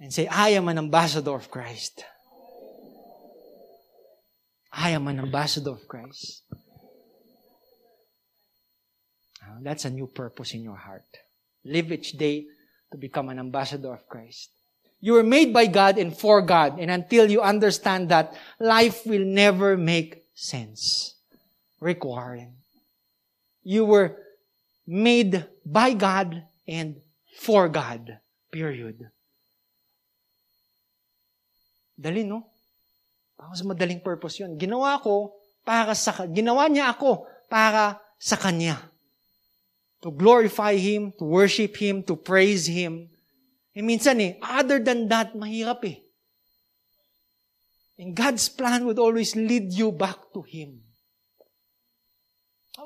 [0.00, 2.00] And say, I am an ambassador of Christ.
[4.72, 6.48] I am an ambassador of Christ.
[9.60, 11.06] That's a new purpose in your heart.
[11.64, 12.46] Live each day
[12.90, 14.50] to become an ambassador of Christ.
[15.00, 16.78] You were made by God and for God.
[16.80, 21.14] And until you understand that, life will never make sense.
[21.80, 22.58] Rick Warren.
[23.62, 24.16] You were
[24.86, 26.96] made by God and
[27.38, 28.18] for God.
[28.50, 29.06] Period.
[32.00, 32.46] Dali, no?
[33.38, 34.58] Mas madaling purpose yun.
[34.58, 38.97] Ginawa ko para sa, ginawa niya ako para sa Kanya
[40.02, 43.10] to glorify Him, to worship Him, to praise Him.
[43.74, 45.98] Eh minsan eh, other than that, mahirap eh.
[47.98, 50.82] And God's plan would always lead you back to Him.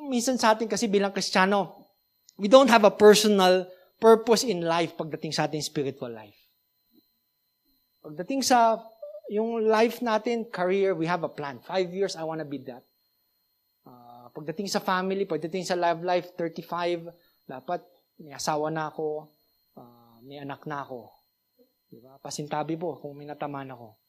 [0.09, 1.85] Minsan sa atin kasi bilang Kristiyano,
[2.41, 3.69] we don't have a personal
[4.01, 6.35] purpose in life pagdating sa ating spiritual life.
[8.03, 8.81] Pagdating sa
[9.31, 11.61] yung life natin, career, we have a plan.
[11.63, 12.83] Five years, I want to be that.
[14.33, 17.13] Pagdating sa family, pagdating sa love life, 35,
[17.45, 17.85] dapat
[18.25, 19.29] may asawa na ako,
[19.77, 21.13] uh, may anak na ako.
[21.93, 22.17] Diba?
[22.17, 24.01] Pasintabi po kung may nataman ako.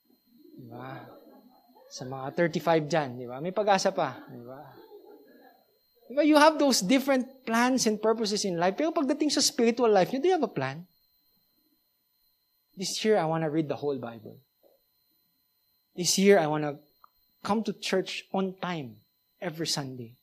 [0.56, 1.04] Diba?
[1.92, 3.44] Sa mga 35 dyan, di ba?
[3.44, 4.24] May pag-asa pa.
[4.32, 4.64] Di ba?
[6.08, 6.24] Diba?
[6.24, 8.80] You have those different plans and purposes in life.
[8.80, 10.88] Pero pagdating sa spiritual life, do you have a plan?
[12.80, 14.40] This year, I want to read the whole Bible.
[15.94, 16.80] This year, I want to
[17.44, 19.03] come to church on time
[19.44, 20.16] every Sunday.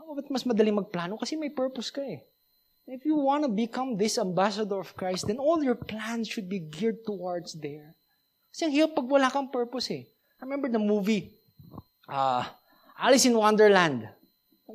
[0.00, 1.20] Oh, ba't mas madaling magplano?
[1.20, 2.24] Kasi may purpose ka eh.
[2.84, 6.60] If you want to become this ambassador of Christ, then all your plans should be
[6.60, 7.96] geared towards there.
[8.52, 10.04] Kasi ang hirap pag wala kang purpose eh.
[10.36, 11.32] I remember the movie,
[12.04, 12.44] uh,
[13.00, 14.04] Alice in Wonderland.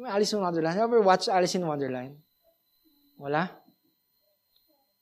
[0.10, 0.74] Alice in Wonderland.
[0.74, 2.18] Have you ever watched Alice in Wonderland?
[3.22, 3.54] Wala?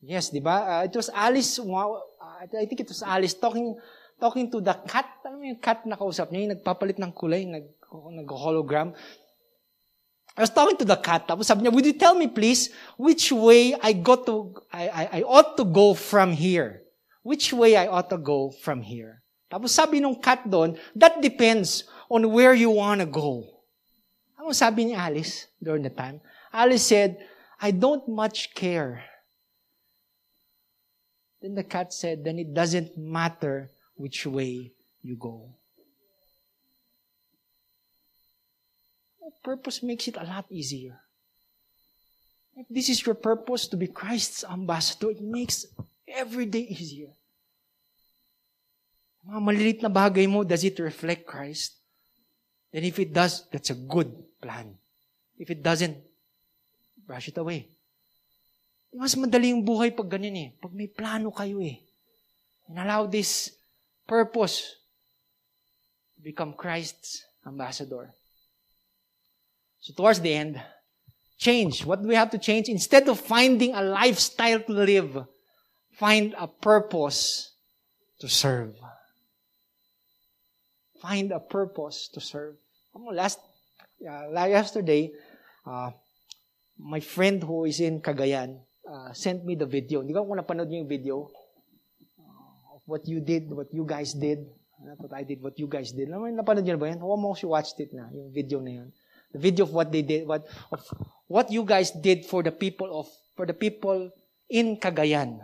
[0.03, 0.67] Yes, di ba?
[0.67, 1.97] Uh, it was Alice, uh,
[2.43, 3.79] I think it was Alice talking
[4.19, 5.07] talking to the cat.
[5.25, 8.93] Alam mo yung cat na kausap niya, yung nagpapalit ng kulay, nag, nag-hologram.
[10.37, 11.25] I was talking to the cat.
[11.25, 15.03] Tapos sabi niya, would you tell me please which way I go to, I, I,
[15.13, 16.85] I ought to go from here?
[17.25, 19.25] Which way I ought to go from here?
[19.49, 23.43] Tapos sabi nung cat doon, that depends on where you want to go.
[24.37, 26.21] Ano sabi ni Alice during the time?
[26.53, 27.17] Alice said,
[27.57, 29.01] I don't much care
[31.41, 34.71] Then the cat said, then it doesn't matter which way
[35.01, 35.49] you go.
[39.43, 40.99] Purpose makes it a lot easier.
[42.55, 45.65] If this is your purpose to be Christ's ambassador, it makes
[46.07, 47.11] every day easier.
[49.27, 51.75] Mga malilit na bagay mo, does it reflect Christ?
[52.71, 54.75] Then if it does, that's a good plan.
[55.37, 55.95] If it doesn't,
[57.07, 57.67] brush it away.
[58.91, 60.49] Mas madali yung buhay pag ganun eh.
[60.59, 61.79] Pag may plano kayo eh.
[62.67, 63.56] And allow this
[64.07, 64.75] purpose
[66.23, 68.11] become Christ's ambassador.
[69.79, 70.61] So towards the end,
[71.37, 71.85] change.
[71.85, 72.67] What do we have to change?
[72.67, 75.25] Instead of finding a lifestyle to live,
[75.93, 77.53] find a purpose
[78.19, 78.75] to serve.
[81.01, 82.55] Find a purpose to serve.
[83.13, 83.39] Last,
[84.01, 85.11] uh, yesterday,
[85.65, 85.91] uh,
[86.79, 88.59] my friend who is in Cagayan,
[88.89, 90.01] uh, sent me the video.
[90.01, 91.15] Hindi ko kung napanood niyo yung video
[92.87, 94.47] what you did, what you guys did.
[94.79, 96.07] Not what I did, what you guys did.
[96.07, 97.03] Naman, napanood niyo ba yan?
[97.03, 98.89] Huwag mo si watched it na, yung video na yun.
[99.35, 100.81] The video of what they did, what, of
[101.27, 104.09] what you guys did for the people of, for the people
[104.47, 105.43] in Cagayan.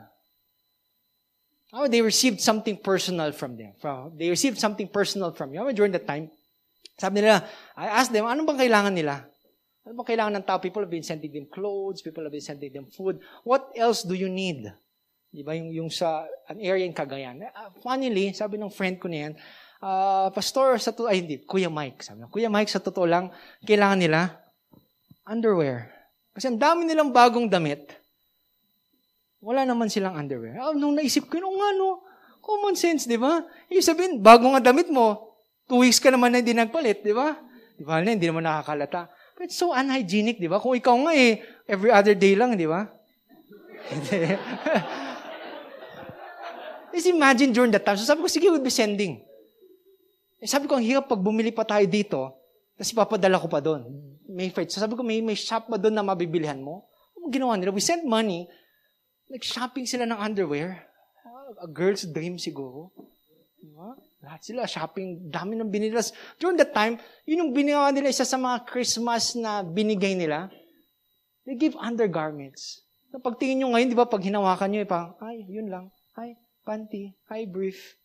[1.74, 3.74] Oh, they received something personal from them.
[3.82, 5.60] From, they received something personal from you.
[5.60, 6.30] Oh, during that time,
[6.96, 7.44] sabi nila,
[7.76, 9.26] I asked them, ano bang kailangan nila?
[9.84, 10.62] Ano ba kailangan ng tao?
[10.62, 13.20] People have been sending them clothes, people have been sending them food.
[13.44, 14.70] What else do you need?
[15.34, 15.58] Di ba?
[15.58, 17.42] Yung, yung sa an area in Cagayan.
[17.42, 19.34] Uh, funnily, sabi ng friend ko na yan,
[19.82, 22.06] uh, Pastor, sa to ay hindi, Kuya Mike.
[22.06, 23.34] Sabi niya, Kuya Mike, sa totoo lang,
[23.66, 24.30] kailangan nila
[25.26, 25.90] underwear.
[26.38, 27.98] Kasi ang dami nilang bagong damit.
[29.42, 30.62] Wala naman silang underwear.
[30.62, 32.06] Oh, nung naisip ko, nung ano,
[32.38, 33.42] common sense, di ba?
[33.74, 35.34] Ibig sabihin, bago nga damit mo,
[35.66, 37.34] two weeks ka naman na hindi nagpalit, di ba?
[37.74, 38.06] Di ba?
[38.06, 39.10] Hindi naman nakakalata.
[39.42, 40.62] It's so unhygienic, di ba?
[40.62, 42.86] Kung ikaw nga eh, every other day lang, di ba?
[46.94, 47.98] Just imagine during that time.
[47.98, 49.26] So sabi ko, sige, we'll be sending.
[50.38, 52.38] Eh, sabi ko, ang hirap pag bumili pa tayo dito,
[52.78, 53.82] tapos ipapadala ko pa doon.
[54.30, 54.70] May fight.
[54.70, 56.86] So sabi ko, may, may shop ba doon na mabibilihan mo?
[57.18, 57.74] Ano ginawa nila?
[57.74, 58.46] We sent money.
[59.34, 60.86] Nag-shopping sila ng underwear.
[61.58, 62.94] A girl's dream siguro.
[63.58, 63.96] Diba?
[64.22, 66.12] Lahat sila shopping, dami ng binilas.
[66.38, 70.52] During that time, yun yung binawa nila isa sa mga Christmas na binigay nila.
[71.48, 72.84] They give undergarments.
[73.12, 75.86] So, pagtingin nyo ngayon, di ba, pag hinawakan nyo, eh, parang, ay, yun lang.
[76.16, 77.14] Ay, panty.
[77.28, 78.00] Ay, brief.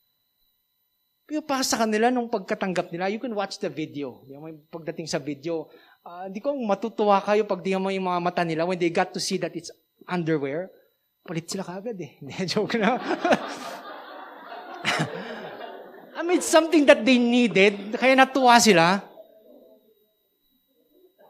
[1.28, 4.24] Pero para sa kanila, nung pagkatanggap nila, you can watch the video.
[4.26, 5.68] Yung pagdating sa video,
[6.02, 9.12] uh, hindi ko matutuwa kayo pag tingnan mo yung mga mata nila when they got
[9.12, 9.70] to see that it's
[10.08, 10.72] underwear.
[11.22, 12.16] Palit sila kagad eh.
[12.50, 12.96] Joke na.
[16.18, 19.04] I mean, it's something that they needed, kaya natuwa sila.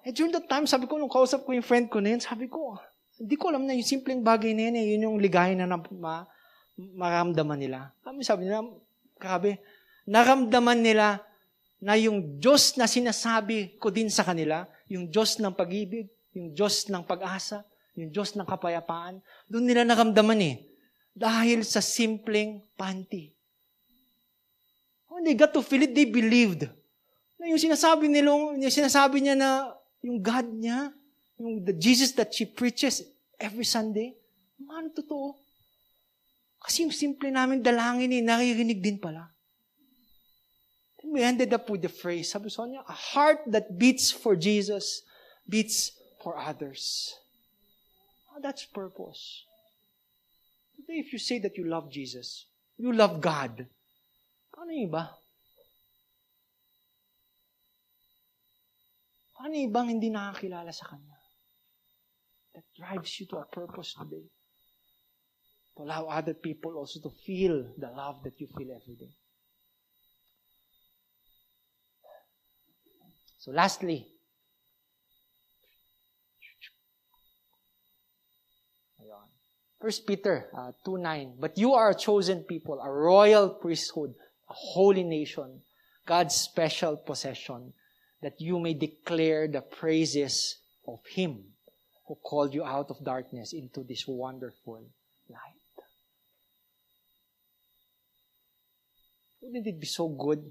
[0.06, 2.48] Eh, during that time, sabi ko, nung kausap ko yung friend ko na yun, sabi
[2.48, 2.80] ko,
[3.20, 5.76] hindi ko alam na yung simpleng bagay na yun, eh, yun yung ligay na, na
[5.92, 6.24] ma,
[6.78, 7.90] maramdaman nila.
[8.06, 8.62] Sabi, sabi nila,
[9.18, 9.58] grabe,
[10.06, 11.18] naramdaman nila
[11.82, 16.86] na yung Diyos na sinasabi ko din sa kanila, yung Diyos ng pag-ibig, yung Diyos
[16.86, 17.66] ng pag-asa,
[17.98, 19.18] yung Diyos ng kapayapaan,
[19.50, 20.56] doon nila naramdaman eh.
[21.18, 23.34] Dahil sa simpleng panty.
[25.10, 26.70] When they got to feel it, they believed.
[27.42, 30.94] Na yung sinasabi nila, yung sinasabi niya na yung God niya,
[31.38, 33.02] yung the Jesus that she preaches
[33.34, 34.14] every Sunday,
[34.70, 35.47] ano totoo?
[36.68, 39.32] Kasi yung simple namin dalangin eh, naririnig din pala.
[41.00, 44.36] And we ended up with the phrase, sabi sa niya, a heart that beats for
[44.36, 45.00] Jesus
[45.48, 47.16] beats for others.
[48.28, 49.48] Oh, that's purpose.
[50.76, 52.44] Today, if you say that you love Jesus,
[52.76, 53.64] you love God,
[54.52, 55.08] paano yung iba?
[59.32, 61.16] Paano yung ibang hindi nakakilala sa Kanya?
[62.52, 64.28] That drives you to a purpose today.
[65.78, 69.12] To allow other people also to feel the love that you feel every day.
[73.38, 74.08] So lastly,
[79.80, 84.12] First Peter uh, 2.9, But you are a chosen people, a royal priesthood,
[84.50, 85.60] a holy nation,
[86.04, 87.72] God's special possession,
[88.20, 91.44] that you may declare the praises of Him
[92.08, 94.84] who called you out of darkness into this wonderful
[95.28, 95.67] light.
[99.40, 100.42] Wouldn't it be so good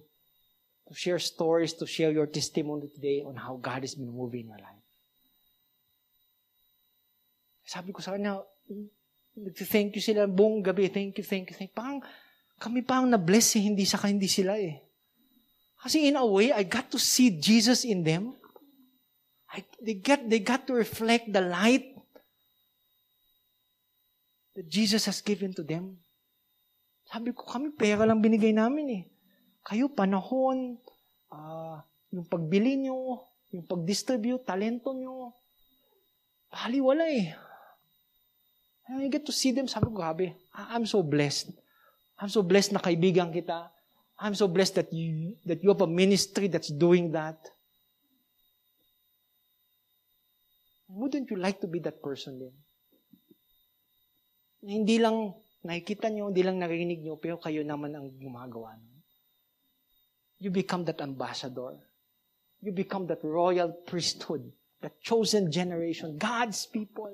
[0.88, 4.56] to share stories, to share your testimony today on how God has been moving in
[4.56, 4.84] your life?
[7.68, 8.40] Sabi ko sa kanya,
[9.38, 10.90] Nag-thank you sila buong gabi.
[10.90, 11.78] Thank you, thank you, thank you.
[11.78, 12.02] Parang
[12.58, 14.82] kami pa ang na-bless eh, hindi sa hindi sila eh.
[15.78, 18.34] Kasi in a way, I got to see Jesus in them.
[19.54, 21.94] I, they, get, they got to reflect the light
[24.58, 26.02] that Jesus has given to them.
[27.08, 29.04] Sabi ko, kami pera lang binigay namin eh.
[29.64, 30.76] Kayo, panahon,
[31.32, 31.80] uh,
[32.12, 33.24] yung pagbili nyo,
[33.56, 35.32] yung pag-distribute, talento nyo,
[36.84, 37.32] wala eh.
[38.88, 41.52] And I get to see them, sabi ko, grabe, I'm so blessed.
[42.20, 43.72] I'm so blessed na kaibigan kita.
[44.20, 47.38] I'm so blessed that you, that you have a ministry that's doing that.
[50.88, 52.56] Wouldn't you like to be that person din?
[54.64, 58.78] Na hindi lang nakikita nyo, hindi lang narinig nyo, pero kayo naman ang gumagawa.
[60.38, 61.78] You become that ambassador.
[62.62, 64.52] You become that royal priesthood,
[64.82, 67.14] that chosen generation, God's people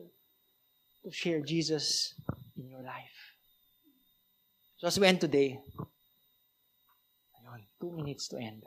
[1.03, 2.15] to share Jesus
[2.55, 3.35] in your life.
[4.77, 5.59] So as we end today,
[7.39, 8.63] ayun, two minutes to end.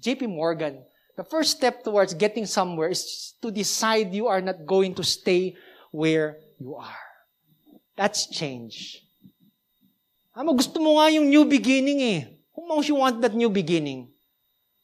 [0.00, 0.84] JP Morgan,
[1.16, 5.54] the first step towards getting somewhere is to decide you are not going to stay
[5.92, 7.04] where you are.
[7.94, 9.04] That's change.
[10.34, 12.20] Ama, gusto mo nga yung new beginning eh.
[12.56, 14.08] Who knows you want that new beginning?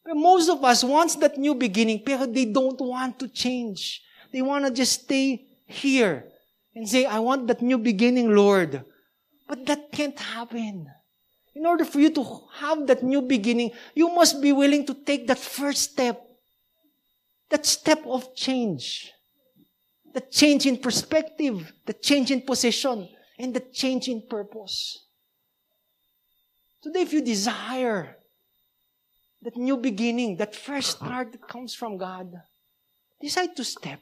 [0.04, 4.04] But most of us wants that new beginning, pero they don't want to change.
[4.32, 6.28] They want to just stay here
[6.76, 8.84] and say, I want that new beginning, Lord.
[9.48, 10.86] But that can't happen.
[11.56, 12.24] In order for you to
[12.60, 16.20] have that new beginning, you must be willing to take that first step.
[17.48, 19.12] That step of change.
[20.18, 23.08] The change in perspective, the change in position,
[23.38, 25.06] and the change in purpose.
[26.82, 28.16] Today, if you desire
[29.42, 32.34] that new beginning, that fresh start that comes from God,
[33.20, 34.00] decide to step.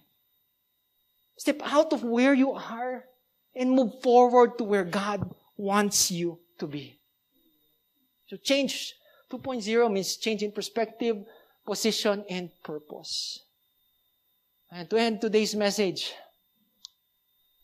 [1.36, 3.04] Step out of where you are
[3.54, 6.98] and move forward to where God wants you to be.
[8.28, 8.94] So change
[9.30, 11.18] 2.0 means change in perspective,
[11.66, 13.42] position, and purpose.
[14.70, 16.12] And to end today's message,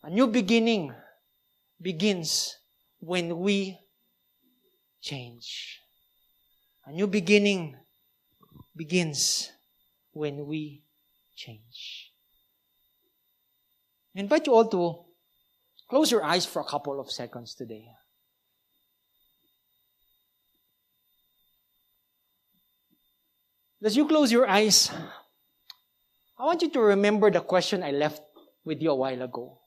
[0.01, 0.93] a new beginning
[1.81, 2.57] begins
[2.99, 3.77] when we
[5.01, 5.81] change.
[6.85, 7.75] A new beginning
[8.75, 9.51] begins
[10.13, 10.83] when we
[11.35, 12.11] change.
[14.15, 15.05] I invite you all to
[15.89, 17.85] close your eyes for a couple of seconds today.
[23.83, 24.89] As you close your eyes,
[26.37, 28.21] I want you to remember the question I left
[28.65, 29.59] with you a while ago.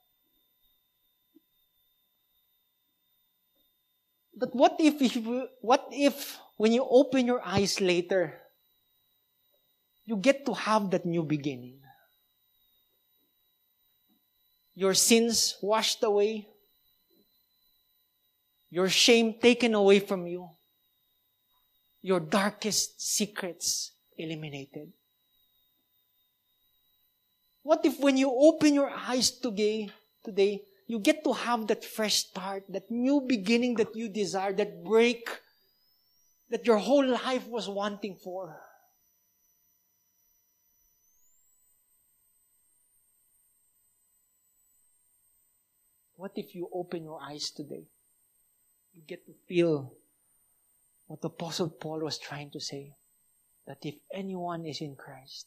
[4.37, 5.17] But what if, if
[5.61, 8.35] what if when you open your eyes later,
[10.05, 11.81] you get to have that new beginning.
[14.75, 16.49] Your sins washed away,
[18.71, 20.51] your shame taken away from you,
[22.03, 24.93] your darkest secrets eliminated.
[27.67, 29.91] What if when you open your eyes today,
[30.23, 34.85] today, you get to have that fresh start, that new beginning that you desire, that
[34.85, 35.29] break
[36.49, 38.57] that your whole life was wanting for.
[46.15, 47.83] What if you open your eyes today?
[48.95, 49.93] You get to feel
[51.09, 52.93] what the Apostle Paul was trying to say
[53.67, 55.47] that if anyone is in Christ,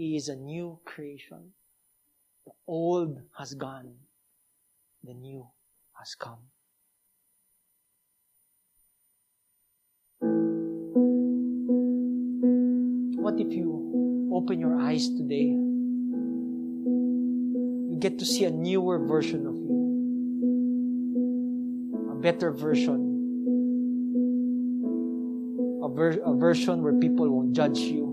[0.00, 1.52] he is a new creation.
[2.46, 3.92] The old has gone,
[5.04, 5.46] the new
[5.92, 6.38] has come.
[13.20, 15.52] What if you open your eyes today?
[17.92, 19.76] You get to see a newer version of you,
[22.10, 23.00] a better version,
[25.84, 28.09] a, ver- a version where people won't judge you,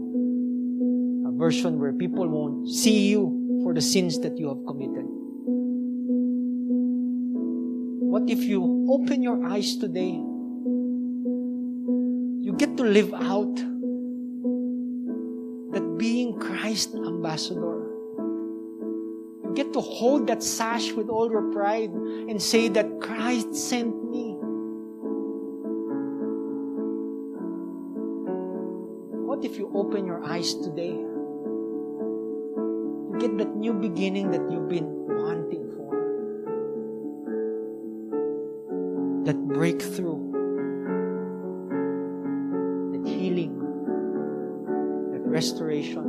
[1.38, 5.06] version where people won't see you for the sins that you have committed.
[8.10, 10.18] What if you open your eyes today?
[12.42, 13.56] You get to live out
[15.74, 17.84] that being Christ ambassador.
[19.44, 23.94] You get to hold that sash with all your pride and say that Christ sent
[24.10, 24.38] me.
[29.28, 30.98] What if you open your eyes today?
[33.38, 35.94] That new beginning that you've been wanting for.
[39.26, 40.18] That breakthrough.
[42.94, 43.54] That healing.
[45.14, 46.02] That restoration.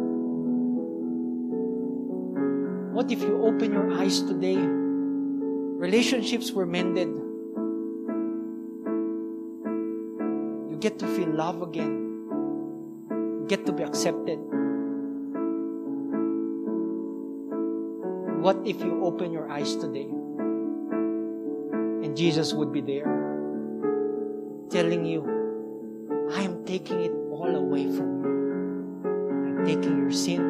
[2.94, 4.56] What if you open your eyes today?
[4.56, 7.08] Relationships were mended.
[10.70, 12.24] You get to feel love again.
[13.10, 14.40] You get to be accepted.
[18.48, 20.08] What if you open your eyes today
[22.02, 23.04] and Jesus would be there
[24.70, 25.20] telling you,
[26.32, 28.30] I am taking it all away from you.
[29.04, 30.40] I'm taking your sin.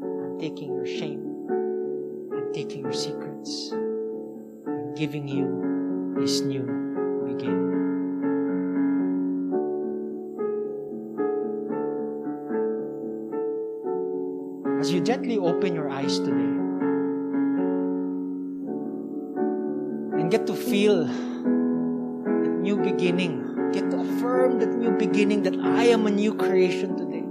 [0.00, 1.20] I'm taking your shame.
[2.32, 3.74] I'm taking your secrets.
[4.66, 6.64] I'm giving you this new
[7.28, 7.76] beginning.
[14.80, 16.57] As you gently open your eyes today
[20.28, 23.40] get to feel that new beginning,
[23.72, 27.24] get to affirm that new beginning that I am a new creation today.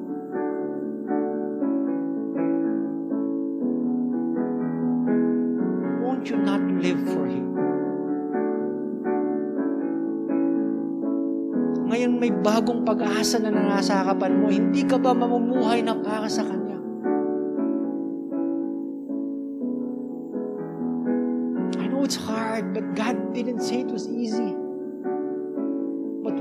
[6.01, 7.45] Won't you not live for Him?
[11.87, 16.56] Ngayon may bagong pag-asa na nangasakapan mo, hindi ka ba mamumuhay na para sa Kanya?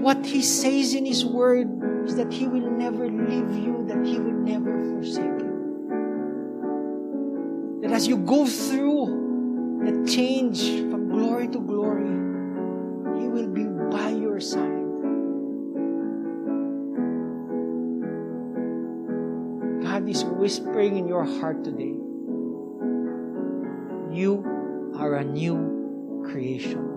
[0.06, 1.66] What He says in His Word
[2.06, 5.54] is that He will never leave you, that He will never forsake you.
[7.82, 10.62] That as you go through that change
[10.92, 12.06] from glory to glory,
[13.20, 14.62] He will be by your side.
[19.82, 21.98] God is whispering in your heart today.
[24.14, 26.95] You are a new creation.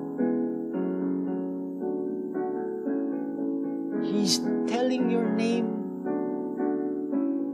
[4.30, 5.74] He's telling your name.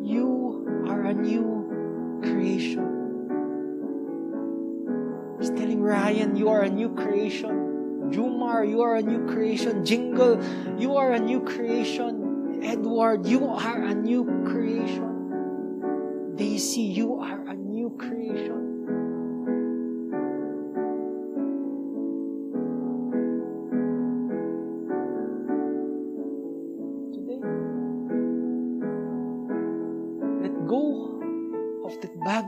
[0.03, 2.83] You are a new creation.
[5.39, 8.11] He's telling Ryan, you are a new creation.
[8.11, 9.85] Jumar, you are a new creation.
[9.85, 10.43] Jingle,
[10.77, 12.59] you are a new creation.
[12.61, 16.35] Edward, you are a new creation.
[16.35, 18.64] Daisy, you are a new creation.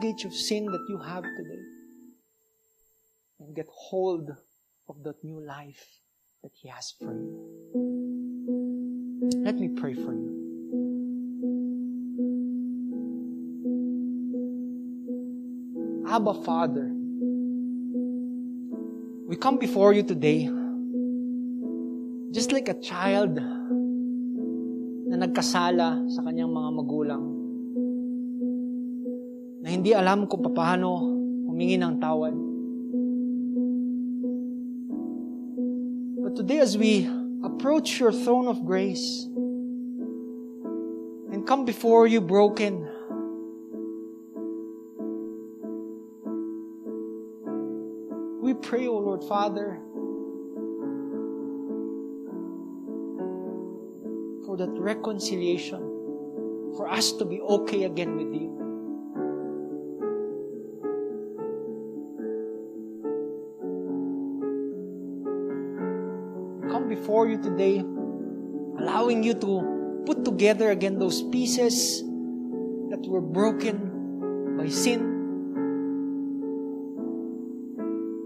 [0.07, 1.63] Baggage of sin that you have today
[3.39, 4.29] and get hold
[4.88, 5.85] of that new life
[6.43, 7.35] that He has for you.
[9.43, 10.31] Let me pray for you.
[16.07, 16.89] Abba Father,
[19.27, 20.49] we come before you today
[22.31, 23.35] just like a child
[25.07, 27.36] na nagkasala sa kanyang mga magulang
[29.77, 31.05] hindi alam kung paano
[31.45, 32.33] humingi ng tawad.
[36.17, 37.05] But today as we
[37.45, 39.29] approach your throne of grace
[41.29, 42.89] and come before you broken,
[48.41, 49.77] we pray, O Lord Father,
[54.41, 55.85] for that reconciliation,
[56.73, 58.56] for us to be okay again with you.
[67.38, 67.80] You today
[68.81, 72.01] allowing you to put together again those pieces
[72.89, 75.01] that were broken by sin.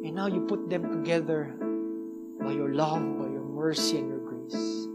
[0.05, 1.53] And now you put them together
[2.39, 4.87] by your love, by your mercy, and your grace.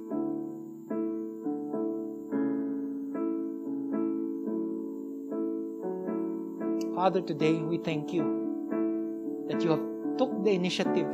[6.95, 9.85] Father, today we thank you that you have
[10.17, 11.07] took the initiative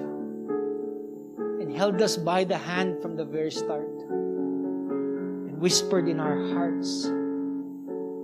[1.74, 7.07] held us by the hand from the very start and whispered in our hearts,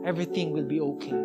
[0.04, 1.24] everything will be okay.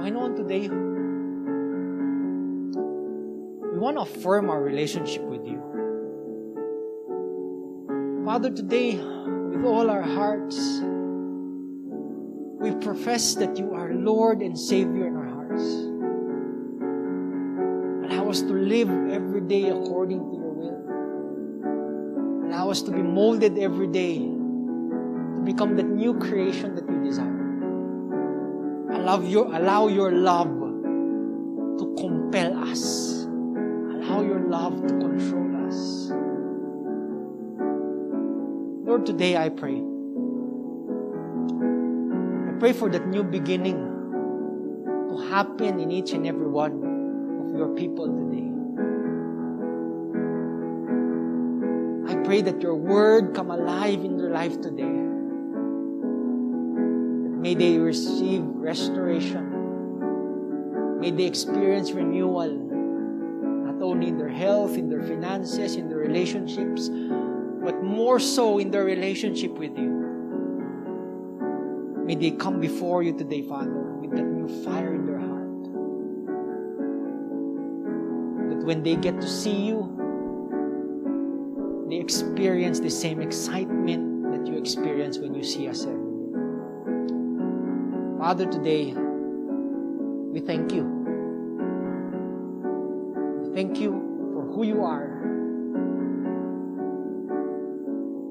[0.00, 0.68] Panginoon, today,
[3.72, 5.60] we want to affirm our relationship with you.
[8.24, 10.80] Father, today, with all our hearts,
[12.60, 15.89] we profess that you are Lord and Savior in our hearts.
[18.30, 22.46] Us to live every day according to your will.
[22.46, 27.26] Allow us to be molded every day to become that new creation that you desire.
[28.94, 33.24] Allow your, allow your love to compel us.
[33.26, 36.12] Allow your love to control us.
[38.86, 39.82] Lord, today I pray
[42.46, 43.82] I pray for that new beginning
[45.08, 46.79] to happen in each and every one
[47.60, 48.48] your people today.
[52.10, 54.96] I pray that your word come alive in their life today.
[57.24, 59.44] That may they receive restoration.
[61.00, 66.88] May they experience renewal, not only in their health, in their finances, in their relationships,
[66.88, 69.90] but more so in their relationship with you.
[72.06, 75.29] May they come before you today, Father, with that new fire in their heart.
[78.70, 79.78] When they get to see you,
[81.90, 86.30] they experience the same excitement that you experience when you see us every day.
[88.16, 90.84] Father, today, we thank you.
[93.42, 93.90] We thank you
[94.34, 95.18] for who you are,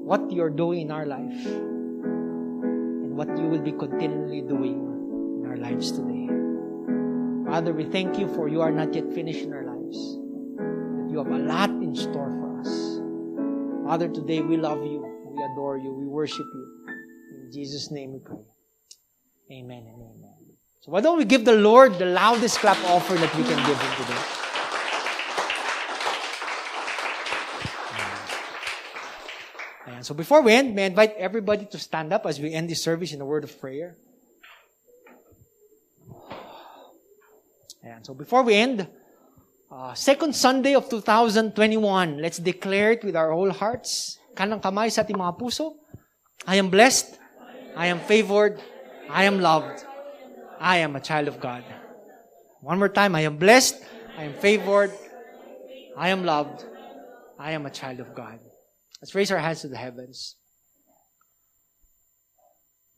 [0.08, 5.58] what you're doing in our life and what you will be continually doing in our
[5.58, 6.30] lives today.
[7.52, 10.19] Father, we thank you for you are not yet finished in our lives.
[11.20, 12.72] Have a lot in store for us.
[13.84, 15.04] Father, today we love you.
[15.28, 15.92] We adore you.
[15.92, 16.86] We worship you.
[17.44, 18.40] In Jesus' name we pray.
[19.52, 20.36] Amen and amen.
[20.80, 23.78] So why don't we give the Lord the loudest clap offering that we can give
[23.78, 24.22] him today?
[29.92, 30.06] Ayan.
[30.06, 32.82] So before we end, may I invite everybody to stand up as we end this
[32.82, 33.98] service in a word of prayer.
[37.86, 38.06] Ayan.
[38.06, 38.88] So before we end,
[39.72, 44.18] uh, second Sunday of 2021, let's declare it with our whole hearts.
[44.36, 45.78] Kanang kamay sa ating mga puso.
[46.48, 47.18] I am blessed.
[47.76, 48.62] I am favored.
[49.10, 49.86] I am loved.
[50.60, 51.64] I am a child of God.
[52.62, 53.16] One more time.
[53.16, 53.78] I am blessed.
[54.18, 54.92] I am favored.
[55.98, 56.66] I am loved.
[57.38, 58.40] I am a child of God.
[59.02, 60.36] Let's raise our hands to the heavens.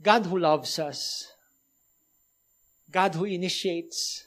[0.02, 1.28] God who loves us,
[2.90, 4.26] God who initiates,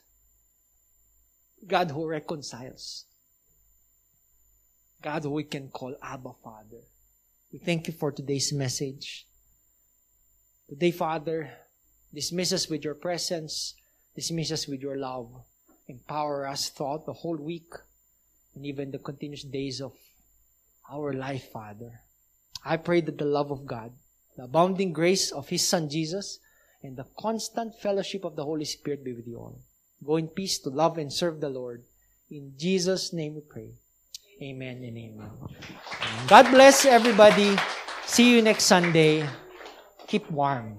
[1.66, 3.06] God who reconciles,
[5.00, 6.82] God who we can call Abba Father.
[7.52, 9.26] We thank you for today's message.
[10.68, 11.50] Today, Father,
[12.12, 13.74] dismiss us with your presence,
[14.14, 15.30] dismiss us with your love,
[15.88, 17.72] empower us throughout the whole week
[18.54, 19.92] and even the continuous days of
[20.90, 22.00] our life, Father.
[22.64, 23.92] I pray that the love of God,
[24.36, 26.40] the abounding grace of His Son Jesus,
[26.82, 29.58] and the constant fellowship of the Holy Spirit be with you all.
[30.02, 31.84] Go in peace to love and serve the Lord.
[32.30, 33.70] In Jesus' name we pray.
[34.42, 35.30] Amen and amen.
[36.26, 37.56] God bless everybody.
[38.06, 39.28] See you next Sunday.
[40.06, 40.78] Keep warm.